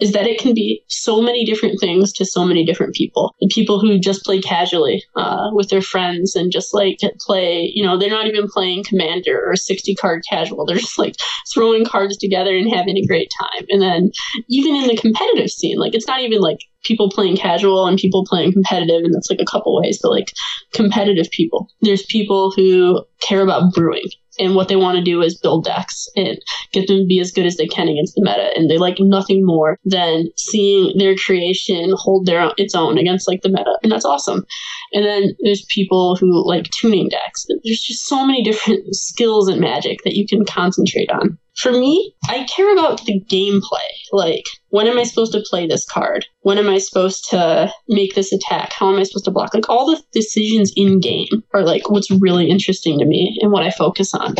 is 0.00 0.12
that 0.12 0.26
it 0.26 0.38
can 0.38 0.52
be 0.52 0.82
so 0.88 1.22
many 1.22 1.44
different 1.44 1.80
things 1.80 2.12
to 2.12 2.24
so 2.24 2.44
many 2.44 2.64
different 2.64 2.94
people. 2.94 3.34
The 3.40 3.48
people 3.52 3.80
who 3.80 3.98
just 3.98 4.24
play 4.24 4.40
casually 4.40 5.02
uh, 5.16 5.48
with 5.52 5.70
their 5.70 5.80
friends 5.80 6.34
and 6.34 6.52
just 6.52 6.74
like 6.74 6.98
play, 7.20 7.70
you 7.74 7.82
know, 7.82 7.98
they're 7.98 8.10
not 8.10 8.26
even 8.26 8.46
playing 8.46 8.84
Commander 8.84 9.42
or 9.46 9.56
60 9.56 9.94
card 9.94 10.22
casual. 10.28 10.66
They're 10.66 10.76
just 10.76 10.98
like 10.98 11.16
throwing 11.52 11.86
cards 11.86 12.18
together 12.18 12.54
and 12.54 12.72
having 12.72 12.98
a 12.98 13.06
great 13.06 13.30
time. 13.40 13.64
And 13.70 13.80
then 13.80 14.10
even 14.48 14.76
in 14.76 14.86
the 14.86 14.96
competitive 14.96 15.50
scene, 15.50 15.78
like 15.78 15.94
it's 15.94 16.06
not 16.06 16.20
even 16.20 16.40
like 16.40 16.58
people 16.84 17.10
playing 17.10 17.36
casual 17.36 17.86
and 17.86 17.98
people 17.98 18.24
playing 18.28 18.52
competitive, 18.52 19.02
and 19.02 19.14
that's 19.14 19.30
like 19.30 19.40
a 19.40 19.50
couple 19.50 19.80
ways, 19.80 19.98
but 20.02 20.10
like 20.10 20.32
competitive 20.72 21.30
people. 21.30 21.68
There's 21.80 22.04
people 22.06 22.52
who 22.54 23.02
care 23.20 23.40
about 23.40 23.72
brewing 23.74 24.04
and 24.38 24.54
what 24.54 24.68
they 24.68 24.76
want 24.76 24.96
to 24.96 25.04
do 25.04 25.22
is 25.22 25.38
build 25.38 25.64
decks 25.64 26.08
and 26.16 26.38
get 26.72 26.86
them 26.86 26.98
to 26.98 27.06
be 27.06 27.20
as 27.20 27.32
good 27.32 27.46
as 27.46 27.56
they 27.56 27.66
can 27.66 27.88
against 27.88 28.14
the 28.14 28.22
meta. 28.22 28.50
And 28.56 28.70
they 28.70 28.78
like 28.78 28.96
nothing 28.98 29.44
more 29.44 29.78
than 29.84 30.28
seeing 30.36 30.96
their 30.98 31.16
creation 31.16 31.92
hold 31.96 32.26
their 32.26 32.52
its 32.56 32.74
own 32.74 32.98
against 32.98 33.28
like 33.28 33.42
the 33.42 33.48
meta. 33.48 33.78
And 33.82 33.90
that's 33.90 34.04
awesome. 34.04 34.44
And 34.92 35.04
then 35.04 35.36
there's 35.40 35.64
people 35.68 36.16
who 36.16 36.46
like 36.46 36.70
tuning 36.70 37.08
decks. 37.08 37.46
There's 37.64 37.80
just 37.80 38.06
so 38.06 38.24
many 38.24 38.42
different 38.42 38.94
skills 38.94 39.48
in 39.48 39.60
magic 39.60 39.98
that 40.04 40.14
you 40.14 40.26
can 40.26 40.44
concentrate 40.44 41.10
on 41.10 41.38
for 41.56 41.72
me, 41.72 42.14
I 42.28 42.44
care 42.44 42.72
about 42.72 43.04
the 43.04 43.20
gameplay. 43.28 43.88
Like, 44.12 44.44
when 44.68 44.86
am 44.86 44.98
I 44.98 45.04
supposed 45.04 45.32
to 45.32 45.44
play 45.48 45.66
this 45.66 45.86
card? 45.86 46.26
When 46.40 46.58
am 46.58 46.68
I 46.68 46.78
supposed 46.78 47.28
to 47.30 47.72
make 47.88 48.14
this 48.14 48.32
attack? 48.32 48.72
How 48.72 48.92
am 48.92 48.98
I 48.98 49.04
supposed 49.04 49.24
to 49.24 49.30
block? 49.30 49.54
Like, 49.54 49.68
all 49.68 49.86
the 49.86 50.02
decisions 50.12 50.72
in 50.76 51.00
game 51.00 51.44
are 51.54 51.62
like 51.62 51.90
what's 51.90 52.10
really 52.10 52.50
interesting 52.50 52.98
to 52.98 53.06
me 53.06 53.38
and 53.40 53.52
what 53.52 53.62
I 53.62 53.70
focus 53.70 54.14
on. 54.14 54.34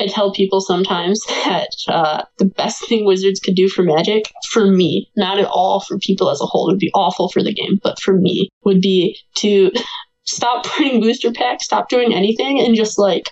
I 0.00 0.06
tell 0.08 0.32
people 0.32 0.60
sometimes 0.60 1.20
that 1.44 1.70
uh, 1.88 2.24
the 2.38 2.46
best 2.46 2.88
thing 2.88 3.04
Wizards 3.04 3.38
could 3.38 3.54
do 3.54 3.68
for 3.68 3.82
Magic, 3.82 4.24
for 4.50 4.66
me, 4.66 5.08
not 5.16 5.38
at 5.38 5.46
all 5.46 5.80
for 5.80 5.98
people 5.98 6.30
as 6.30 6.40
a 6.40 6.46
whole, 6.46 6.66
would 6.66 6.78
be 6.78 6.90
awful 6.94 7.28
for 7.28 7.42
the 7.42 7.54
game, 7.54 7.78
but 7.82 8.00
for 8.00 8.14
me, 8.14 8.48
would 8.64 8.80
be 8.80 9.16
to 9.36 9.70
stop 10.26 10.64
printing 10.64 11.00
booster 11.00 11.30
packs, 11.30 11.66
stop 11.66 11.88
doing 11.88 12.12
anything, 12.12 12.58
and 12.60 12.74
just 12.74 12.98
like 12.98 13.30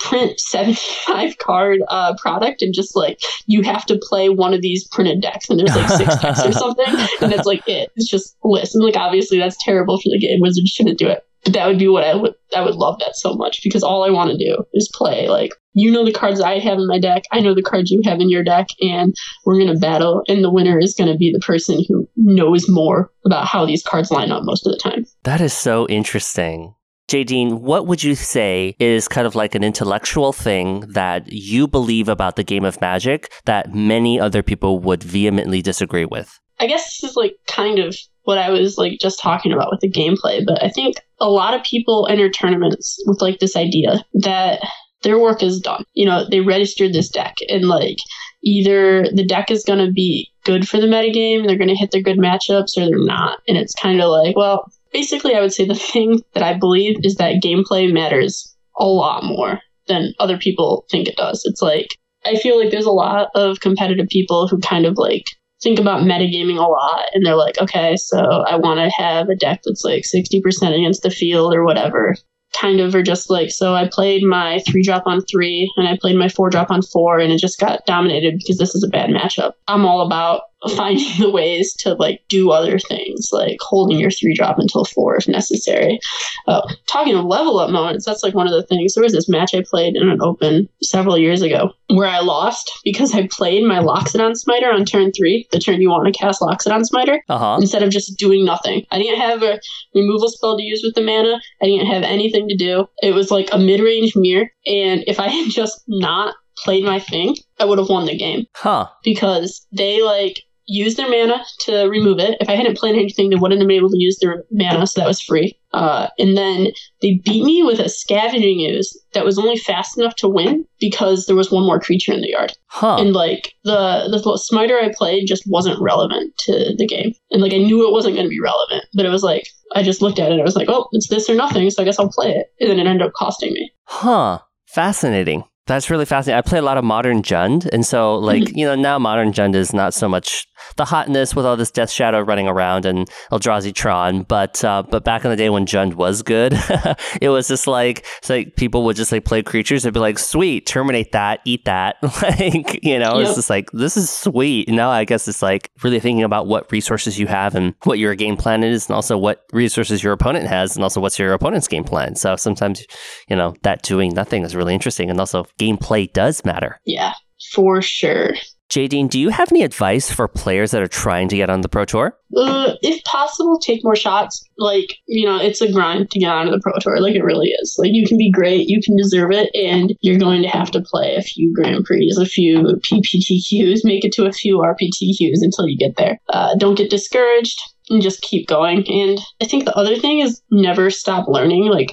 print 0.00 0.38
75 0.40 1.38
card 1.38 1.80
uh, 1.88 2.14
product 2.20 2.62
and 2.62 2.74
just 2.74 2.96
like 2.96 3.18
you 3.46 3.62
have 3.62 3.86
to 3.86 3.98
play 4.08 4.28
one 4.28 4.52
of 4.52 4.60
these 4.60 4.86
printed 4.88 5.20
decks 5.20 5.48
and 5.48 5.58
there's 5.58 5.74
like 5.74 5.88
six 5.88 6.16
decks 6.16 6.44
or 6.44 6.52
something 6.64 6.84
and 7.20 7.32
that's 7.32 7.46
like 7.46 7.66
it 7.66 7.90
it's 7.96 8.08
just 8.08 8.36
list 8.42 8.74
and 8.74 8.84
like 8.84 8.96
obviously 8.96 9.38
that's 9.38 9.56
terrible 9.64 9.98
for 9.98 10.10
the 10.10 10.18
game 10.18 10.40
wizards 10.40 10.70
shouldn't 10.70 10.98
do 10.98 11.08
it 11.08 11.22
But 11.44 11.52
that 11.54 11.66
would 11.66 11.78
be 11.78 11.88
what 11.88 12.04
I 12.04 12.14
would 12.14 12.34
I 12.56 12.62
would 12.62 12.74
love 12.74 12.98
that 13.00 13.16
so 13.16 13.34
much 13.34 13.60
because 13.62 13.82
all 13.82 14.04
I 14.04 14.10
want 14.10 14.30
to 14.30 14.36
do 14.36 14.64
is 14.74 14.90
play. 14.94 15.28
Like 15.28 15.52
you 15.74 15.90
know 15.90 16.04
the 16.04 16.12
cards 16.12 16.40
I 16.40 16.58
have 16.58 16.78
in 16.78 16.86
my 16.86 17.00
deck, 17.00 17.24
I 17.32 17.40
know 17.40 17.54
the 17.54 17.62
cards 17.62 17.90
you 17.90 18.00
have 18.04 18.20
in 18.20 18.30
your 18.30 18.44
deck, 18.44 18.68
and 18.80 19.12
we're 19.44 19.58
gonna 19.58 19.78
battle. 19.78 20.22
And 20.28 20.44
the 20.44 20.50
winner 20.50 20.78
is 20.78 20.94
gonna 20.94 21.16
be 21.16 21.32
the 21.32 21.44
person 21.44 21.84
who 21.88 22.08
knows 22.16 22.68
more 22.68 23.10
about 23.26 23.46
how 23.46 23.66
these 23.66 23.82
cards 23.82 24.10
line 24.10 24.30
up 24.30 24.44
most 24.44 24.66
of 24.66 24.72
the 24.72 24.78
time. 24.78 25.04
That 25.24 25.40
is 25.40 25.52
so 25.52 25.86
interesting. 25.88 26.74
Jadine, 27.08 27.60
what 27.60 27.86
would 27.86 28.02
you 28.02 28.14
say 28.14 28.76
is 28.78 29.08
kind 29.08 29.26
of 29.26 29.34
like 29.34 29.54
an 29.54 29.62
intellectual 29.62 30.32
thing 30.32 30.80
that 30.88 31.30
you 31.30 31.68
believe 31.68 32.08
about 32.08 32.36
the 32.36 32.44
game 32.44 32.64
of 32.64 32.80
Magic 32.80 33.30
that 33.44 33.74
many 33.74 34.18
other 34.18 34.42
people 34.42 34.78
would 34.80 35.02
vehemently 35.02 35.60
disagree 35.60 36.06
with? 36.06 36.38
I 36.60 36.66
guess 36.66 37.00
this 37.00 37.10
is 37.10 37.16
like 37.16 37.34
kind 37.46 37.78
of 37.78 37.96
what 38.22 38.38
I 38.38 38.50
was 38.50 38.78
like 38.78 38.98
just 39.00 39.20
talking 39.20 39.52
about 39.52 39.70
with 39.70 39.80
the 39.80 39.90
gameplay, 39.90 40.44
but 40.46 40.62
I 40.62 40.70
think 40.70 40.96
a 41.20 41.28
lot 41.28 41.54
of 41.54 41.62
people 41.62 42.08
enter 42.10 42.30
tournaments 42.30 43.02
with 43.06 43.20
like 43.20 43.38
this 43.38 43.56
idea 43.56 44.04
that 44.14 44.60
their 45.02 45.18
work 45.18 45.42
is 45.42 45.60
done. 45.60 45.84
You 45.92 46.06
know, 46.06 46.26
they 46.28 46.40
registered 46.40 46.94
this 46.94 47.10
deck 47.10 47.34
and 47.48 47.68
like 47.68 47.98
either 48.42 49.04
the 49.12 49.26
deck 49.26 49.50
is 49.50 49.64
going 49.64 49.84
to 49.84 49.92
be 49.92 50.30
good 50.44 50.68
for 50.68 50.78
the 50.78 50.86
metagame, 50.86 51.46
they're 51.46 51.58
going 51.58 51.68
to 51.68 51.76
hit 51.76 51.90
their 51.90 52.02
good 52.02 52.18
matchups 52.18 52.76
or 52.76 52.86
they're 52.86 52.98
not. 52.98 53.40
And 53.46 53.56
it's 53.56 53.74
kind 53.74 54.00
of 54.00 54.10
like, 54.10 54.36
well, 54.36 54.70
basically, 54.94 55.34
I 55.34 55.40
would 55.40 55.52
say 55.52 55.66
the 55.66 55.74
thing 55.74 56.22
that 56.32 56.42
I 56.42 56.54
believe 56.54 56.96
is 57.02 57.16
that 57.16 57.42
gameplay 57.42 57.92
matters 57.92 58.56
a 58.78 58.86
lot 58.86 59.24
more 59.24 59.60
than 59.88 60.14
other 60.18 60.38
people 60.38 60.86
think 60.90 61.08
it 61.08 61.16
does. 61.16 61.42
It's 61.44 61.60
like, 61.60 61.88
I 62.24 62.36
feel 62.36 62.58
like 62.58 62.70
there's 62.70 62.86
a 62.86 62.90
lot 62.90 63.28
of 63.34 63.60
competitive 63.60 64.08
people 64.08 64.48
who 64.48 64.58
kind 64.60 64.86
of 64.86 64.96
like 64.96 65.24
think 65.62 65.78
about 65.78 66.02
metagaming 66.02 66.56
a 66.56 66.68
lot 66.68 67.06
and 67.12 67.26
they're 67.26 67.36
like, 67.36 67.60
okay, 67.60 67.96
so 67.96 68.18
I 68.18 68.56
want 68.56 68.80
to 68.80 69.02
have 69.02 69.28
a 69.28 69.36
deck 69.36 69.60
that's 69.64 69.84
like 69.84 70.04
60% 70.04 70.40
against 70.74 71.02
the 71.02 71.10
field 71.10 71.54
or 71.54 71.64
whatever 71.64 72.14
kind 72.54 72.80
of 72.80 72.94
are 72.94 73.02
just 73.02 73.30
like 73.30 73.50
so 73.50 73.74
I 73.74 73.88
played 73.88 74.22
my 74.22 74.60
three 74.60 74.82
drop 74.82 75.06
on 75.06 75.22
three 75.22 75.70
and 75.76 75.88
I 75.88 75.98
played 76.00 76.16
my 76.16 76.28
four 76.28 76.50
drop 76.50 76.70
on 76.70 76.82
four 76.82 77.18
and 77.18 77.32
it 77.32 77.38
just 77.38 77.58
got 77.58 77.84
dominated 77.84 78.38
because 78.38 78.58
this 78.58 78.74
is 78.74 78.84
a 78.84 78.88
bad 78.88 79.10
matchup. 79.10 79.54
I'm 79.66 79.84
all 79.84 80.06
about 80.06 80.42
finding 80.70 81.06
the 81.18 81.30
ways 81.30 81.74
to 81.80 81.94
like 81.94 82.22
do 82.28 82.50
other 82.50 82.78
things, 82.78 83.28
like 83.32 83.58
holding 83.60 83.98
your 83.98 84.10
three 84.10 84.34
drop 84.34 84.58
until 84.58 84.84
four 84.84 85.16
if 85.16 85.28
necessary. 85.28 85.98
Uh, 86.46 86.62
talking 86.86 87.14
of 87.14 87.24
level 87.24 87.58
up 87.58 87.70
moments, 87.70 88.04
that's 88.04 88.22
like 88.22 88.34
one 88.34 88.46
of 88.46 88.52
the 88.52 88.66
things. 88.66 88.94
There 88.94 89.02
was 89.02 89.12
this 89.12 89.28
match 89.28 89.54
I 89.54 89.62
played 89.68 89.96
in 89.96 90.08
an 90.08 90.20
open 90.22 90.68
several 90.82 91.18
years 91.18 91.42
ago 91.42 91.70
where 91.88 92.08
I 92.08 92.20
lost 92.20 92.70
because 92.84 93.14
I 93.14 93.28
played 93.30 93.64
my 93.64 93.78
Loxodon 93.78 94.36
Smiter 94.36 94.70
on 94.72 94.84
turn 94.84 95.12
three, 95.12 95.46
the 95.52 95.58
turn 95.58 95.80
you 95.80 95.90
want 95.90 96.12
to 96.12 96.18
cast 96.18 96.40
Loxodon 96.40 96.84
Smiter, 96.84 97.22
uh-huh. 97.28 97.58
instead 97.60 97.82
of 97.82 97.90
just 97.90 98.18
doing 98.18 98.44
nothing. 98.44 98.84
I 98.90 98.98
didn't 98.98 99.20
have 99.20 99.42
a 99.42 99.60
removal 99.94 100.28
spell 100.28 100.56
to 100.56 100.62
use 100.62 100.82
with 100.84 100.94
the 100.94 101.02
mana. 101.02 101.40
I 101.62 101.66
didn't 101.66 101.86
have 101.86 102.02
anything 102.02 102.48
to 102.48 102.56
do. 102.56 102.86
It 103.02 103.14
was 103.14 103.30
like 103.30 103.48
a 103.52 103.58
mid 103.58 103.80
range 103.80 104.14
mirror, 104.16 104.50
and 104.66 105.04
if 105.06 105.20
I 105.20 105.28
had 105.28 105.50
just 105.50 105.82
not 105.88 106.34
played 106.58 106.84
my 106.84 107.00
thing, 107.00 107.36
I 107.60 107.64
would 107.64 107.78
have 107.78 107.88
won 107.88 108.06
the 108.06 108.16
game. 108.16 108.46
Huh. 108.54 108.88
Because 109.02 109.66
they 109.72 110.02
like 110.02 110.42
use 110.66 110.96
their 110.96 111.08
mana 111.08 111.44
to 111.60 111.84
remove 111.86 112.18
it. 112.18 112.36
If 112.40 112.48
I 112.48 112.56
hadn't 112.56 112.78
played 112.78 112.94
anything, 112.94 113.30
they 113.30 113.36
wouldn't 113.36 113.60
have 113.60 113.68
been 113.68 113.76
able 113.76 113.90
to 113.90 113.98
use 113.98 114.18
their 114.20 114.44
mana, 114.50 114.86
so 114.86 115.00
that 115.00 115.06
was 115.06 115.20
free. 115.20 115.58
Uh, 115.72 116.08
and 116.18 116.36
then 116.36 116.68
they 117.02 117.20
beat 117.24 117.44
me 117.44 117.62
with 117.62 117.80
a 117.80 117.88
scavenging 117.88 118.60
ooze 118.60 118.96
that 119.12 119.24
was 119.24 119.38
only 119.38 119.56
fast 119.56 119.98
enough 119.98 120.14
to 120.16 120.28
win 120.28 120.64
because 120.78 121.26
there 121.26 121.36
was 121.36 121.50
one 121.50 121.64
more 121.64 121.80
creature 121.80 122.12
in 122.12 122.20
the 122.20 122.30
yard. 122.30 122.52
Huh. 122.66 122.96
And 122.96 123.12
like 123.12 123.54
the 123.64 124.08
the 124.10 124.38
smiter 124.38 124.78
I 124.78 124.92
played 124.96 125.26
just 125.26 125.42
wasn't 125.46 125.80
relevant 125.80 126.36
to 126.38 126.74
the 126.76 126.86
game. 126.86 127.12
And 127.30 127.42
like 127.42 127.52
I 127.52 127.58
knew 127.58 127.86
it 127.86 127.92
wasn't 127.92 128.14
going 128.14 128.26
to 128.26 128.30
be 128.30 128.40
relevant, 128.40 128.84
but 128.94 129.04
it 129.04 129.10
was 129.10 129.22
like 129.22 129.48
I 129.74 129.82
just 129.82 130.00
looked 130.00 130.18
at 130.18 130.28
it 130.28 130.32
and 130.32 130.40
I 130.40 130.44
was 130.44 130.56
like, 130.56 130.68
oh, 130.68 130.88
it's 130.92 131.08
this 131.08 131.28
or 131.28 131.34
nothing, 131.34 131.68
so 131.70 131.82
I 131.82 131.84
guess 131.84 131.98
I'll 131.98 132.08
play 132.08 132.30
it. 132.30 132.46
And 132.60 132.70
then 132.70 132.78
it 132.78 132.86
ended 132.88 133.06
up 133.06 133.12
costing 133.14 133.52
me. 133.52 133.70
Huh. 133.84 134.38
Fascinating. 134.66 135.44
That's 135.66 135.88
really 135.90 136.04
fascinating. 136.04 136.38
I 136.38 136.42
play 136.42 136.58
a 136.58 136.62
lot 136.62 136.76
of 136.76 136.84
modern 136.84 137.22
Jund, 137.22 137.66
and 137.72 137.84
so 137.86 138.16
like 138.16 138.42
Mm-hmm. 138.44 138.58
you 138.58 138.66
know 138.66 138.74
now 138.74 138.98
modern 138.98 139.32
Jund 139.32 139.54
is 139.54 139.72
not 139.72 139.94
so 139.94 140.08
much 140.08 140.46
the 140.76 140.84
hotness 140.84 141.34
with 141.34 141.44
all 141.46 141.56
this 141.56 141.70
Death 141.70 141.90
Shadow 141.90 142.20
running 142.20 142.48
around 142.48 142.86
and 142.86 143.08
Eldrazi 143.30 143.74
Tron, 143.74 144.22
but 144.22 144.64
uh, 144.64 144.82
but 144.82 145.04
back 145.04 145.24
in 145.24 145.30
the 145.30 145.36
day 145.36 145.50
when 145.50 145.66
Jund 145.66 145.94
was 145.94 146.22
good, 146.22 146.52
it 147.20 147.28
was 147.28 147.48
just 147.48 147.66
like 147.66 148.04
like 148.28 148.56
people 148.56 148.84
would 148.84 148.96
just 148.96 149.12
like 149.12 149.24
play 149.24 149.42
creatures 149.42 149.84
and 149.84 149.94
be 149.94 150.00
like, 150.00 150.18
sweet, 150.18 150.66
terminate 150.66 151.12
that, 151.12 151.40
eat 151.44 151.64
that, 151.64 151.96
like 152.22 152.82
you 152.84 152.98
know, 152.98 153.18
it's 153.18 153.34
just 153.34 153.50
like 153.50 153.70
this 153.72 153.96
is 153.96 154.10
sweet. 154.10 154.68
Now 154.68 154.90
I 154.90 155.04
guess 155.04 155.28
it's 155.28 155.42
like 155.42 155.70
really 155.82 156.00
thinking 156.00 156.24
about 156.24 156.46
what 156.46 156.70
resources 156.72 157.18
you 157.18 157.26
have 157.26 157.54
and 157.54 157.74
what 157.84 157.98
your 157.98 158.14
game 158.14 158.36
plan 158.36 158.62
is, 158.64 158.88
and 158.88 158.94
also 158.94 159.16
what 159.18 159.44
resources 159.52 160.02
your 160.02 160.12
opponent 160.12 160.46
has, 160.46 160.76
and 160.76 160.82
also 160.82 161.00
what's 161.00 161.18
your 161.18 161.32
opponent's 161.32 161.68
game 161.68 161.84
plan. 161.84 162.16
So 162.16 162.36
sometimes 162.36 162.84
you 163.28 163.36
know 163.36 163.54
that 163.62 163.82
doing 163.82 164.12
nothing 164.14 164.42
is 164.44 164.56
really 164.56 164.74
interesting, 164.74 165.10
and 165.10 165.20
also 165.20 165.46
gameplay 165.58 166.12
does 166.12 166.44
matter. 166.44 166.80
Yeah, 166.84 167.12
for 167.52 167.82
sure. 167.82 168.34
Jadine, 168.70 169.08
do 169.08 169.20
you 169.20 169.28
have 169.28 169.52
any 169.52 169.62
advice 169.62 170.10
for 170.10 170.26
players 170.26 170.70
that 170.70 170.82
are 170.82 170.88
trying 170.88 171.28
to 171.28 171.36
get 171.36 171.50
on 171.50 171.60
the 171.60 171.68
Pro 171.68 171.84
Tour? 171.84 172.18
Uh, 172.36 172.72
if 172.82 173.04
possible, 173.04 173.58
take 173.60 173.84
more 173.84 173.94
shots. 173.94 174.42
Like, 174.58 174.96
you 175.06 175.26
know, 175.26 175.36
it's 175.36 175.60
a 175.60 175.70
grind 175.70 176.10
to 176.10 176.18
get 176.18 176.30
onto 176.30 176.50
the 176.50 176.60
Pro 176.60 176.72
Tour. 176.80 176.98
Like, 177.00 177.14
it 177.14 177.22
really 177.22 177.50
is. 177.62 177.76
Like, 177.78 177.90
you 177.92 178.06
can 178.06 178.16
be 178.16 178.32
great, 178.32 178.68
you 178.68 178.80
can 178.82 178.96
deserve 178.96 179.30
it, 179.30 179.50
and 179.54 179.94
you're 180.00 180.18
going 180.18 180.42
to 180.42 180.48
have 180.48 180.70
to 180.72 180.80
play 180.80 181.14
a 181.14 181.22
few 181.22 181.54
Grand 181.54 181.84
Prix, 181.84 182.10
a 182.18 182.24
few 182.24 182.80
PPTQs, 182.90 183.84
make 183.84 184.04
it 184.04 184.12
to 184.12 184.26
a 184.26 184.32
few 184.32 184.58
RPTQs 184.58 185.42
until 185.42 185.68
you 185.68 185.76
get 185.76 185.96
there. 185.96 186.18
Uh, 186.32 186.56
don't 186.56 186.78
get 186.78 186.90
discouraged 186.90 187.60
and 187.90 188.02
just 188.02 188.22
keep 188.22 188.48
going. 188.48 188.84
And 188.88 189.20
I 189.42 189.44
think 189.44 189.66
the 189.66 189.76
other 189.76 189.96
thing 189.96 190.20
is 190.20 190.42
never 190.50 190.90
stop 190.90 191.28
learning. 191.28 191.66
Like, 191.66 191.92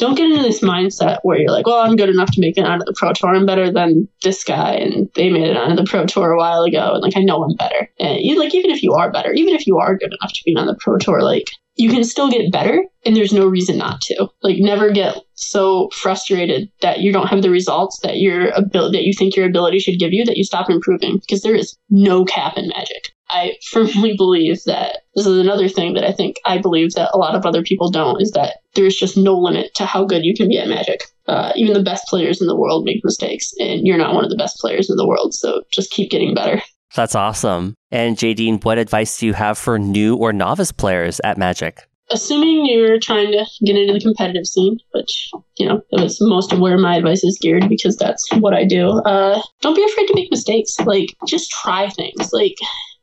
don't 0.00 0.14
get 0.16 0.30
into 0.30 0.42
this 0.42 0.60
mindset 0.60 1.18
where 1.22 1.38
you're 1.38 1.50
like, 1.50 1.66
well, 1.66 1.80
I'm 1.80 1.94
good 1.94 2.08
enough 2.08 2.30
to 2.32 2.40
make 2.40 2.56
it 2.56 2.64
onto 2.64 2.86
the 2.86 2.94
Pro 2.96 3.12
Tour. 3.12 3.34
I'm 3.34 3.44
better 3.44 3.70
than 3.70 4.08
this 4.22 4.42
guy, 4.42 4.72
and 4.72 5.10
they 5.14 5.28
made 5.28 5.48
it 5.48 5.56
onto 5.56 5.76
the 5.76 5.88
Pro 5.88 6.06
Tour 6.06 6.32
a 6.32 6.38
while 6.38 6.64
ago, 6.64 6.94
and 6.94 7.02
like 7.02 7.16
I 7.16 7.20
know 7.20 7.44
I'm 7.44 7.54
better. 7.54 7.88
And 8.00 8.18
you 8.20 8.38
like 8.38 8.54
even 8.54 8.70
if 8.70 8.82
you 8.82 8.94
are 8.94 9.12
better, 9.12 9.32
even 9.32 9.54
if 9.54 9.66
you 9.66 9.76
are 9.78 9.96
good 9.96 10.12
enough 10.20 10.32
to 10.32 10.42
be 10.44 10.56
on 10.56 10.66
the 10.66 10.76
Pro 10.80 10.96
Tour, 10.96 11.22
like 11.22 11.50
you 11.76 11.90
can 11.90 12.02
still 12.02 12.30
get 12.30 12.50
better, 12.50 12.82
and 13.04 13.14
there's 13.14 13.32
no 13.32 13.46
reason 13.46 13.76
not 13.76 14.00
to. 14.02 14.28
Like 14.42 14.56
never 14.58 14.90
get 14.90 15.18
so 15.34 15.90
frustrated 15.90 16.70
that 16.80 17.00
you 17.00 17.12
don't 17.12 17.28
have 17.28 17.42
the 17.42 17.50
results 17.50 18.00
that 18.02 18.18
your 18.18 18.48
ability 18.50 18.96
that 18.96 19.04
you 19.04 19.12
think 19.12 19.36
your 19.36 19.46
ability 19.46 19.80
should 19.80 19.98
give 19.98 20.14
you 20.14 20.24
that 20.24 20.38
you 20.38 20.44
stop 20.44 20.70
improving 20.70 21.18
because 21.18 21.42
there 21.42 21.54
is 21.54 21.76
no 21.90 22.24
cap 22.24 22.56
in 22.56 22.68
Magic. 22.68 23.12
I 23.30 23.54
firmly 23.70 24.14
believe 24.18 24.62
that 24.66 24.98
this 25.14 25.26
is 25.26 25.38
another 25.38 25.68
thing 25.68 25.94
that 25.94 26.04
I 26.04 26.12
think 26.12 26.36
I 26.44 26.58
believe 26.58 26.94
that 26.94 27.10
a 27.14 27.18
lot 27.18 27.34
of 27.34 27.46
other 27.46 27.62
people 27.62 27.90
don't 27.90 28.20
is 28.20 28.32
that 28.32 28.58
there's 28.74 28.96
just 28.96 29.16
no 29.16 29.38
limit 29.38 29.74
to 29.76 29.86
how 29.86 30.04
good 30.04 30.24
you 30.24 30.34
can 30.34 30.48
be 30.48 30.58
at 30.58 30.68
Magic. 30.68 31.02
Uh, 31.26 31.52
even 31.54 31.74
the 31.74 31.82
best 31.82 32.06
players 32.08 32.40
in 32.40 32.48
the 32.48 32.56
world 32.56 32.84
make 32.84 33.04
mistakes, 33.04 33.52
and 33.58 33.86
you're 33.86 33.98
not 33.98 34.14
one 34.14 34.24
of 34.24 34.30
the 34.30 34.36
best 34.36 34.58
players 34.58 34.90
in 34.90 34.96
the 34.96 35.06
world. 35.06 35.32
So 35.32 35.62
just 35.70 35.90
keep 35.92 36.10
getting 36.10 36.34
better. 36.34 36.60
That's 36.94 37.14
awesome. 37.14 37.74
And 37.92 38.16
Jadine, 38.16 38.62
what 38.64 38.78
advice 38.78 39.18
do 39.18 39.26
you 39.26 39.32
have 39.32 39.58
for 39.58 39.78
new 39.78 40.16
or 40.16 40.32
novice 40.32 40.72
players 40.72 41.20
at 41.22 41.38
Magic? 41.38 41.86
Assuming 42.12 42.66
you're 42.66 42.98
trying 42.98 43.30
to 43.30 43.46
get 43.64 43.76
into 43.76 43.92
the 43.92 44.00
competitive 44.00 44.44
scene, 44.44 44.76
which 44.92 45.30
you 45.58 45.68
know 45.68 45.80
is 45.92 46.18
most 46.20 46.52
of 46.52 46.58
where 46.58 46.76
my 46.76 46.96
advice 46.96 47.22
is 47.22 47.38
geared 47.40 47.68
because 47.68 47.96
that's 47.96 48.26
what 48.40 48.52
I 48.52 48.64
do. 48.64 48.88
Uh, 49.02 49.40
don't 49.60 49.76
be 49.76 49.84
afraid 49.84 50.08
to 50.08 50.14
make 50.16 50.28
mistakes. 50.32 50.80
Like 50.80 51.14
just 51.28 51.52
try 51.52 51.88
things. 51.88 52.32
Like 52.32 52.56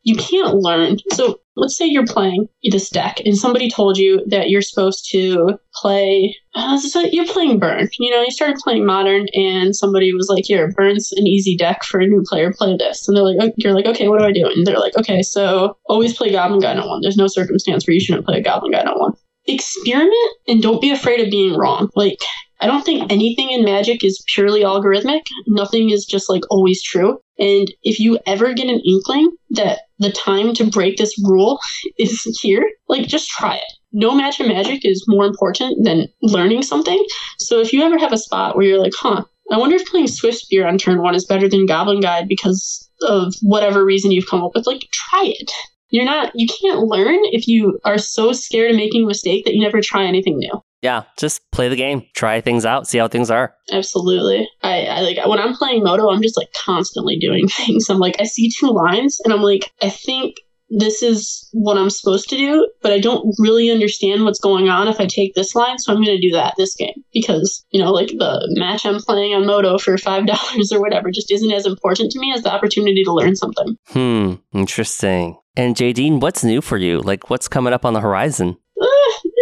you 0.08 0.16
can't 0.16 0.56
learn. 0.56 0.98
So 1.12 1.42
let's 1.58 1.76
say 1.76 1.86
you're 1.86 2.06
playing 2.06 2.48
this 2.72 2.90
deck 2.90 3.20
and 3.26 3.38
somebody 3.38 3.70
told 3.70 3.98
you 3.98 4.24
that 4.28 4.50
you're 4.50 4.62
supposed 4.62 5.06
to 5.12 5.60
play 5.76 6.34
uh, 6.56 6.78
so 6.78 7.02
you're 7.12 7.26
playing 7.26 7.60
burn 7.60 7.90
you 8.00 8.12
know 8.12 8.22
you 8.22 8.30
started 8.30 8.56
playing 8.64 8.86
modern 8.86 9.26
and 9.34 9.76
somebody 9.76 10.14
was 10.14 10.28
like 10.30 10.46
here 10.46 10.72
burn's 10.72 11.12
an 11.14 11.26
easy 11.26 11.58
deck 11.58 11.84
for 11.84 12.00
a 12.00 12.06
new 12.06 12.22
player 12.28 12.54
play 12.54 12.78
this 12.78 13.08
and 13.08 13.18
they're 13.18 13.24
like 13.24 13.38
oh, 13.42 13.52
you're 13.58 13.74
like 13.74 13.88
okay 13.88 14.08
what 14.08 14.20
do 14.20 14.26
i 14.26 14.32
do 14.32 14.46
and 14.46 14.68
they're 14.68 14.80
like 14.80 14.96
okay 14.98 15.24
so 15.24 15.76
always 15.86 16.16
play 16.16 16.32
goblin 16.32 16.60
guide 16.60 16.78
on 16.78 16.88
one 16.88 17.00
there's 17.02 17.18
no 17.18 17.28
circumstance 17.28 17.88
where 17.88 17.94
you 17.96 18.00
shouldn't 18.00 18.26
play 18.26 18.38
a 18.38 18.44
goblin 18.44 18.72
guide 18.72 18.86
on 18.86 19.00
one 19.00 19.14
experiment 19.48 20.14
and 20.48 20.62
don't 20.62 20.82
be 20.82 20.92
afraid 20.92 21.20
of 21.20 21.32
being 21.32 21.58
wrong 21.58 21.90
like 21.96 22.20
I 22.60 22.66
don't 22.66 22.84
think 22.84 23.12
anything 23.12 23.52
in 23.52 23.64
magic 23.64 24.04
is 24.04 24.24
purely 24.34 24.62
algorithmic. 24.62 25.22
Nothing 25.46 25.92
is 25.92 26.06
just 26.06 26.28
like 26.28 26.42
always 26.50 26.82
true. 26.82 27.20
And 27.40 27.74
if 27.84 28.00
you 28.00 28.20
ever 28.26 28.54
get 28.54 28.68
an 28.68 28.82
inkling 28.86 29.32
that 29.52 29.80
the 30.00 30.12
time 30.12 30.54
to 30.56 30.70
break 30.70 30.98
this 30.98 31.14
rule 31.24 31.60
is 32.00 32.24
here, 32.42 32.70
like 32.88 33.08
just 33.08 33.30
try 33.30 33.56
it. 33.56 33.74
No 33.94 34.14
match 34.14 34.40
of 34.40 34.48
magic 34.48 34.86
is 34.86 35.06
more 35.08 35.26
important 35.26 35.84
than 35.84 36.08
learning 36.22 36.64
something. 36.64 37.04
So 37.40 37.60
if 37.60 37.74
you 37.74 37.84
ever 37.84 37.98
have 37.98 38.14
a 38.14 38.18
spot 38.18 38.56
where 38.56 38.66
you're 38.66 38.82
like, 38.82 38.94
huh, 38.96 39.24
I 39.52 39.58
wonder 39.58 39.78
if 39.78 39.86
playing 39.86 40.08
Swiftspear 40.08 40.68
on 40.68 40.78
turn 40.78 41.02
one 41.02 41.16
is 41.16 41.26
better 41.26 41.48
than 41.48 41.66
Goblin 41.66 42.02
Guide 42.02 42.28
because 42.28 42.90
of 43.02 43.34
whatever 43.42 43.86
reason 43.86 44.12
you've 44.12 44.28
come 44.28 44.44
up 44.44 44.52
with, 44.54 44.68
like 44.68 44.82
try 44.92 45.24
it. 45.26 45.52
You're 45.90 46.06
not, 46.06 46.34
you 46.36 46.48
can't 46.62 46.82
learn 46.82 47.20
if 47.32 47.48
you 47.48 47.80
are 47.86 47.98
so 47.98 48.34
scared 48.34 48.72
of 48.72 48.78
making 48.78 49.04
a 49.04 49.08
mistake 49.08 49.46
that 49.46 49.54
you 49.54 49.62
never 49.62 49.80
try 49.80 50.04
anything 50.04 50.38
new. 50.38 50.62
Yeah, 50.82 51.04
just 51.18 51.42
play 51.52 51.70
the 51.70 51.76
game, 51.76 52.04
try 52.16 52.40
things 52.40 52.66
out, 52.66 52.88
see 52.88 53.00
how 53.00 53.08
things 53.08 53.32
are. 53.32 53.56
Absolutely. 53.72 54.48
I, 54.62 54.86
I 54.86 55.02
like 55.02 55.26
when 55.26 55.40
I'm 55.40 55.56
playing 55.56 55.84
MODO, 55.84 56.10
I'm 56.10 56.22
just 56.22 56.38
like 56.38 56.54
constantly 56.54 57.18
doing 57.18 57.48
things. 57.50 57.90
I'm 57.90 58.00
like, 58.00 58.16
I 58.20 58.26
see 58.26 58.52
two 58.60 58.70
lines 58.70 59.20
and 59.24 59.34
I'm 59.34 59.42
like, 59.42 59.72
I 59.82 59.90
think 59.90 60.36
this 60.70 61.02
is 61.02 61.48
what 61.54 61.78
I'm 61.78 61.90
supposed 61.90 62.30
to 62.30 62.36
do, 62.36 62.70
but 62.82 62.92
I 62.92 63.00
don't 63.00 63.34
really 63.40 63.72
understand 63.72 64.24
what's 64.24 64.40
going 64.40 64.70
on 64.70 64.88
if 64.88 65.00
I 65.00 65.06
take 65.06 65.34
this 65.34 65.56
line, 65.56 65.80
so 65.80 65.94
I'm 65.94 66.04
going 66.04 66.20
to 66.20 66.28
do 66.28 66.34
that 66.34 66.56
this 66.58 66.76
game 66.76 67.04
because, 67.14 67.66
you 67.72 67.82
know, 67.82 67.92
like 67.92 68.10
the 68.10 68.54
match 68.58 68.86
I'm 68.86 69.00
playing 69.00 69.34
on 69.34 69.46
MODO 69.46 69.78
for 69.78 69.96
$5 69.98 70.72
or 70.72 70.82
whatever 70.82 71.10
just 71.12 71.32
isn't 71.32 71.52
as 71.52 71.66
important 71.66 72.12
to 72.12 72.20
me 72.20 72.34
as 72.34 72.44
the 72.44 72.54
opportunity 72.54 73.04
to 73.04 73.14
learn 73.14 73.36
something. 73.36 73.78
Hmm, 73.88 74.36
interesting. 74.54 75.38
And 75.56 75.76
Jadine, 75.76 76.20
what's 76.20 76.44
new 76.44 76.62
for 76.62 76.78
you? 76.78 77.00
Like, 77.00 77.30
what's 77.30 77.48
coming 77.48 77.74
up 77.74 77.86
on 77.86 77.94
the 77.94 78.02
horizon? 78.02 78.58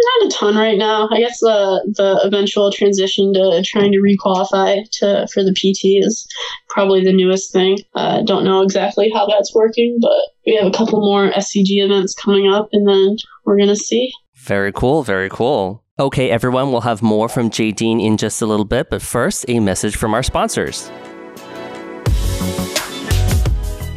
Not 0.06 0.26
a 0.26 0.30
ton 0.30 0.56
right 0.56 0.78
now. 0.78 1.08
I 1.10 1.20
guess 1.20 1.40
the 1.40 1.92
the 1.96 2.20
eventual 2.24 2.70
transition 2.72 3.32
to 3.34 3.62
trying 3.64 3.92
to 3.92 3.98
requalify 3.98 4.88
to 4.98 5.26
for 5.32 5.42
the 5.42 5.52
PT 5.52 6.04
is 6.04 6.26
probably 6.68 7.04
the 7.04 7.12
newest 7.12 7.52
thing. 7.52 7.78
Uh, 7.94 8.22
don't 8.22 8.44
know 8.44 8.62
exactly 8.62 9.10
how 9.12 9.26
that's 9.26 9.54
working, 9.54 9.98
but 10.00 10.20
we 10.46 10.54
have 10.56 10.66
a 10.66 10.76
couple 10.76 11.00
more 11.00 11.30
SCG 11.30 11.82
events 11.84 12.14
coming 12.14 12.52
up, 12.52 12.68
and 12.72 12.88
then 12.88 13.16
we're 13.44 13.58
gonna 13.58 13.76
see. 13.76 14.10
Very 14.34 14.72
cool. 14.72 15.02
Very 15.02 15.28
cool. 15.28 15.82
Okay, 15.98 16.30
everyone, 16.30 16.72
we'll 16.72 16.82
have 16.82 17.00
more 17.00 17.26
from 17.26 17.48
Jadine 17.48 18.04
in 18.04 18.18
just 18.18 18.42
a 18.42 18.46
little 18.46 18.66
bit, 18.66 18.90
but 18.90 19.00
first, 19.00 19.46
a 19.48 19.60
message 19.60 19.96
from 19.96 20.12
our 20.12 20.22
sponsors. 20.22 20.90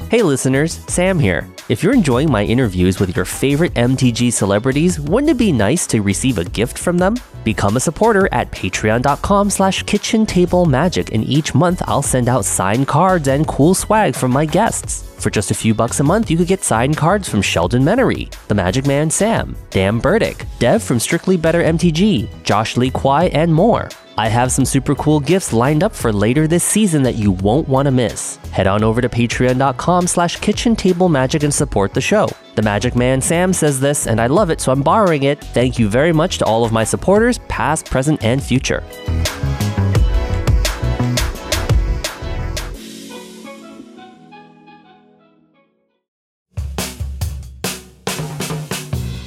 Hey 0.09 0.23
listeners, 0.23 0.79
Sam 0.87 1.19
here. 1.19 1.47
If 1.69 1.83
you're 1.83 1.93
enjoying 1.93 2.31
my 2.31 2.43
interviews 2.43 2.99
with 2.99 3.15
your 3.15 3.25
favorite 3.25 3.75
MTG 3.75 4.33
celebrities, 4.33 4.99
wouldn't 4.99 5.29
it 5.29 5.37
be 5.37 5.51
nice 5.51 5.85
to 5.85 6.01
receive 6.01 6.39
a 6.39 6.43
gift 6.43 6.79
from 6.79 6.97
them? 6.97 7.15
Become 7.43 7.77
a 7.77 7.79
supporter 7.79 8.27
at 8.31 8.49
patreon.com 8.51 9.51
slash 9.51 9.83
kitchen 9.83 10.25
table 10.25 10.65
magic 10.65 11.13
and 11.13 11.23
each 11.23 11.53
month 11.53 11.83
I'll 11.85 12.01
send 12.01 12.27
out 12.27 12.43
signed 12.43 12.87
cards 12.87 13.27
and 13.27 13.47
cool 13.47 13.75
swag 13.75 14.15
from 14.15 14.31
my 14.31 14.45
guests. 14.47 15.03
For 15.21 15.29
just 15.29 15.51
a 15.51 15.53
few 15.53 15.75
bucks 15.75 15.99
a 15.99 16.03
month, 16.03 16.31
you 16.31 16.37
could 16.37 16.47
get 16.47 16.63
signed 16.63 16.97
cards 16.97 17.29
from 17.29 17.43
Sheldon 17.43 17.83
Menery, 17.83 18.33
The 18.47 18.55
Magic 18.55 18.87
Man 18.87 19.11
Sam, 19.11 19.55
Dan 19.69 19.99
Burdick, 19.99 20.47
Dev 20.57 20.81
from 20.81 20.99
Strictly 20.99 21.37
Better 21.37 21.61
MTG, 21.61 22.41
Josh 22.41 22.77
Lee 22.77 22.89
Kwai, 22.89 23.25
and 23.25 23.53
more. 23.53 23.89
I 24.19 24.27
have 24.27 24.51
some 24.51 24.65
super 24.65 24.95
cool 24.95 25.21
gifts 25.21 25.53
lined 25.53 25.81
up 25.81 25.95
for 25.95 26.11
later 26.11 26.45
this 26.45 26.65
season 26.65 27.03
that 27.03 27.15
you 27.15 27.31
won't 27.31 27.69
want 27.69 27.85
to 27.85 27.91
miss. 27.91 28.35
Head 28.51 28.67
on 28.67 28.83
over 28.83 28.99
to 28.99 29.07
patreon.com 29.07 30.07
slash 30.07 30.35
kitchen 30.35 30.75
table 30.75 31.07
magic 31.07 31.43
and 31.43 31.53
support 31.53 31.93
the 31.93 32.01
show. 32.01 32.27
The 32.55 32.61
Magic 32.61 32.97
Man 32.97 33.21
Sam 33.21 33.53
says 33.53 33.79
this, 33.79 34.07
and 34.07 34.19
I 34.19 34.27
love 34.27 34.49
it, 34.49 34.59
so 34.59 34.73
I'm 34.73 34.83
borrowing 34.83 35.23
it. 35.23 35.41
Thank 35.41 35.79
you 35.79 35.87
very 35.87 36.11
much 36.11 36.37
to 36.39 36.45
all 36.45 36.65
of 36.65 36.73
my 36.73 36.83
supporters, 36.83 37.37
past, 37.47 37.85
present, 37.85 38.21
and 38.21 38.43
future. 38.43 38.83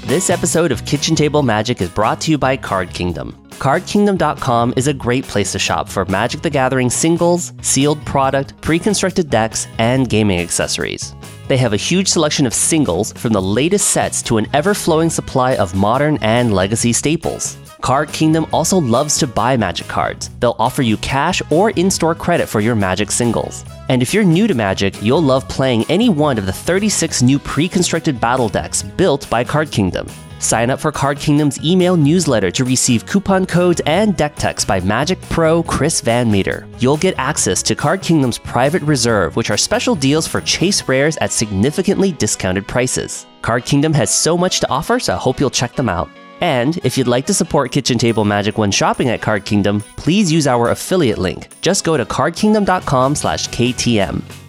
This 0.05 0.28
episode 0.28 0.70
of 0.70 0.84
Kitchen 0.84 1.16
Table 1.16 1.43
Magic 1.43 1.80
is 1.80 1.88
brought 1.88 2.20
to 2.20 2.30
you 2.30 2.36
by 2.36 2.59
Card 2.59 2.90
Kingdom. 2.90 3.41
CardKingdom.com 3.59 4.74
is 4.76 4.88
a 4.88 4.94
great 4.94 5.24
place 5.24 5.53
to 5.53 5.59
shop 5.59 5.88
for 5.88 6.05
Magic 6.07 6.42
the 6.42 6.50
Gathering 6.50 6.90
singles, 6.90 7.53
sealed 7.62 8.05
product, 8.05 8.61
pre 8.61 8.78
constructed 8.78 9.30
decks, 9.30 9.68
and 9.78 10.09
gaming 10.09 10.40
accessories. 10.40 11.14
They 11.48 11.57
have 11.59 11.72
a 11.72 11.76
huge 11.76 12.09
selection 12.09 12.46
of 12.46 12.55
singles 12.55 13.12
from 13.12 13.32
the 13.32 13.42
latest 13.42 13.90
sets 13.90 14.22
to 14.22 14.38
an 14.38 14.46
ever 14.53 14.74
flowing 14.74 15.11
supply 15.11 15.55
of 15.57 15.74
modern 15.74 16.18
and 16.22 16.53
legacy 16.53 16.92
staples. 16.92 17.57
Card 17.82 18.12
Kingdom 18.12 18.46
also 18.53 18.80
loves 18.80 19.18
to 19.18 19.26
buy 19.26 19.57
Magic 19.57 19.86
cards. 19.86 20.30
They'll 20.40 20.57
offer 20.59 20.82
you 20.82 20.96
cash 20.98 21.42
or 21.50 21.70
in 21.70 21.90
store 21.90 22.14
credit 22.14 22.48
for 22.48 22.61
your 22.61 22.74
Magic 22.74 23.11
singles. 23.11 23.64
And 23.88 24.03
if 24.03 24.14
you're 24.14 24.24
new 24.24 24.46
to 24.46 24.55
Magic, 24.55 25.00
you'll 25.03 25.22
love 25.22 25.48
playing 25.48 25.84
any 25.88 26.09
one 26.09 26.38
of 26.38 26.46
the 26.46 26.53
36 26.53 27.22
new 27.22 27.38
pre 27.38 27.68
constructed 27.68 28.20
battle 28.20 28.48
decks 28.48 28.82
built 28.82 29.28
by 29.28 29.44
Card 29.44 29.70
Kingdom. 29.70 30.09
Sign 30.43 30.70
up 30.70 30.80
for 30.80 30.90
Card 30.90 31.20
Kingdom's 31.20 31.64
email 31.64 31.97
newsletter 31.97 32.51
to 32.51 32.64
receive 32.64 33.07
coupon 33.07 33.47
codes 33.47 33.80
and 33.86 34.16
deck 34.16 34.34
techs 34.34 34.64
by 34.64 34.80
Magic 34.80 35.20
Pro 35.22 35.62
Chris 35.62 36.01
Van 36.01 36.28
Meter. 36.28 36.66
You'll 36.80 36.97
get 36.97 37.14
access 37.16 37.62
to 37.62 37.76
Card 37.76 38.03
Kingdom's 38.03 38.38
private 38.38 38.82
reserve, 38.82 39.36
which 39.36 39.51
are 39.51 39.57
special 39.57 39.95
deals 39.95 40.26
for 40.26 40.40
chase 40.40 40.88
rares 40.88 41.16
at 41.18 41.30
significantly 41.30 42.11
discounted 42.11 42.66
prices. 42.66 43.24
Card 43.40 43.64
Kingdom 43.64 43.93
has 43.93 44.12
so 44.12 44.36
much 44.36 44.59
to 44.61 44.68
offer, 44.68 44.99
so 44.99 45.14
I 45.14 45.16
hope 45.16 45.38
you'll 45.38 45.49
check 45.49 45.76
them 45.76 45.88
out. 45.88 46.11
And 46.40 46.78
if 46.78 46.99
you'd 46.99 47.07
like 47.07 47.26
to 47.26 47.34
support 47.34 47.70
Kitchen 47.70 47.99
Table 47.99 48.24
Magic 48.24 48.59
when 48.59 48.72
shopping 48.72 49.11
at 49.11 49.22
Card 49.22 49.45
Kingdom, 49.45 49.80
please 49.97 50.32
use 50.32 50.49
our 50.49 50.70
affiliate 50.70 51.18
link. 51.18 51.51
Just 51.61 51.84
go 51.84 51.97
to 51.97 52.05
cardkingdom.com/ktm. 52.05 54.41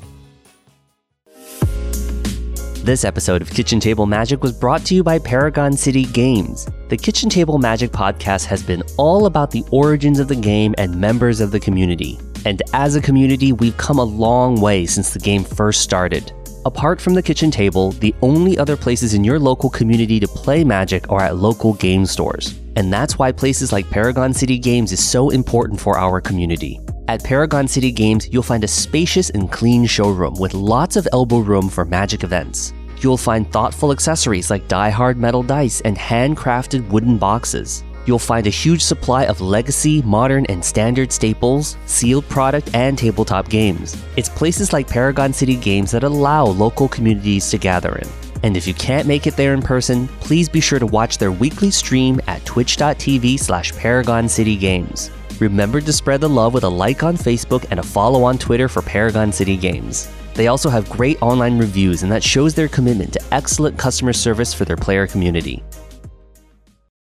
This 2.84 3.05
episode 3.05 3.41
of 3.41 3.49
Kitchen 3.49 3.79
Table 3.79 4.05
Magic 4.05 4.43
was 4.43 4.51
brought 4.51 4.84
to 4.88 4.93
you 4.93 5.05
by 5.05 5.17
Paragon 5.17 5.71
City 5.71 6.03
Games. 6.03 6.67
The 6.89 6.97
Kitchen 6.97 7.29
Table 7.29 7.57
Magic 7.57 7.91
podcast 7.91 8.43
has 8.47 8.61
been 8.61 8.84
all 8.97 9.25
about 9.25 9.51
the 9.51 9.63
origins 9.71 10.19
of 10.19 10.27
the 10.27 10.36
game 10.36 10.75
and 10.77 10.93
members 10.93 11.39
of 11.39 11.51
the 11.51 11.61
community. 11.61 12.19
And 12.43 12.61
as 12.73 12.97
a 12.97 13.01
community, 13.01 13.53
we've 13.53 13.77
come 13.77 13.99
a 13.99 14.03
long 14.03 14.59
way 14.59 14.86
since 14.86 15.11
the 15.11 15.19
game 15.19 15.45
first 15.45 15.79
started. 15.79 16.34
Apart 16.65 16.99
from 16.99 17.13
the 17.13 17.21
kitchen 17.21 17.51
table, 17.51 17.93
the 17.93 18.13
only 18.21 18.57
other 18.57 18.75
places 18.75 19.13
in 19.13 19.23
your 19.23 19.39
local 19.39 19.69
community 19.69 20.19
to 20.19 20.27
play 20.27 20.65
Magic 20.65 21.09
are 21.09 21.21
at 21.21 21.38
local 21.38 21.75
game 21.75 22.05
stores. 22.05 22.59
And 22.75 22.91
that's 22.91 23.17
why 23.17 23.31
places 23.31 23.71
like 23.71 23.89
Paragon 23.89 24.34
City 24.34 24.59
Games 24.59 24.91
is 24.91 25.01
so 25.01 25.29
important 25.29 25.79
for 25.79 25.97
our 25.97 26.19
community. 26.19 26.81
At 27.10 27.22
Paragon 27.22 27.68
City 27.68 27.91
Games, 27.91 28.30
you'll 28.32 28.43
find 28.43 28.64
a 28.64 28.68
spacious 28.68 29.30
and 29.32 29.51
clean 29.51 29.86
showroom 29.86 30.36
with 30.39 30.54
lots 30.54 30.95
of 30.95 31.06
elbow 31.12 31.39
room 31.39 31.68
for 31.68 31.84
magic 31.84 32.24
events. 32.24 32.74
You'll 33.01 33.18
find 33.18 33.51
thoughtful 33.51 33.91
accessories 33.91 34.49
like 34.49 34.70
die-hard 34.70 35.18
metal 35.18 35.43
dice 35.43 35.82
and 35.82 35.97
handcrafted 35.97 36.88
wooden 36.88 37.18
boxes. 37.18 37.84
You'll 38.06 38.20
find 38.20 38.47
a 38.47 38.51
huge 38.51 38.82
supply 38.82 39.26
of 39.26 39.41
legacy, 39.41 40.01
modern, 40.04 40.45
and 40.45 40.64
standard 40.64 41.12
staples, 41.12 41.76
sealed 41.88 42.28
product, 42.30 42.74
and 42.74 42.97
tabletop 42.97 43.49
games. 43.49 44.01
It's 44.16 44.30
places 44.30 44.72
like 44.72 44.88
Paragon 44.88 45.34
City 45.34 45.58
Games 45.58 45.91
that 45.91 46.06
allow 46.06 46.45
local 46.45 46.88
communities 46.88 47.49
to 47.49 47.58
gather 47.58 47.95
in. 47.95 48.08
And 48.43 48.56
if 48.56 48.66
you 48.66 48.74
can't 48.74 49.08
make 49.08 49.28
it 49.28 49.36
there 49.36 49.54
in 49.54 49.62
person, 49.62 50.08
please 50.22 50.47
be 50.47 50.62
sure 50.62 50.80
to 50.80 50.86
watch 50.86 51.18
their 51.18 51.34
weekly 51.34 51.72
stream 51.72 52.22
at 52.28 52.45
twitch.tv 52.45 53.39
slash 53.39 53.74
Paragon 53.74 54.30
City 54.30 54.56
Games. 54.56 55.12
Remember 55.39 55.81
to 55.81 55.93
spread 55.93 56.21
the 56.21 56.29
love 56.29 56.53
with 56.53 56.63
a 56.63 56.69
like 56.69 57.03
on 57.03 57.17
Facebook 57.17 57.65
and 57.71 57.79
a 57.79 57.84
follow 57.84 58.23
on 58.23 58.38
Twitter 58.38 58.67
for 58.67 58.81
Paragon 58.81 59.31
City 59.31 59.57
Games. 59.57 60.09
They 60.36 60.47
also 60.47 60.69
have 60.69 60.89
great 60.89 61.21
online 61.21 61.57
reviews, 61.57 62.03
and 62.03 62.11
that 62.11 62.23
shows 62.23 62.53
their 62.53 62.67
commitment 62.67 63.13
to 63.13 63.21
excellent 63.31 63.77
customer 63.77 64.13
service 64.13 64.53
for 64.53 64.65
their 64.65 64.77
player 64.77 65.07
community. 65.07 65.63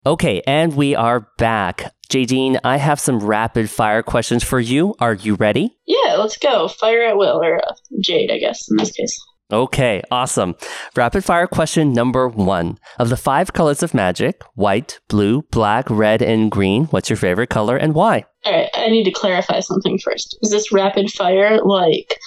Okay, 0.05 0.41
and 0.47 0.75
we 0.75 0.95
are 0.95 1.27
back. 1.37 1.93
Jadine, 2.09 2.59
I 2.63 2.77
have 2.77 2.99
some 2.99 3.19
rapid 3.19 3.69
fire 3.69 4.03
questions 4.03 4.43
for 4.43 4.59
you. 4.59 4.95
Are 4.99 5.13
you 5.13 5.35
ready? 5.35 5.77
Yeah, 5.85 6.15
let's 6.17 6.37
go. 6.37 6.67
Fire 6.67 7.03
at 7.03 7.17
will, 7.17 7.41
or 7.41 7.57
uh, 7.57 7.73
Jade, 8.01 8.31
I 8.31 8.37
guess, 8.37 8.69
in 8.69 8.77
this 8.77 8.91
case. 8.91 9.17
Okay, 9.51 10.01
awesome. 10.09 10.55
Rapid 10.95 11.25
fire 11.25 11.47
question 11.47 11.91
number 11.91 12.27
one. 12.27 12.77
Of 12.97 13.09
the 13.09 13.17
five 13.17 13.53
colors 13.53 13.83
of 13.83 13.93
magic 13.93 14.41
white, 14.55 14.99
blue, 15.09 15.41
black, 15.51 15.89
red, 15.89 16.21
and 16.21 16.49
green 16.49 16.85
what's 16.85 17.09
your 17.09 17.17
favorite 17.17 17.49
color 17.49 17.75
and 17.75 17.93
why? 17.93 18.25
All 18.45 18.53
right, 18.53 18.69
I 18.73 18.87
need 18.87 19.03
to 19.03 19.11
clarify 19.11 19.59
something 19.59 19.99
first. 19.99 20.37
Is 20.41 20.51
this 20.51 20.71
rapid 20.71 21.11
fire 21.11 21.59
like 21.63 22.17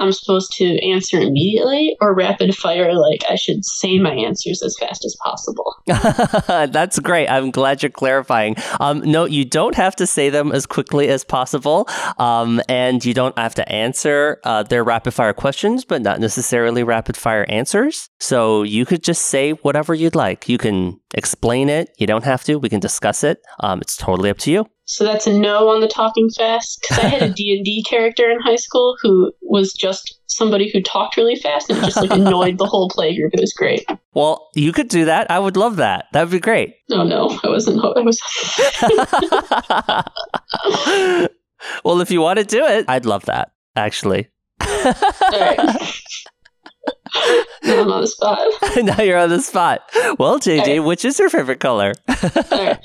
I'm 0.00 0.12
supposed 0.12 0.52
to 0.52 0.64
answer 0.86 1.18
immediately, 1.20 1.96
or 2.00 2.14
rapid 2.14 2.56
fire 2.56 2.94
like 2.94 3.22
I 3.28 3.34
should 3.34 3.64
say 3.64 3.98
my 3.98 4.12
answers 4.12 4.62
as 4.62 4.76
fast 4.78 5.04
as 5.04 5.16
possible? 5.22 5.76
That's 5.86 6.98
great. 6.98 7.28
I'm 7.28 7.50
glad 7.50 7.82
you're 7.82 7.90
clarifying. 7.90 8.56
Um, 8.80 9.00
no, 9.00 9.24
you 9.24 9.44
don't 9.44 9.74
have 9.74 9.94
to 9.96 10.06
say 10.06 10.30
them 10.30 10.52
as 10.52 10.66
quickly 10.66 11.08
as 11.08 11.24
possible, 11.24 11.88
um, 12.18 12.60
and 12.68 13.04
you 13.04 13.14
don't 13.14 13.38
have 13.38 13.54
to 13.56 13.68
answer 13.70 14.40
uh, 14.44 14.62
their 14.62 14.82
rapid 14.84 15.12
fire 15.12 15.32
questions, 15.32 15.84
but 15.84 16.02
not 16.02 16.20
necessarily 16.20 16.82
rapid 16.82 17.16
fire 17.16 17.44
answers. 17.48 18.08
So 18.18 18.62
you 18.62 18.86
could 18.86 19.02
just 19.02 19.22
say 19.26 19.52
whatever 19.52 19.94
you'd 19.94 20.14
like. 20.14 20.48
You 20.48 20.58
can 20.58 21.00
explain 21.14 21.68
it. 21.68 21.90
You 21.98 22.06
don't 22.06 22.24
have 22.24 22.44
to. 22.44 22.56
We 22.56 22.68
can 22.68 22.80
discuss 22.80 23.24
it. 23.24 23.38
Um, 23.60 23.80
it's 23.80 23.96
totally 23.96 24.30
up 24.30 24.38
to 24.38 24.50
you. 24.50 24.66
So 24.90 25.04
that's 25.04 25.24
a 25.28 25.32
no 25.32 25.68
on 25.68 25.80
the 25.80 25.86
talking 25.86 26.28
fast. 26.30 26.80
Because 26.80 27.04
I 27.04 27.08
had 27.08 27.22
a 27.22 27.28
D&D 27.32 27.84
character 27.88 28.28
in 28.28 28.40
high 28.40 28.56
school 28.56 28.96
who 29.00 29.32
was 29.40 29.72
just 29.72 30.18
somebody 30.26 30.68
who 30.68 30.82
talked 30.82 31.16
really 31.16 31.36
fast 31.36 31.70
and 31.70 31.78
it 31.78 31.82
just 31.82 31.96
like 31.96 32.10
annoyed 32.10 32.58
the 32.58 32.66
whole 32.66 32.88
play 32.88 33.16
group. 33.16 33.32
It 33.32 33.40
was 33.40 33.52
great. 33.52 33.84
Well, 34.14 34.48
you 34.56 34.72
could 34.72 34.88
do 34.88 35.04
that. 35.04 35.30
I 35.30 35.38
would 35.38 35.56
love 35.56 35.76
that. 35.76 36.06
That 36.12 36.22
would 36.22 36.32
be 36.32 36.40
great. 36.40 36.74
No, 36.88 37.04
no, 37.04 37.38
I 37.44 37.48
wasn't. 37.48 37.84
I 37.84 38.00
was. 38.00 38.20
well, 41.84 42.00
if 42.00 42.10
you 42.10 42.20
want 42.20 42.40
to 42.40 42.44
do 42.44 42.64
it, 42.66 42.84
I'd 42.88 43.06
love 43.06 43.26
that. 43.26 43.52
Actually. 43.76 44.28
Now 47.62 47.82
I'm 47.82 47.92
on 47.92 48.00
the 48.00 48.08
spot. 48.08 48.48
now 48.82 49.00
you're 49.02 49.18
on 49.18 49.28
the 49.28 49.40
spot. 49.40 49.82
Well, 50.18 50.40
JJ, 50.40 50.66
right. 50.66 50.78
which 50.80 51.04
is 51.04 51.18
your 51.18 51.30
favorite 51.30 51.60
color? 51.60 51.94
All 52.08 52.40
right. 52.50 52.78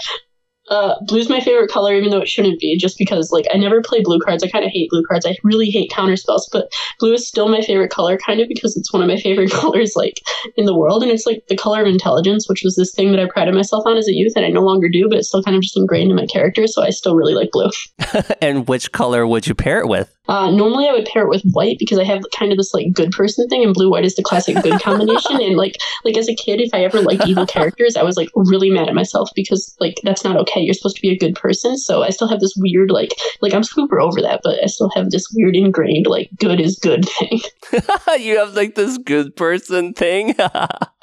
Uh, 0.70 0.95
blue's 1.05 1.30
my 1.30 1.39
favorite 1.39 1.70
color, 1.70 1.93
even 1.93 2.09
though 2.09 2.22
it 2.22 2.28
shouldn't 2.28 2.59
be, 2.59 2.78
just 2.78 2.97
because 2.97 3.32
like 3.32 3.45
I 3.53 3.57
never 3.57 3.82
play 3.82 4.01
blue 4.01 4.20
cards. 4.20 4.43
I 4.43 4.49
kind 4.49 4.66
of 4.66 4.72
hate 4.72 4.89
blue 4.89 5.03
cards. 5.07 5.26
I 5.26 5.36
really 5.43 5.70
hate 5.70 5.91
counter 5.91 6.16
spells, 6.16 6.49
but 6.51 6.72
blue 6.99 7.13
is 7.13 7.28
still 7.28 7.49
my 7.49 7.61
favorite 7.61 7.91
color, 7.91 8.18
kind 8.18 8.39
of 8.39 8.47
because 8.47 8.76
it's 8.76 8.91
one 8.91 9.01
of 9.01 9.07
my 9.07 9.18
favorite 9.18 9.51
colors 9.51 9.93
like 9.95 10.22
in 10.57 10.66
the 10.66 10.76
world, 10.76 11.03
and 11.03 11.11
it's 11.11 11.26
like 11.26 11.43
the 11.47 11.57
color 11.57 11.82
of 11.82 11.88
intelligence, 11.88 12.49
which 12.49 12.63
was 12.63 12.76
this 12.76 12.93
thing 12.93 13.11
that 13.11 13.20
I 13.20 13.28
prided 13.32 13.53
myself 13.53 13.86
on 13.86 13.97
as 13.97 14.07
a 14.07 14.13
youth, 14.13 14.34
and 14.36 14.45
I 14.45 14.49
no 14.49 14.61
longer 14.61 14.89
do, 14.89 15.07
but 15.09 15.18
it's 15.18 15.28
still 15.28 15.43
kind 15.43 15.55
of 15.55 15.61
just 15.61 15.78
ingrained 15.78 16.09
in 16.09 16.18
my 16.18 16.26
character. 16.26 16.68
So 16.68 16.82
I 16.82 16.89
still 16.89 17.16
really 17.16 17.36
like 17.36 17.51
blue. 17.51 17.70
and 18.41 18.68
which 18.68 18.91
color 18.91 19.28
would 19.28 19.47
you 19.47 19.55
pair 19.55 19.80
it 19.80 19.88
with? 19.88 20.14
Uh, 20.28 20.50
normally, 20.52 20.88
I 20.88 20.94
would 20.94 21.06
pair 21.06 21.24
it 21.24 21.30
with 21.30 21.44
white 21.52 21.78
because 21.80 22.00
I 22.00 22.04
have 22.04 22.24
kind 22.38 22.52
of 22.52 22.58
this 22.58 22.74
like 22.74 22.94
good 22.94 23.12
person 23.12 23.48
thing, 23.48 23.64
and 23.64 23.74
blue 23.74 23.90
white 23.90 24.06
is 24.06 24.16
the 24.16 24.24
classic 24.24 24.62
good 24.64 24.82
combination. 24.82 25.42
and 25.42 25.56
like 25.56 25.76
like 26.04 26.18
as 26.18 26.28
a 26.28 26.36
kid, 26.36 26.62
if 26.62 26.74
I 26.74 26.84
ever 26.84 27.02
liked 27.02 27.28
evil 27.28 27.46
characters, 27.56 27.96
I 27.96 28.04
was 28.04 28.18
like 28.18 28.30
really 28.36 28.70
mad 28.70 28.88
at 28.88 28.96
myself 28.96 29.30
because 29.36 29.76
like 29.80 30.00
that's 30.04 30.24
not 30.24 30.38
okay. 30.38 30.62
You're 30.62 30.74
supposed 30.74 30.96
to 30.98 31.02
be 31.02 31.12
a 31.12 31.18
good 31.18 31.36
person. 31.36 31.78
So 31.78 32.04
I 32.04 32.10
still 32.10 32.28
have 32.28 32.40
this 32.40 32.56
weird 32.58 32.92
like 32.92 33.14
like 33.42 33.54
I'm 33.54 33.64
super 33.64 34.00
over 34.00 34.22
that, 34.22 34.42
but 34.44 34.64
I 34.64 34.68
still 34.68 34.92
have 34.96 35.12
this 35.12 35.28
weird 35.34 35.56
ingrained 35.56 36.08
like 36.08 36.30
good 36.40 36.60
is 36.60 36.80
good 36.80 37.06
thing. 37.08 37.42
you 38.20 38.38
have 38.38 38.56
like 38.56 38.76
this 38.76 38.98
good 38.98 39.36
person 39.36 39.94
thing. 39.94 40.36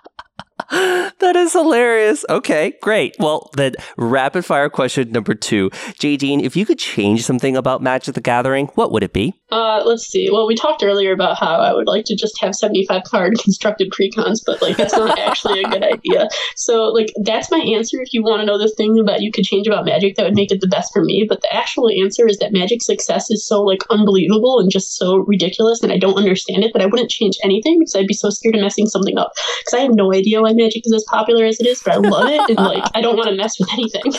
that 1.18 1.36
is 1.36 1.52
hilarious. 1.52 2.24
Okay, 2.30 2.72
great. 2.80 3.14
Well, 3.18 3.50
then 3.58 3.74
rapid 3.98 4.42
fire 4.42 4.70
question 4.70 5.12
number 5.12 5.34
two. 5.34 5.68
Jadine, 6.00 6.42
if 6.42 6.56
you 6.56 6.64
could 6.64 6.78
change 6.78 7.24
something 7.24 7.58
about 7.58 7.82
Magic 7.82 8.14
the 8.14 8.22
Gathering, 8.22 8.68
what 8.68 8.90
would 8.90 9.02
it 9.02 9.12
be? 9.12 9.34
Uh, 9.50 9.82
let's 9.84 10.06
see. 10.06 10.30
Well, 10.32 10.46
we 10.46 10.54
talked 10.54 10.82
earlier 10.82 11.12
about 11.12 11.38
how 11.38 11.56
I 11.56 11.74
would 11.74 11.86
like 11.86 12.06
to 12.06 12.16
just 12.16 12.40
have 12.40 12.54
75 12.54 13.02
card 13.02 13.34
constructed 13.42 13.92
precons, 13.92 14.38
but 14.46 14.62
like 14.62 14.78
that's 14.78 14.94
not 14.94 15.18
actually 15.18 15.62
a 15.62 15.68
good 15.68 15.82
idea. 15.82 16.28
So, 16.56 16.84
like, 16.84 17.12
that's 17.22 17.50
my 17.50 17.58
answer. 17.58 18.00
If 18.00 18.14
you 18.14 18.22
want 18.22 18.40
to 18.40 18.46
know 18.46 18.56
the 18.56 18.72
thing 18.74 18.98
about 18.98 19.20
you 19.20 19.30
could 19.30 19.44
change 19.44 19.66
about 19.66 19.84
Magic 19.84 20.16
that 20.16 20.24
would 20.24 20.34
make 20.34 20.52
it 20.52 20.62
the 20.62 20.68
best 20.68 20.90
for 20.94 21.04
me, 21.04 21.26
but 21.28 21.42
the 21.42 21.54
actual 21.54 21.90
answer 22.02 22.26
is 22.26 22.38
that 22.38 22.54
Magic 22.54 22.80
success 22.82 23.30
is 23.30 23.46
so 23.46 23.60
like 23.60 23.82
unbelievable 23.90 24.58
and 24.58 24.70
just 24.70 24.96
so 24.96 25.18
ridiculous, 25.18 25.82
and 25.82 25.92
I 25.92 25.98
don't 25.98 26.16
understand 26.16 26.64
it 26.64 26.72
that 26.72 26.80
I 26.80 26.86
wouldn't 26.86 27.10
change 27.10 27.36
anything 27.44 27.78
because 27.78 27.94
I'd 27.94 28.06
be 28.06 28.14
so 28.14 28.30
scared 28.30 28.54
of 28.54 28.62
messing 28.62 28.86
something 28.86 29.18
up. 29.18 29.32
Because 29.60 29.74
I 29.74 29.82
have 29.82 29.94
no 29.94 30.14
idea 30.14 30.40
why 30.40 30.54
Magic 30.62 30.82
is 30.84 30.92
as 30.92 31.04
popular 31.08 31.44
as 31.44 31.58
it 31.60 31.66
is, 31.66 31.82
but 31.84 31.94
I 31.94 31.96
love 31.96 32.28
it, 32.28 32.40
and 32.48 32.58
like 32.58 32.84
I 32.94 33.00
don't 33.00 33.16
want 33.16 33.28
to 33.28 33.34
mess 33.34 33.58
with 33.58 33.72
anything. 33.72 34.12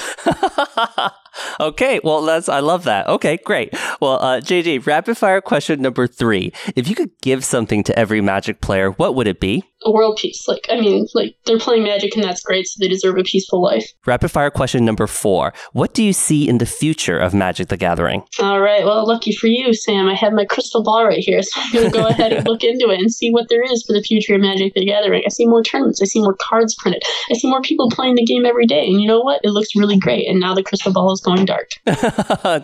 okay, 1.60 2.00
well 2.04 2.22
that's 2.22 2.50
I 2.50 2.60
love 2.60 2.84
that. 2.84 3.08
Okay, 3.08 3.38
great. 3.44 3.74
Well, 4.02 4.22
uh, 4.22 4.40
JJ, 4.40 4.86
rapid 4.86 5.18
fire 5.18 5.42
question 5.42 5.82
number 5.82 6.08
three: 6.08 6.52
If 6.76 6.88
you 6.88 6.96
could 6.96 7.12
give 7.22 7.44
something 7.44 7.84
to 7.84 7.98
every 7.98 8.22
Magic 8.22 8.62
player, 8.62 8.92
what 8.92 9.16
would 9.16 9.28
it 9.28 9.40
be? 9.40 9.64
a 9.86 9.92
world 9.92 10.18
peace. 10.22 10.48
Like, 10.48 10.66
I 10.70 10.80
mean, 10.80 11.08
like 11.14 11.36
they're 11.46 11.60
playing 11.60 11.84
Magic 11.84 12.16
and 12.16 12.24
that's 12.24 12.42
great, 12.42 12.68
so 12.68 12.78
they 12.80 12.88
deserve 12.88 13.18
a 13.18 13.24
peaceful 13.24 13.62
life. 13.62 13.86
Rapid 14.06 14.32
fire 14.32 14.50
question 14.50 14.86
number 14.86 15.08
four: 15.08 15.54
What 15.74 15.94
do 15.94 16.04
you 16.04 16.14
see 16.14 16.48
in 16.48 16.58
the 16.58 16.66
future 16.66 17.18
of 17.18 17.34
Magic: 17.34 17.68
The 17.68 17.78
Gathering? 17.78 18.24
All 18.40 18.60
right. 18.60 18.86
Well, 18.86 19.08
lucky 19.08 19.34
for 19.34 19.48
you, 19.48 19.74
Sam, 19.74 20.08
I 20.08 20.16
have 20.16 20.34
my 20.34 20.46
crystal 20.46 20.84
ball 20.84 21.06
right 21.06 21.20
here, 21.20 21.42
so 21.44 21.60
I'm 21.62 21.74
gonna 21.74 21.90
go 21.90 22.08
ahead 22.08 22.34
and 22.34 22.48
look 22.48 22.64
into 22.64 22.90
it 22.90 23.00
and 23.00 23.12
see 23.12 23.32
what 23.32 23.48
there 23.50 23.64
is 23.64 23.84
for 23.84 23.94
the 23.94 24.02
future 24.02 24.36
of 24.36 24.42
Magic: 24.42 24.74
The 24.74 24.86
Gathering. 24.86 25.24
I 25.26 25.30
see 25.30 25.46
more 25.46 25.64
tournaments. 25.64 26.02
I 26.02 26.06
see 26.06 26.22
more 26.22 26.36
cards 26.40 26.76
printed. 26.76 27.04
I 27.30 27.34
see 27.36 27.50
more 27.50 27.62
people 27.62 27.90
playing 27.90 28.16
the 28.16 28.26
game 28.26 28.46
every 28.46 28.66
day, 28.66 28.86
and 28.86 29.02
you 29.02 29.08
know 29.08 29.22
what? 29.22 29.42
It 29.44 29.52
looks 29.52 29.76
really 29.76 29.98
great. 29.98 30.28
And 30.28 30.40
now 30.40 30.54
the 30.54 30.64
crystal 30.64 30.94
ball 30.94 31.12
is 31.14 31.22
going 31.24 31.46
dark. 31.46 31.72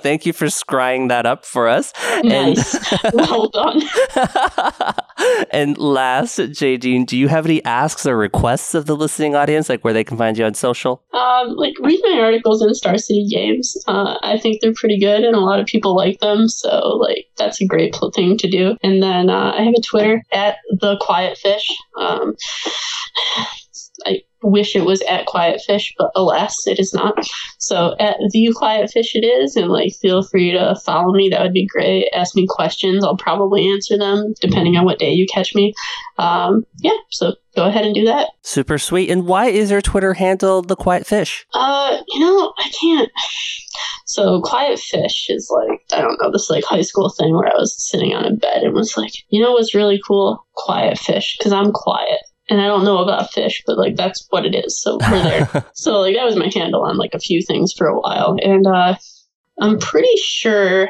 Thank 0.02 0.26
you 0.26 0.34
for 0.34 0.46
scrying 0.46 1.10
that 1.10 1.26
up 1.26 1.46
for 1.46 1.68
us. 1.68 1.94
Nice. 2.24 2.76
And- 3.04 3.14
well 3.16 3.50
done. 3.50 3.82
and 5.52 5.78
last, 5.78 6.40
Jadine, 6.40 7.06
do 7.06 7.18
you 7.18 7.28
have 7.28 7.46
any 7.46 7.64
asks 7.66 8.06
or 8.06 8.18
requests 8.18 8.76
of 8.76 8.86
the 8.86 8.96
listening 8.96 9.36
audience, 9.36 9.70
like 9.70 9.84
where 9.84 9.94
they 9.94 10.04
can 10.04 10.18
find 10.18 10.38
you 10.38 10.46
on 10.46 10.54
social? 10.54 11.04
Um, 11.14 11.56
like 11.56 11.74
read 11.82 12.00
my 12.04 12.20
articles 12.20 12.62
in 12.62 12.74
Star 12.74 12.98
City 12.98 13.28
Games. 13.32 13.76
Uh, 13.88 14.18
I 14.22 14.38
think 14.38 14.62
they're 14.62 14.74
pretty 14.74 15.00
good, 15.00 15.24
and 15.24 15.36
a 15.36 15.40
lot 15.40 15.60
of 15.60 15.66
people 15.66 15.96
like 15.96 16.20
them. 16.20 16.48
So 16.48 16.98
like 17.00 17.28
that's 17.38 17.62
a 17.62 17.66
great 17.66 17.96
thing 18.16 18.38
to 18.38 18.50
do. 18.50 18.76
And 18.84 19.02
then 19.02 19.30
uh, 19.30 19.54
I 19.56 19.64
have 19.64 19.74
a 19.78 19.82
Twitter 19.82 20.24
at 20.32 20.58
the 20.80 20.98
Quiet 21.02 21.38
Fish. 21.38 21.68
Um, 22.00 22.36
wish 24.50 24.76
it 24.76 24.86
was 24.86 25.02
at 25.04 25.26
Quiet 25.26 25.62
Fish, 25.62 25.94
but 25.98 26.12
alas, 26.16 26.56
it 26.66 26.80
is 26.80 26.94
not. 26.94 27.16
So 27.60 27.96
at 28.00 28.18
the 28.32 28.52
Quiet 28.56 28.90
Fish 28.92 29.16
it 29.16 29.26
is, 29.26 29.56
and 29.56 29.70
like 29.70 29.94
feel 30.02 30.24
free 30.24 30.52
to 30.52 30.76
follow 30.86 31.14
me. 31.14 31.30
That 31.30 31.42
would 31.42 31.54
be 31.54 31.68
great. 31.68 32.10
Ask 32.14 32.36
me 32.36 32.48
questions. 32.48 33.04
I'll 33.04 33.18
probably 33.18 33.70
answer 33.70 33.98
them 33.98 34.34
depending 34.42 34.76
on 34.78 34.86
what 34.86 35.00
day 35.00 35.12
you 35.12 35.26
catch 35.32 35.56
me. 35.56 35.74
Um, 36.18 36.64
yeah, 36.80 36.98
so 37.10 37.36
go 37.56 37.66
ahead 37.66 37.86
and 37.86 37.96
do 37.96 38.06
that. 38.06 38.30
Super 38.42 38.78
sweet. 38.78 39.10
And 39.10 39.26
why 39.26 39.48
is 39.48 39.72
your 39.72 39.82
Twitter 39.82 40.14
handle 40.14 40.62
the 40.62 40.76
Quiet 40.76 41.06
Fish? 41.06 41.46
Uh, 41.54 41.98
you 42.08 42.20
know, 42.20 42.54
I 42.58 42.72
can't. 42.82 43.12
So 44.06 44.42
Quiet 44.42 44.80
Fish 44.80 45.28
is 45.30 45.52
like 45.52 45.82
I 45.94 46.02
don't 46.02 46.20
know 46.22 46.32
this 46.32 46.50
like 46.50 46.64
high 46.64 46.82
school 46.82 47.10
thing 47.10 47.36
where 47.36 47.48
I 47.48 47.56
was 47.56 47.76
sitting 47.78 48.14
on 48.14 48.26
a 48.26 48.36
bed 48.36 48.64
and 48.64 48.74
was 48.74 48.98
like, 48.98 49.12
you 49.30 49.42
know 49.42 49.52
what's 49.52 49.76
really 49.76 50.00
cool? 50.06 50.46
Quiet 50.56 50.98
Fish 50.98 51.38
because 51.38 51.54
I'm 51.54 51.72
quiet 51.72 52.20
and 52.50 52.62
I 52.62 52.68
don't 52.68 52.84
know 52.84 53.00
about 53.00 53.32
fish, 53.32 53.64
but 53.66 53.78
like 53.78 53.96
that's 53.96 54.26
what 54.30 54.46
it 54.46 54.56
is. 54.56 54.80
So 54.80 54.98
we're 54.98 55.24
there. 55.24 55.66
so 55.74 56.00
like 56.02 56.16
that 56.16 56.26
was 56.26 56.36
my 56.36 56.52
handle 56.54 56.84
on 56.84 56.98
like 56.98 57.14
a 57.14 57.20
few 57.20 57.42
things 57.42 57.74
for 57.74 57.88
a 57.88 58.00
while, 58.00 58.38
and 58.44 58.66
uh, 58.66 58.96
I'm 59.62 59.80
pretty 59.80 60.16
sure 60.18 60.90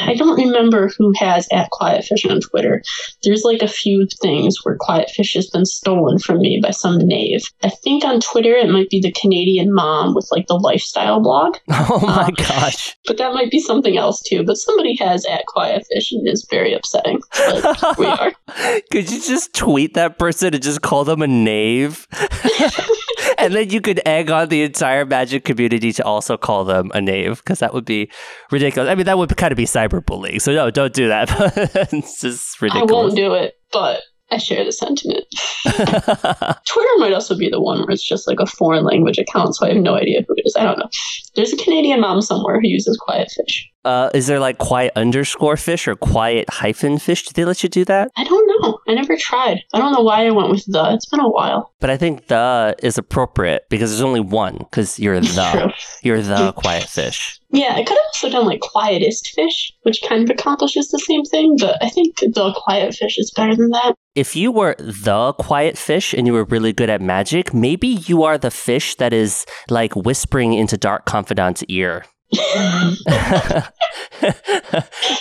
I 0.00 0.14
don't 0.14 0.38
remember 0.38 0.90
who 0.96 1.12
has 1.18 1.48
at 1.52 1.70
Quiet 1.70 2.04
Fish 2.04 2.24
on 2.26 2.40
Twitter. 2.40 2.82
There's 3.24 3.42
like 3.42 3.62
a 3.62 3.68
few 3.68 4.06
things 4.22 4.56
where 4.62 4.76
Quiet 4.78 5.10
Fish 5.10 5.34
has 5.34 5.50
been 5.50 5.64
stolen 5.64 6.18
from 6.18 6.38
me 6.38 6.60
by 6.62 6.70
some 6.70 6.98
knave. 6.98 7.42
I 7.64 7.70
think 7.70 8.04
on 8.04 8.20
Twitter 8.20 8.54
it 8.54 8.70
might 8.70 8.90
be 8.90 9.00
the 9.00 9.12
Canadian 9.12 9.74
mom 9.74 10.14
with 10.14 10.28
like 10.30 10.46
the 10.46 10.54
lifestyle 10.54 11.20
blog. 11.20 11.56
Oh 11.88 12.00
my 12.00 12.24
um, 12.24 12.34
gosh. 12.34 12.96
But 13.06 13.18
that 13.18 13.32
might 13.32 13.50
be 13.50 13.60
something 13.60 13.96
else 13.96 14.20
too. 14.22 14.44
But 14.44 14.56
somebody 14.56 14.96
has 14.96 15.24
at 15.26 15.46
Quiet 15.46 15.86
Fish 15.92 16.10
and 16.10 16.26
it 16.26 16.30
is 16.32 16.46
very 16.50 16.72
upsetting. 16.72 17.20
But 17.36 17.98
we 17.98 18.06
are. 18.06 18.32
Could 18.90 19.10
you 19.10 19.20
just 19.20 19.54
tweet 19.54 19.94
that 19.94 20.18
person 20.18 20.52
and 20.54 20.62
just 20.62 20.82
call 20.82 21.04
them 21.04 21.22
a 21.22 21.26
knave? 21.26 22.08
and 23.38 23.54
then 23.54 23.70
you 23.70 23.80
could 23.80 24.00
egg 24.06 24.30
on 24.30 24.48
the 24.48 24.62
entire 24.62 25.04
magic 25.04 25.44
community 25.44 25.92
to 25.92 26.04
also 26.04 26.36
call 26.36 26.64
them 26.64 26.90
a 26.94 27.00
knave 27.00 27.38
because 27.38 27.58
that 27.60 27.74
would 27.74 27.84
be 27.84 28.10
ridiculous. 28.50 28.90
I 28.90 28.94
mean, 28.94 29.06
that 29.06 29.18
would 29.18 29.36
kind 29.36 29.52
of 29.52 29.56
be 29.56 29.64
cyberbullying. 29.64 30.40
So 30.40 30.52
no, 30.52 30.70
don't 30.70 30.94
do 30.94 31.08
that. 31.08 31.28
it's 31.92 32.20
just 32.20 32.60
ridiculous. 32.60 32.90
I 32.90 32.94
won't 32.94 33.16
do 33.16 33.34
it, 33.34 33.54
but 33.72 34.02
I 34.30 34.38
share 34.38 34.64
the 34.64 34.72
sentiment. 34.72 35.24
Twitter 35.64 36.90
might 36.98 37.12
also 37.12 37.36
be 37.36 37.48
the 37.48 37.60
one 37.60 37.78
where 37.78 37.90
it's 37.90 38.06
just 38.06 38.26
like 38.26 38.40
a 38.40 38.46
foreign 38.46 38.84
language 38.84 39.18
account, 39.18 39.54
so 39.54 39.66
I 39.66 39.72
have 39.72 39.82
no 39.82 39.94
idea 39.94 40.24
who 40.26 40.34
it 40.36 40.42
is. 40.44 40.56
I 40.58 40.64
don't 40.64 40.78
know. 40.78 40.88
There's 41.36 41.52
a 41.52 41.56
Canadian 41.56 42.00
mom 42.00 42.20
somewhere 42.22 42.60
who 42.60 42.68
uses 42.68 42.96
quiet 42.96 43.30
fish. 43.30 43.68
Uh, 43.86 44.10
is 44.14 44.26
there 44.26 44.40
like 44.40 44.58
quiet 44.58 44.92
underscore 44.96 45.56
fish 45.56 45.86
or 45.86 45.94
quiet 45.94 46.50
hyphen 46.50 46.98
fish? 46.98 47.24
Did 47.24 47.34
they 47.34 47.44
let 47.44 47.62
you 47.62 47.68
do 47.68 47.84
that? 47.84 48.10
I 48.16 48.24
don't 48.24 48.62
know. 48.62 48.78
I 48.88 48.94
never 48.94 49.16
tried. 49.16 49.60
I 49.72 49.78
don't 49.78 49.92
know 49.92 50.02
why 50.02 50.26
I 50.26 50.30
went 50.32 50.50
with 50.50 50.64
the. 50.66 50.92
It's 50.92 51.06
been 51.06 51.20
a 51.20 51.28
while. 51.28 51.72
But 51.78 51.90
I 51.90 51.96
think 51.96 52.26
the 52.26 52.74
is 52.82 52.98
appropriate 52.98 53.62
because 53.70 53.90
there's 53.90 54.02
only 54.02 54.18
one 54.18 54.58
because 54.58 54.98
you're 54.98 55.20
the. 55.20 55.72
you're 56.02 56.20
the 56.20 56.52
quiet 56.52 56.84
fish. 56.84 57.40
Yeah, 57.50 57.74
I 57.74 57.84
could 57.84 57.96
have 57.96 58.06
also 58.06 58.28
done 58.28 58.46
like 58.46 58.60
quietest 58.60 59.28
fish, 59.28 59.72
which 59.82 60.02
kind 60.08 60.24
of 60.24 60.30
accomplishes 60.30 60.88
the 60.88 60.98
same 60.98 61.22
thing, 61.24 61.56
but 61.60 61.80
I 61.80 61.88
think 61.88 62.16
the 62.16 62.52
quiet 62.56 62.92
fish 62.92 63.18
is 63.18 63.32
better 63.36 63.54
than 63.54 63.70
that. 63.70 63.94
If 64.16 64.34
you 64.34 64.50
were 64.50 64.74
the 64.80 65.32
quiet 65.34 65.78
fish 65.78 66.12
and 66.12 66.26
you 66.26 66.32
were 66.32 66.44
really 66.44 66.72
good 66.72 66.90
at 66.90 67.00
magic, 67.00 67.54
maybe 67.54 67.86
you 67.86 68.24
are 68.24 68.36
the 68.36 68.50
fish 68.50 68.96
that 68.96 69.12
is 69.12 69.46
like 69.70 69.94
whispering 69.94 70.54
into 70.54 70.76
Dark 70.76 71.06
Confidant's 71.06 71.62
ear. 71.68 72.04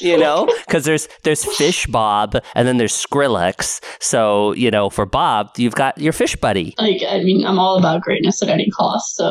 You 0.01 0.17
know, 0.17 0.47
because 0.65 0.85
there's 0.85 1.07
there's 1.23 1.45
Fish 1.57 1.85
Bob 1.87 2.35
and 2.55 2.67
then 2.67 2.77
there's 2.77 2.93
Skrillex. 2.93 3.81
So 3.99 4.53
you 4.53 4.71
know, 4.71 4.89
for 4.89 5.05
Bob, 5.05 5.51
you've 5.57 5.75
got 5.75 5.97
your 5.97 6.13
fish 6.13 6.35
buddy. 6.35 6.73
Like, 6.77 7.01
I 7.07 7.23
mean, 7.23 7.45
I'm 7.45 7.59
all 7.59 7.77
about 7.77 8.01
greatness 8.01 8.41
at 8.41 8.49
any 8.49 8.69
cost, 8.71 9.15
so 9.15 9.29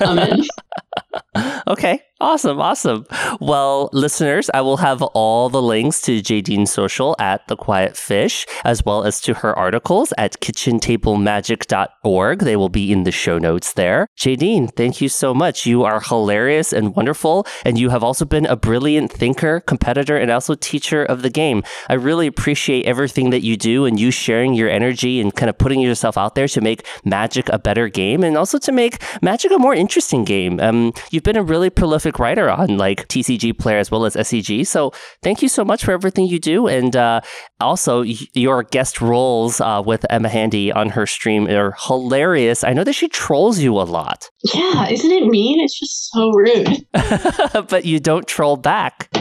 I'm 0.00 0.18
in. 0.18 0.44
okay, 1.68 2.02
awesome, 2.20 2.60
awesome. 2.60 3.06
Well, 3.40 3.88
listeners, 3.92 4.50
I 4.52 4.60
will 4.60 4.76
have 4.78 5.02
all 5.02 5.48
the 5.48 5.62
links 5.62 6.00
to 6.02 6.20
Jadine's 6.20 6.70
social 6.72 7.16
at 7.18 7.46
The 7.48 7.56
Quiet 7.56 7.96
Fish, 7.96 8.46
as 8.64 8.84
well 8.84 9.04
as 9.04 9.20
to 9.22 9.34
her 9.34 9.58
articles 9.58 10.12
at 10.18 10.40
kitchentablemagic.org. 10.40 12.38
They 12.40 12.56
will 12.56 12.68
be 12.68 12.92
in 12.92 13.04
the 13.04 13.12
show 13.12 13.38
notes 13.38 13.72
there. 13.74 14.06
Jadine, 14.18 14.70
thank 14.74 15.00
you 15.00 15.08
so 15.08 15.32
much. 15.34 15.66
You 15.66 15.84
are 15.84 16.00
hilarious 16.00 16.72
and 16.72 16.94
wonderful, 16.94 17.46
and 17.64 17.78
you 17.78 17.90
have 17.90 18.02
also 18.02 18.24
been 18.24 18.46
a 18.46 18.56
brilliant 18.56 19.12
thinker, 19.12 19.60
competitor, 19.60 20.16
and 20.16 20.30
also 20.30 20.54
teacher 20.54 21.04
of 21.04 21.22
the 21.22 21.30
game. 21.30 21.62
I 21.88 21.94
really 21.94 22.26
appreciate 22.26 22.86
everything 22.86 23.30
that 23.30 23.42
you 23.42 23.56
do 23.56 23.84
and 23.84 23.98
you 23.98 24.10
sharing 24.10 24.54
your 24.54 24.68
energy 24.68 25.20
and 25.20 25.34
kind 25.34 25.48
of 25.50 25.58
putting 25.58 25.80
yourself 25.80 26.16
out 26.18 26.34
there 26.34 26.48
to 26.48 26.60
make 26.60 26.86
Magic 27.04 27.48
a 27.50 27.58
better 27.58 27.88
game 27.88 28.22
and 28.22 28.36
also 28.36 28.58
to 28.58 28.72
make 28.72 29.02
Magic 29.22 29.50
a 29.52 29.58
more 29.58 29.74
interesting 29.74 30.24
game 30.24 30.60
Um, 30.60 30.92
you've 31.10 31.22
been 31.22 31.36
a 31.36 31.42
really 31.42 31.70
prolific 31.70 32.09
writer 32.18 32.50
on 32.50 32.76
like 32.76 33.06
TCG 33.08 33.56
player 33.58 33.78
as 33.78 33.90
well 33.90 34.04
as 34.04 34.16
SCG. 34.16 34.66
So 34.66 34.92
thank 35.22 35.42
you 35.42 35.48
so 35.48 35.64
much 35.64 35.84
for 35.84 35.92
everything 35.92 36.26
you 36.26 36.38
do. 36.38 36.66
And 36.66 36.94
uh, 36.96 37.20
also, 37.60 38.02
y- 38.02 38.14
your 38.34 38.62
guest 38.62 39.00
roles 39.00 39.60
uh, 39.60 39.82
with 39.84 40.04
Emma 40.10 40.28
Handy 40.28 40.72
on 40.72 40.88
her 40.90 41.06
stream 41.06 41.46
are 41.48 41.74
hilarious. 41.86 42.64
I 42.64 42.72
know 42.72 42.84
that 42.84 42.94
she 42.94 43.08
trolls 43.08 43.58
you 43.58 43.74
a 43.80 43.82
lot, 43.84 44.28
Yeah, 44.54 44.88
isn't 44.88 45.10
it 45.10 45.26
mean? 45.26 45.60
It's 45.60 45.78
just 45.78 46.10
so 46.10 46.30
rude. 46.32 46.86
but 47.68 47.84
you 47.84 48.00
don't 48.00 48.26
troll 48.26 48.56
back. 48.56 49.08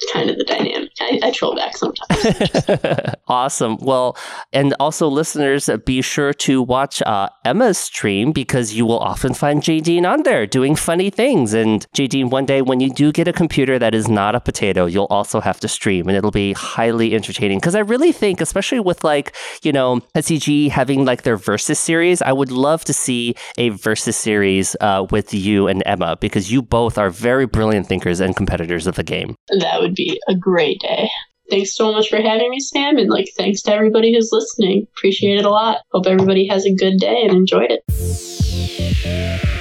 It's 0.00 0.12
kind 0.12 0.28
of 0.28 0.36
the 0.36 0.44
dynamic. 0.44 0.90
I, 1.00 1.20
I 1.22 1.30
troll 1.30 1.54
back 1.54 1.76
sometimes. 1.76 3.14
awesome. 3.28 3.78
Well, 3.78 4.16
and 4.52 4.74
also 4.78 5.08
listeners, 5.08 5.70
be 5.84 6.02
sure 6.02 6.34
to 6.34 6.62
watch 6.62 7.00
uh, 7.02 7.28
Emma's 7.44 7.78
stream 7.78 8.32
because 8.32 8.74
you 8.74 8.84
will 8.84 8.98
often 8.98 9.32
find 9.32 9.62
Jadine 9.62 10.06
on 10.10 10.22
there 10.24 10.46
doing 10.46 10.76
funny 10.76 11.08
things. 11.08 11.54
And 11.54 11.86
Jadine, 11.96 12.30
one 12.30 12.44
day 12.44 12.60
when 12.60 12.80
you 12.80 12.90
do 12.90 13.10
get 13.10 13.26
a 13.26 13.32
computer 13.32 13.78
that 13.78 13.94
is 13.94 14.06
not 14.08 14.34
a 14.34 14.40
potato, 14.40 14.84
you'll 14.84 15.06
also 15.06 15.40
have 15.40 15.60
to 15.60 15.68
stream, 15.68 16.08
and 16.08 16.16
it'll 16.16 16.30
be 16.30 16.52
highly 16.52 17.14
entertaining. 17.14 17.58
Because 17.58 17.74
I 17.74 17.80
really 17.80 18.12
think, 18.12 18.40
especially 18.40 18.80
with 18.80 19.02
like 19.02 19.34
you 19.62 19.72
know 19.72 20.00
SCG 20.14 20.70
having 20.70 21.04
like 21.04 21.22
their 21.22 21.36
versus 21.36 21.78
series, 21.78 22.20
I 22.20 22.32
would 22.32 22.50
love 22.50 22.84
to 22.84 22.92
see 22.92 23.34
a 23.56 23.70
versus 23.70 24.16
series 24.16 24.76
uh, 24.80 25.06
with 25.10 25.32
you 25.32 25.68
and 25.68 25.82
Emma 25.86 26.16
because 26.20 26.52
you 26.52 26.60
both 26.60 26.98
are 26.98 27.10
very 27.10 27.46
brilliant 27.46 27.86
thinkers 27.86 28.20
and 28.20 28.36
competitors 28.36 28.86
of 28.86 28.96
the 28.96 29.04
game. 29.04 29.36
that 29.60 29.80
would 29.80 29.85
be 29.94 30.20
a 30.28 30.34
great 30.34 30.80
day. 30.80 31.08
Thanks 31.48 31.76
so 31.76 31.92
much 31.92 32.08
for 32.08 32.20
having 32.20 32.50
me, 32.50 32.58
Sam, 32.58 32.98
and 32.98 33.08
like 33.08 33.30
thanks 33.36 33.62
to 33.62 33.72
everybody 33.72 34.12
who's 34.14 34.30
listening. 34.32 34.86
Appreciate 34.96 35.38
it 35.38 35.44
a 35.44 35.50
lot. 35.50 35.78
Hope 35.92 36.06
everybody 36.06 36.46
has 36.48 36.66
a 36.66 36.74
good 36.74 36.98
day 36.98 37.22
and 37.22 37.32
enjoyed 37.32 37.70
it. 37.70 39.55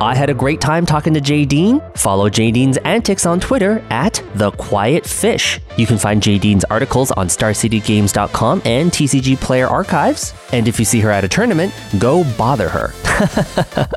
I 0.00 0.14
had 0.14 0.28
a 0.28 0.34
great 0.34 0.60
time 0.60 0.86
talking 0.86 1.14
to 1.14 1.20
Jadine. 1.20 1.96
Follow 1.96 2.28
Jadine's 2.28 2.78
antics 2.78 3.26
on 3.26 3.38
Twitter 3.38 3.84
at 3.90 4.22
The 4.34 4.50
Quiet 4.52 5.06
Fish. 5.06 5.60
You 5.76 5.86
can 5.86 5.98
find 5.98 6.20
Jadine's 6.20 6.64
articles 6.64 7.12
on 7.12 7.28
StarCityGames.com 7.28 8.62
and 8.64 8.90
TCG 8.90 9.40
Player 9.40 9.68
Archives. 9.68 10.34
And 10.52 10.66
if 10.66 10.78
you 10.80 10.84
see 10.84 11.00
her 11.00 11.10
at 11.10 11.24
a 11.24 11.28
tournament, 11.28 11.72
go 11.98 12.24
bother 12.36 12.68
her. 12.68 12.92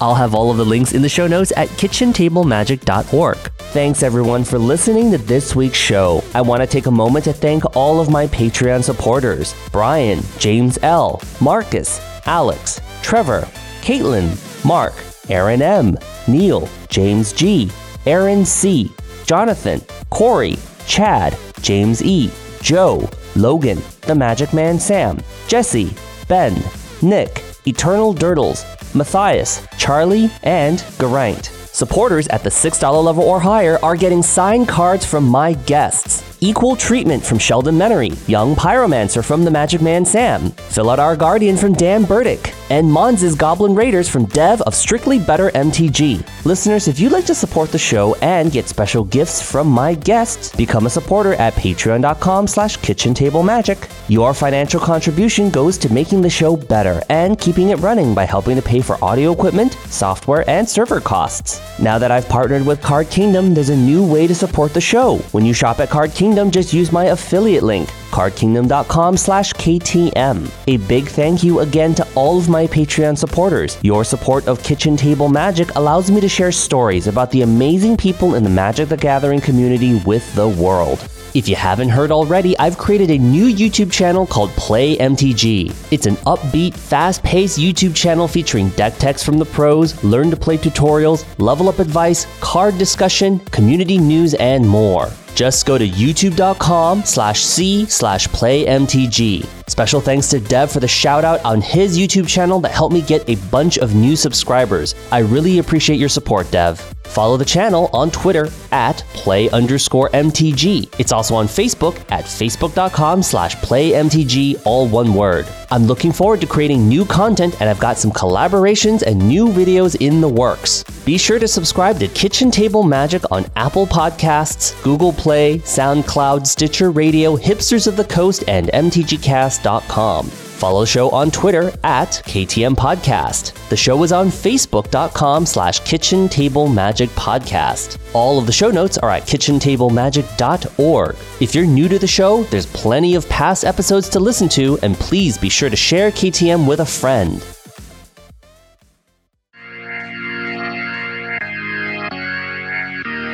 I'll 0.00 0.14
have 0.14 0.34
all 0.34 0.50
of 0.50 0.56
the 0.58 0.64
links 0.64 0.92
in 0.92 1.02
the 1.02 1.08
show 1.08 1.26
notes 1.26 1.52
at 1.56 1.68
kitchentablemagic.org. 1.70 3.36
Thanks 3.36 4.02
everyone 4.02 4.44
for 4.44 4.58
listening 4.58 5.10
to 5.10 5.18
this 5.18 5.56
week's 5.56 5.78
show. 5.78 6.22
I 6.34 6.40
want 6.40 6.60
to 6.60 6.66
take 6.68 6.86
a 6.86 6.90
moment 6.90 7.24
to 7.24 7.32
thank 7.32 7.76
all 7.76 8.00
of 8.00 8.10
my 8.10 8.26
Patreon 8.28 8.84
supporters 8.84 9.54
Brian, 9.72 10.20
James 10.38 10.78
L., 10.82 11.20
Marcus, 11.40 12.00
Alex, 12.26 12.80
Trevor, 13.02 13.48
Caitlin, 13.80 14.36
Mark, 14.64 14.94
Aaron 15.32 15.62
M., 15.62 15.96
Neil, 16.28 16.68
James 16.90 17.32
G., 17.32 17.70
Aaron 18.04 18.44
C., 18.44 18.92
Jonathan, 19.24 19.80
Corey, 20.10 20.58
Chad, 20.86 21.38
James 21.62 22.02
E., 22.02 22.30
Joe, 22.60 23.08
Logan, 23.34 23.80
The 24.02 24.14
Magic 24.14 24.52
Man 24.52 24.78
Sam, 24.78 25.18
Jesse, 25.48 25.94
Ben, 26.28 26.54
Nick, 27.00 27.42
Eternal 27.66 28.14
Durdles, 28.14 28.66
Matthias, 28.94 29.66
Charlie, 29.78 30.30
and 30.42 30.84
Geraint. 30.98 31.46
Supporters 31.46 32.28
at 32.28 32.42
the 32.42 32.50
$6 32.50 33.04
level 33.04 33.24
or 33.24 33.40
higher 33.40 33.78
are 33.82 33.96
getting 33.96 34.22
signed 34.22 34.68
cards 34.68 35.06
from 35.06 35.24
my 35.26 35.54
guests. 35.54 36.31
Equal 36.44 36.74
treatment 36.74 37.24
from 37.24 37.38
Sheldon 37.38 37.76
Menery, 37.76 38.18
Young 38.28 38.56
Pyromancer 38.56 39.24
from 39.24 39.44
The 39.44 39.50
Magic 39.52 39.80
Man 39.80 40.04
Sam, 40.04 40.52
Our 40.76 41.14
Guardian 41.14 41.56
from 41.56 41.72
Dan 41.72 42.02
Burdick, 42.04 42.52
and 42.68 42.90
Mons' 42.90 43.36
Goblin 43.36 43.76
Raiders 43.76 44.08
from 44.08 44.24
Dev 44.24 44.60
of 44.62 44.74
Strictly 44.74 45.20
Better 45.20 45.50
MTG. 45.50 46.26
Listeners, 46.44 46.88
if 46.88 46.98
you'd 46.98 47.12
like 47.12 47.26
to 47.26 47.34
support 47.36 47.70
the 47.70 47.78
show 47.78 48.16
and 48.16 48.50
get 48.50 48.66
special 48.66 49.04
gifts 49.04 49.40
from 49.40 49.68
my 49.68 49.94
guests, 49.94 50.50
become 50.56 50.86
a 50.86 50.90
supporter 50.90 51.34
at 51.34 51.54
patreon.com 51.54 52.48
slash 52.48 52.76
kitchentablemagic. 52.78 53.88
Your 54.08 54.34
financial 54.34 54.80
contribution 54.80 55.48
goes 55.48 55.78
to 55.78 55.92
making 55.92 56.22
the 56.22 56.30
show 56.30 56.56
better 56.56 57.00
and 57.08 57.38
keeping 57.38 57.68
it 57.68 57.78
running 57.78 58.16
by 58.16 58.24
helping 58.24 58.56
to 58.56 58.62
pay 58.62 58.80
for 58.80 58.98
audio 59.04 59.30
equipment, 59.30 59.74
software, 59.86 60.48
and 60.50 60.68
server 60.68 61.00
costs. 61.00 61.60
Now 61.78 62.00
that 62.00 62.10
I've 62.10 62.28
partnered 62.28 62.66
with 62.66 62.82
Card 62.82 63.10
Kingdom, 63.10 63.54
there's 63.54 63.70
a 63.70 63.76
new 63.76 64.04
way 64.04 64.26
to 64.26 64.34
support 64.34 64.74
the 64.74 64.80
show. 64.80 65.18
When 65.30 65.46
you 65.46 65.52
shop 65.52 65.78
at 65.78 65.88
Card 65.88 66.10
Kingdom, 66.10 66.31
just 66.50 66.72
use 66.72 66.92
my 66.92 67.06
affiliate 67.06 67.62
link, 67.62 67.88
cardkingdom.com 68.10 69.16
slash 69.16 69.52
KTM. 69.54 70.50
A 70.66 70.76
big 70.88 71.06
thank 71.06 71.42
you 71.42 71.60
again 71.60 71.94
to 71.94 72.08
all 72.14 72.38
of 72.38 72.48
my 72.48 72.66
Patreon 72.66 73.16
supporters. 73.16 73.78
Your 73.82 74.04
support 74.04 74.46
of 74.48 74.62
Kitchen 74.62 74.96
Table 74.96 75.28
Magic 75.28 75.74
allows 75.74 76.10
me 76.10 76.20
to 76.20 76.28
share 76.28 76.52
stories 76.52 77.06
about 77.06 77.30
the 77.30 77.42
amazing 77.42 77.96
people 77.96 78.34
in 78.34 78.44
the 78.44 78.50
Magic 78.50 78.88
the 78.88 78.96
Gathering 78.96 79.40
community 79.40 80.00
with 80.04 80.34
the 80.34 80.48
world. 80.48 81.06
If 81.34 81.48
you 81.48 81.56
haven't 81.56 81.88
heard 81.88 82.10
already, 82.10 82.58
I've 82.58 82.76
created 82.76 83.10
a 83.10 83.16
new 83.16 83.46
YouTube 83.46 83.90
channel 83.90 84.26
called 84.26 84.50
Play 84.50 84.96
MTG. 84.98 85.74
It's 85.90 86.04
an 86.04 86.16
upbeat, 86.16 86.74
fast 86.74 87.22
paced 87.22 87.58
YouTube 87.58 87.96
channel 87.96 88.28
featuring 88.28 88.68
deck 88.70 88.98
techs 88.98 89.22
from 89.22 89.38
the 89.38 89.46
pros, 89.46 90.02
learn 90.04 90.30
to 90.30 90.36
play 90.36 90.58
tutorials, 90.58 91.24
level 91.38 91.70
up 91.70 91.78
advice, 91.78 92.26
card 92.40 92.76
discussion, 92.76 93.38
community 93.50 93.96
news, 93.96 94.34
and 94.34 94.68
more. 94.68 95.10
Just 95.42 95.66
go 95.66 95.76
to 95.76 95.88
youtube.com 95.88 97.04
slash 97.04 97.42
c 97.42 97.84
slash 97.86 98.28
playmtg. 98.28 99.44
Special 99.68 100.00
thanks 100.00 100.28
to 100.28 100.38
Dev 100.38 100.70
for 100.70 100.78
the 100.78 100.86
shout 100.86 101.24
out 101.24 101.44
on 101.44 101.60
his 101.60 101.98
YouTube 101.98 102.28
channel 102.28 102.60
that 102.60 102.70
helped 102.70 102.94
me 102.94 103.02
get 103.02 103.28
a 103.28 103.34
bunch 103.50 103.76
of 103.78 103.92
new 103.96 104.14
subscribers. 104.14 104.94
I 105.10 105.18
really 105.18 105.58
appreciate 105.58 105.98
your 105.98 106.08
support, 106.08 106.48
Dev. 106.52 106.78
Follow 107.04 107.36
the 107.36 107.44
channel 107.44 107.90
on 107.92 108.10
Twitter 108.10 108.48
at 108.70 108.98
play 109.12 109.50
underscore 109.50 110.08
MTG. 110.10 110.94
It's 110.98 111.12
also 111.12 111.34
on 111.34 111.46
Facebook 111.46 111.98
at 112.10 112.24
facebook.com 112.24 113.22
slash 113.22 113.56
playmtg, 113.56 114.62
all 114.64 114.88
one 114.88 115.14
word. 115.14 115.46
I'm 115.70 115.84
looking 115.84 116.12
forward 116.12 116.40
to 116.40 116.46
creating 116.46 116.88
new 116.88 117.04
content 117.04 117.60
and 117.60 117.68
I've 117.68 117.80
got 117.80 117.98
some 117.98 118.10
collaborations 118.12 119.02
and 119.02 119.18
new 119.18 119.48
videos 119.48 119.96
in 120.00 120.20
the 120.20 120.28
works. 120.28 120.84
Be 121.04 121.18
sure 121.18 121.38
to 121.38 121.48
subscribe 121.48 121.98
to 121.98 122.08
Kitchen 122.08 122.50
Table 122.50 122.82
Magic 122.82 123.30
on 123.30 123.46
Apple 123.56 123.86
Podcasts, 123.86 124.80
Google 124.82 125.12
Play, 125.12 125.58
SoundCloud, 125.58 126.46
Stitcher 126.46 126.90
Radio, 126.90 127.36
Hipsters 127.36 127.86
of 127.86 127.96
the 127.96 128.04
Coast, 128.04 128.44
and 128.48 128.68
MTGcast.com. 128.68 130.51
Follow 130.62 130.82
the 130.82 130.86
show 130.86 131.10
on 131.10 131.32
Twitter 131.32 131.72
at 131.82 132.22
KTM 132.24 132.76
Podcast. 132.76 133.68
The 133.68 133.76
show 133.76 134.00
is 134.04 134.12
on 134.12 134.28
Facebook.com 134.28 135.44
slash 135.44 135.80
Kitchen 135.80 136.28
Table 136.28 136.68
Magic 136.68 137.10
Podcast. 137.10 137.98
All 138.14 138.38
of 138.38 138.46
the 138.46 138.52
show 138.52 138.70
notes 138.70 138.96
are 138.96 139.10
at 139.10 139.24
kitchentablemagic.org. 139.24 141.16
If 141.40 141.56
you're 141.56 141.66
new 141.66 141.88
to 141.88 141.98
the 141.98 142.06
show, 142.06 142.44
there's 142.44 142.66
plenty 142.66 143.16
of 143.16 143.28
past 143.28 143.64
episodes 143.64 144.08
to 144.10 144.20
listen 144.20 144.48
to, 144.50 144.78
and 144.84 144.94
please 144.94 145.36
be 145.36 145.48
sure 145.48 145.68
to 145.68 145.74
share 145.74 146.12
KTM 146.12 146.68
with 146.68 146.78
a 146.78 146.86
friend. 146.86 147.44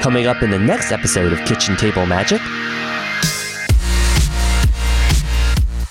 Coming 0.03 0.27
up 0.27 0.43
in 0.43 0.49
the 0.51 0.59
next 0.59 0.93
episode 0.93 1.35
of 1.35 1.47
Kitchen 1.47 1.77
Table 1.77 2.07
Magic, 2.07 2.41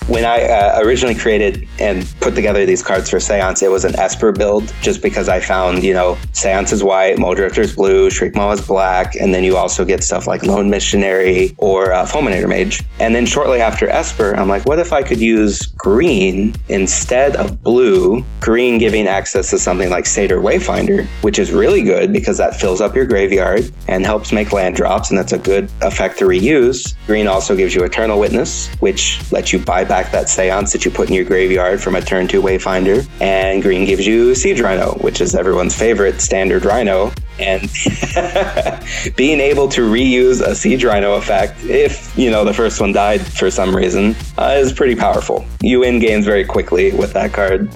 When 0.08 0.24
I 0.24 0.42
uh, 0.42 0.80
originally 0.82 1.14
created 1.14 1.68
and 1.78 2.02
put 2.20 2.34
together 2.34 2.64
these 2.64 2.82
cards 2.82 3.10
for 3.10 3.20
Seance, 3.20 3.62
it 3.62 3.70
was 3.70 3.84
an 3.84 3.94
Esper 3.96 4.32
build 4.32 4.72
just 4.80 5.02
because 5.02 5.28
I 5.28 5.38
found, 5.38 5.84
you 5.84 5.92
know, 5.92 6.16
Seance 6.32 6.72
is 6.72 6.82
white, 6.82 7.18
Muldrifter 7.18 7.58
is 7.58 7.76
blue, 7.76 8.08
Shriekmaw 8.08 8.54
is 8.54 8.66
black, 8.66 9.16
and 9.16 9.34
then 9.34 9.44
you 9.44 9.58
also 9.58 9.84
get 9.84 10.02
stuff 10.02 10.26
like 10.26 10.42
Lone 10.44 10.70
Missionary 10.70 11.54
or 11.58 11.92
uh, 11.92 12.06
Fulminator 12.06 12.48
Mage. 12.48 12.82
And 13.00 13.14
then 13.14 13.26
shortly 13.26 13.60
after 13.60 13.86
Esper, 13.86 14.34
I'm 14.34 14.48
like, 14.48 14.64
what 14.64 14.78
if 14.78 14.94
I 14.94 15.02
could 15.02 15.20
use 15.20 15.66
green 15.66 16.54
instead 16.70 17.36
of 17.36 17.62
blue? 17.62 18.24
Green 18.40 18.78
giving 18.78 19.06
access 19.06 19.50
to 19.50 19.58
something 19.58 19.90
like 19.90 20.06
Satyr 20.06 20.38
Wayfinder, 20.38 21.06
which 21.20 21.38
is 21.38 21.52
really 21.52 21.82
good 21.82 22.14
because 22.14 22.38
that 22.38 22.58
fills 22.58 22.80
up 22.80 22.96
your 22.96 23.04
graveyard 23.04 23.70
and 23.88 24.06
helps 24.06 24.32
make 24.32 24.54
land 24.54 24.74
drops, 24.74 25.10
and 25.10 25.18
that's 25.18 25.34
a 25.34 25.38
good 25.38 25.70
effect 25.82 26.18
to 26.20 26.24
reuse. 26.24 26.94
Green 27.06 27.26
also 27.26 27.54
gives 27.54 27.74
you 27.74 27.84
Eternal 27.84 28.18
Witness, 28.18 28.68
which 28.76 29.20
lets 29.30 29.52
you 29.52 29.58
buy 29.58 29.84
back 29.84 29.97
that 30.12 30.28
seance 30.28 30.72
that 30.72 30.84
you 30.84 30.90
put 30.90 31.08
in 31.08 31.14
your 31.14 31.24
graveyard 31.24 31.80
from 31.80 31.94
a 31.94 32.00
turn 32.00 32.28
two 32.28 32.42
Wayfinder. 32.42 33.06
And 33.20 33.62
green 33.62 33.84
gives 33.84 34.06
you 34.06 34.34
Siege 34.34 34.60
Rhino, 34.60 34.94
which 34.98 35.20
is 35.20 35.34
everyone's 35.34 35.74
favorite 35.74 36.20
standard 36.20 36.64
Rhino. 36.64 37.12
And 37.38 37.62
being 39.16 39.40
able 39.40 39.68
to 39.68 39.82
reuse 39.82 40.40
a 40.40 40.54
Siege 40.54 40.84
Rhino 40.84 41.14
effect, 41.14 41.64
if 41.64 42.16
you 42.18 42.30
know 42.30 42.44
the 42.44 42.54
first 42.54 42.80
one 42.80 42.92
died 42.92 43.20
for 43.20 43.50
some 43.50 43.74
reason, 43.74 44.16
uh, 44.38 44.56
is 44.56 44.72
pretty 44.72 44.96
powerful. 44.96 45.44
You 45.60 45.80
win 45.80 45.98
games 45.98 46.24
very 46.24 46.44
quickly 46.44 46.92
with 46.92 47.12
that 47.12 47.32
card. 47.32 47.70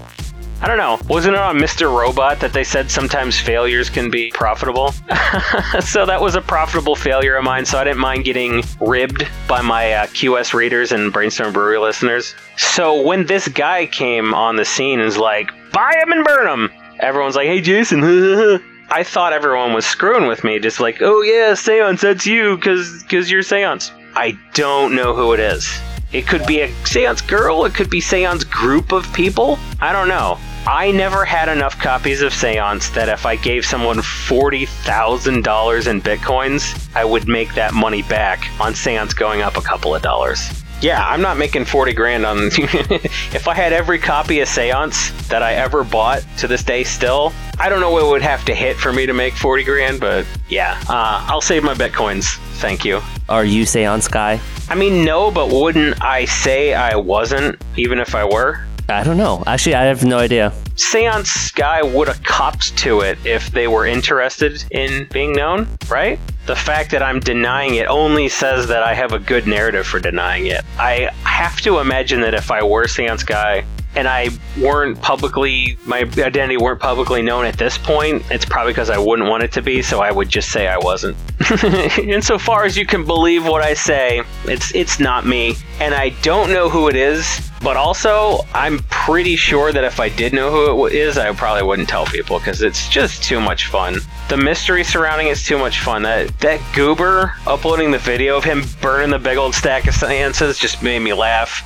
I 0.62 0.68
don't 0.68 0.78
know. 0.78 1.00
Wasn't 1.08 1.34
it 1.34 1.40
on 1.40 1.58
Mr. 1.58 1.92
Robot 1.92 2.38
that 2.38 2.52
they 2.52 2.62
said 2.62 2.88
sometimes 2.88 3.36
failures 3.36 3.90
can 3.90 4.10
be 4.12 4.30
profitable? 4.30 4.92
so 5.80 6.06
that 6.06 6.20
was 6.20 6.36
a 6.36 6.40
profitable 6.40 6.94
failure 6.94 7.34
of 7.34 7.42
mine, 7.42 7.66
so 7.66 7.78
I 7.78 7.84
didn't 7.84 7.98
mind 7.98 8.24
getting 8.24 8.62
ribbed 8.80 9.26
by 9.48 9.60
my 9.60 9.92
uh, 9.92 10.06
QS 10.06 10.54
readers 10.54 10.92
and 10.92 11.12
Brainstorm 11.12 11.52
Brewery 11.52 11.78
listeners. 11.78 12.36
So 12.56 13.02
when 13.02 13.26
this 13.26 13.48
guy 13.48 13.86
came 13.86 14.34
on 14.34 14.54
the 14.54 14.64
scene 14.64 15.00
and 15.00 15.06
was 15.06 15.18
like, 15.18 15.50
buy 15.72 16.00
him 16.00 16.12
and 16.12 16.24
burn 16.24 16.46
him, 16.46 16.70
everyone's 17.00 17.34
like, 17.34 17.48
"Hey, 17.48 17.60
Jason." 17.60 18.00
I 18.88 19.02
thought 19.02 19.32
everyone 19.32 19.72
was 19.72 19.84
screwing 19.84 20.28
with 20.28 20.44
me, 20.44 20.60
just 20.60 20.78
like, 20.78 20.98
"Oh 21.00 21.22
yeah, 21.22 21.54
Seance, 21.54 22.02
that's 22.02 22.24
you, 22.24 22.56
cause 22.58 23.04
cause 23.10 23.28
you're 23.32 23.42
Seance." 23.42 23.90
I 24.14 24.38
don't 24.54 24.94
know 24.94 25.12
who 25.12 25.32
it 25.32 25.40
is. 25.40 25.68
It 26.12 26.28
could 26.28 26.46
be 26.46 26.60
a 26.60 26.72
Seance 26.84 27.22
girl. 27.22 27.64
It 27.64 27.74
could 27.74 27.90
be 27.90 28.00
Seance 28.00 28.44
group 28.44 28.92
of 28.92 29.12
people. 29.12 29.58
I 29.80 29.92
don't 29.92 30.08
know. 30.08 30.38
I 30.66 30.92
never 30.92 31.24
had 31.24 31.48
enough 31.48 31.76
copies 31.78 32.22
of 32.22 32.32
Seance 32.32 32.90
that 32.90 33.08
if 33.08 33.26
I 33.26 33.34
gave 33.34 33.64
someone 33.64 33.96
$40,000 33.96 35.86
in 35.88 36.00
bitcoins, 36.00 36.88
I 36.94 37.04
would 37.04 37.26
make 37.26 37.54
that 37.54 37.74
money 37.74 38.02
back 38.02 38.48
on 38.60 38.72
Seance 38.74 39.12
going 39.12 39.42
up 39.42 39.56
a 39.56 39.60
couple 39.60 39.92
of 39.92 40.02
dollars. 40.02 40.62
Yeah, 40.80 41.04
I'm 41.04 41.20
not 41.20 41.36
making 41.36 41.64
40 41.64 41.92
grand 41.94 42.24
on. 42.24 42.38
if 42.46 43.48
I 43.48 43.54
had 43.54 43.72
every 43.72 43.98
copy 43.98 44.40
of 44.40 44.48
Seance 44.48 45.10
that 45.28 45.42
I 45.42 45.54
ever 45.54 45.82
bought 45.82 46.24
to 46.38 46.46
this 46.46 46.62
day 46.62 46.84
still, 46.84 47.32
I 47.58 47.68
don't 47.68 47.80
know 47.80 47.90
what 47.90 48.04
it 48.04 48.08
would 48.08 48.22
have 48.22 48.44
to 48.44 48.54
hit 48.54 48.76
for 48.76 48.92
me 48.92 49.06
to 49.06 49.12
make 49.12 49.34
40 49.34 49.64
grand, 49.64 50.00
but 50.00 50.26
yeah, 50.48 50.80
uh, 50.88 51.26
I'll 51.28 51.40
save 51.40 51.64
my 51.64 51.74
bitcoins. 51.74 52.36
Thank 52.60 52.84
you. 52.84 53.00
Are 53.28 53.44
you 53.44 53.64
Seance 53.64 54.06
guy? 54.06 54.40
I 54.68 54.76
mean, 54.76 55.04
no, 55.04 55.32
but 55.32 55.50
wouldn't 55.50 56.00
I 56.02 56.24
say 56.24 56.74
I 56.74 56.94
wasn't, 56.94 57.60
even 57.76 57.98
if 57.98 58.14
I 58.14 58.24
were? 58.24 58.64
I 58.88 59.04
don't 59.04 59.16
know. 59.16 59.42
Actually, 59.46 59.76
I 59.76 59.84
have 59.84 60.04
no 60.04 60.18
idea. 60.18 60.52
Seance 60.76 61.50
guy 61.52 61.82
would 61.82 62.08
have 62.08 62.22
copped 62.24 62.76
to 62.78 63.00
it 63.00 63.18
if 63.24 63.50
they 63.50 63.68
were 63.68 63.86
interested 63.86 64.64
in 64.70 65.06
being 65.12 65.32
known, 65.32 65.68
right? 65.88 66.18
The 66.46 66.56
fact 66.56 66.90
that 66.90 67.02
I'm 67.02 67.20
denying 67.20 67.76
it 67.76 67.86
only 67.86 68.28
says 68.28 68.66
that 68.68 68.82
I 68.82 68.94
have 68.94 69.12
a 69.12 69.18
good 69.18 69.46
narrative 69.46 69.86
for 69.86 70.00
denying 70.00 70.46
it. 70.46 70.64
I 70.78 71.10
have 71.22 71.60
to 71.60 71.78
imagine 71.78 72.20
that 72.22 72.34
if 72.34 72.50
I 72.50 72.62
were 72.62 72.88
Seance 72.88 73.22
guy, 73.24 73.64
and 73.94 74.08
I 74.08 74.28
weren't 74.60 75.00
publicly, 75.00 75.76
my 75.84 76.00
identity 76.00 76.56
weren't 76.56 76.80
publicly 76.80 77.22
known 77.22 77.44
at 77.44 77.58
this 77.58 77.78
point, 77.78 78.22
it's 78.30 78.44
probably 78.44 78.72
because 78.72 78.90
I 78.90 78.98
wouldn't 78.98 79.28
want 79.28 79.42
it 79.42 79.52
to 79.52 79.62
be, 79.62 79.82
so 79.82 80.00
I 80.00 80.10
would 80.10 80.28
just 80.28 80.50
say 80.50 80.66
I 80.66 80.78
wasn't. 80.78 81.16
Insofar 81.98 82.64
as 82.64 82.76
you 82.76 82.86
can 82.86 83.04
believe 83.04 83.44
what 83.44 83.62
I 83.62 83.74
say, 83.74 84.22
it's 84.44 84.74
it's 84.74 84.98
not 84.98 85.26
me, 85.26 85.54
and 85.80 85.94
I 85.94 86.10
don't 86.22 86.50
know 86.50 86.68
who 86.68 86.88
it 86.88 86.96
is. 86.96 87.48
But 87.62 87.76
also, 87.76 88.40
I'm 88.54 88.80
pretty 88.90 89.36
sure 89.36 89.72
that 89.72 89.84
if 89.84 90.00
I 90.00 90.08
did 90.08 90.32
know 90.32 90.50
who 90.50 90.86
it 90.86 90.94
is, 90.94 91.16
I 91.16 91.32
probably 91.32 91.62
wouldn't 91.62 91.88
tell 91.88 92.06
people 92.06 92.38
because 92.40 92.60
it's 92.60 92.88
just 92.88 93.22
too 93.22 93.40
much 93.40 93.66
fun. 93.66 93.98
The 94.28 94.36
mystery 94.36 94.82
surrounding 94.82 95.28
it's 95.28 95.46
too 95.46 95.58
much 95.58 95.80
fun. 95.80 96.02
That 96.02 96.36
that 96.40 96.60
goober 96.74 97.34
uploading 97.46 97.92
the 97.92 97.98
video 97.98 98.36
of 98.36 98.42
him 98.42 98.64
burning 98.80 99.10
the 99.10 99.18
big 99.18 99.36
old 99.38 99.54
stack 99.54 99.86
of 99.86 99.94
seances 99.94 100.58
just 100.58 100.82
made 100.82 101.00
me 101.00 101.12
laugh. 101.12 101.62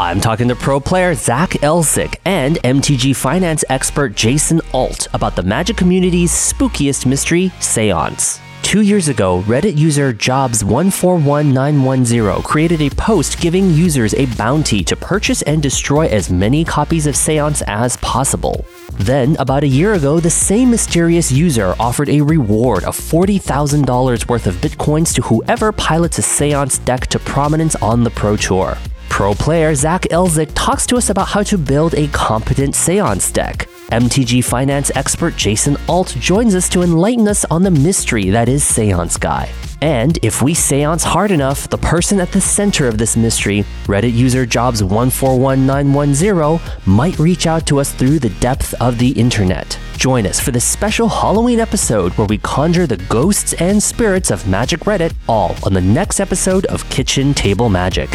I'm 0.00 0.18
talking 0.18 0.48
to 0.48 0.56
pro 0.56 0.80
player 0.80 1.14
Zac 1.14 1.50
Elsik 1.60 2.16
and 2.24 2.56
MTG 2.56 3.14
finance 3.14 3.62
expert 3.68 4.16
Jason 4.16 4.62
Alt 4.72 5.06
about 5.12 5.36
the 5.36 5.42
Magic 5.42 5.76
community's 5.76 6.32
spookiest 6.32 7.04
mystery, 7.04 7.52
Seance. 7.60 8.40
Two 8.62 8.80
years 8.80 9.08
ago, 9.08 9.42
Reddit 9.42 9.76
user 9.76 10.14
Jobs141910 10.14 12.42
created 12.42 12.80
a 12.80 12.88
post 12.88 13.42
giving 13.42 13.72
users 13.72 14.14
a 14.14 14.24
bounty 14.36 14.82
to 14.84 14.96
purchase 14.96 15.42
and 15.42 15.62
destroy 15.62 16.06
as 16.06 16.30
many 16.30 16.64
copies 16.64 17.06
of 17.06 17.14
Seance 17.14 17.60
as 17.66 17.98
possible. 17.98 18.64
Then, 18.94 19.36
about 19.38 19.64
a 19.64 19.68
year 19.68 19.92
ago, 19.92 20.18
the 20.18 20.30
same 20.30 20.70
mysterious 20.70 21.30
user 21.30 21.74
offered 21.78 22.08
a 22.08 22.22
reward 22.22 22.84
of 22.84 22.96
$40,000 22.96 24.28
worth 24.30 24.46
of 24.46 24.54
bitcoins 24.54 25.14
to 25.16 25.20
whoever 25.20 25.72
pilots 25.72 26.16
a 26.16 26.22
Seance 26.22 26.78
deck 26.86 27.06
to 27.08 27.18
prominence 27.18 27.76
on 27.82 28.02
the 28.02 28.10
Pro 28.10 28.38
Tour. 28.38 28.78
Pro 29.10 29.34
player 29.34 29.74
Zac 29.74 30.04
Elsik 30.10 30.50
talks 30.54 30.86
to 30.86 30.96
us 30.96 31.10
about 31.10 31.28
how 31.28 31.42
to 31.42 31.58
build 31.58 31.94
a 31.94 32.08
competent 32.08 32.74
Seance 32.74 33.30
deck. 33.30 33.68
MTG 33.92 34.42
finance 34.42 34.90
expert 34.94 35.36
Jason 35.36 35.76
Alt 35.88 36.16
joins 36.18 36.54
us 36.54 36.70
to 36.70 36.80
enlighten 36.80 37.28
us 37.28 37.44
on 37.46 37.62
the 37.62 37.70
mystery 37.70 38.30
that 38.30 38.48
is 38.48 38.64
Seance 38.64 39.18
Guy. 39.18 39.50
And 39.82 40.18
if 40.22 40.40
we 40.40 40.54
seance 40.54 41.02
hard 41.02 41.32
enough, 41.32 41.68
the 41.68 41.76
person 41.76 42.18
at 42.20 42.32
the 42.32 42.40
center 42.40 42.88
of 42.88 42.96
this 42.98 43.16
mystery, 43.16 43.64
Reddit 43.84 44.14
user 44.14 44.46
Jobs141910, 44.46 46.86
might 46.86 47.18
reach 47.18 47.46
out 47.46 47.66
to 47.66 47.80
us 47.80 47.92
through 47.92 48.20
the 48.20 48.30
depth 48.40 48.72
of 48.80 48.98
the 48.98 49.10
internet. 49.10 49.78
Join 49.96 50.26
us 50.26 50.40
for 50.40 50.50
this 50.50 50.64
special 50.64 51.08
Halloween 51.08 51.60
episode 51.60 52.12
where 52.12 52.26
we 52.26 52.38
conjure 52.38 52.86
the 52.86 52.96
ghosts 53.08 53.52
and 53.54 53.82
spirits 53.82 54.30
of 54.30 54.48
Magic 54.48 54.80
Reddit, 54.80 55.14
all 55.28 55.56
on 55.64 55.74
the 55.74 55.80
next 55.80 56.20
episode 56.20 56.64
of 56.66 56.88
Kitchen 56.90 57.34
Table 57.34 57.68
Magic. 57.68 58.10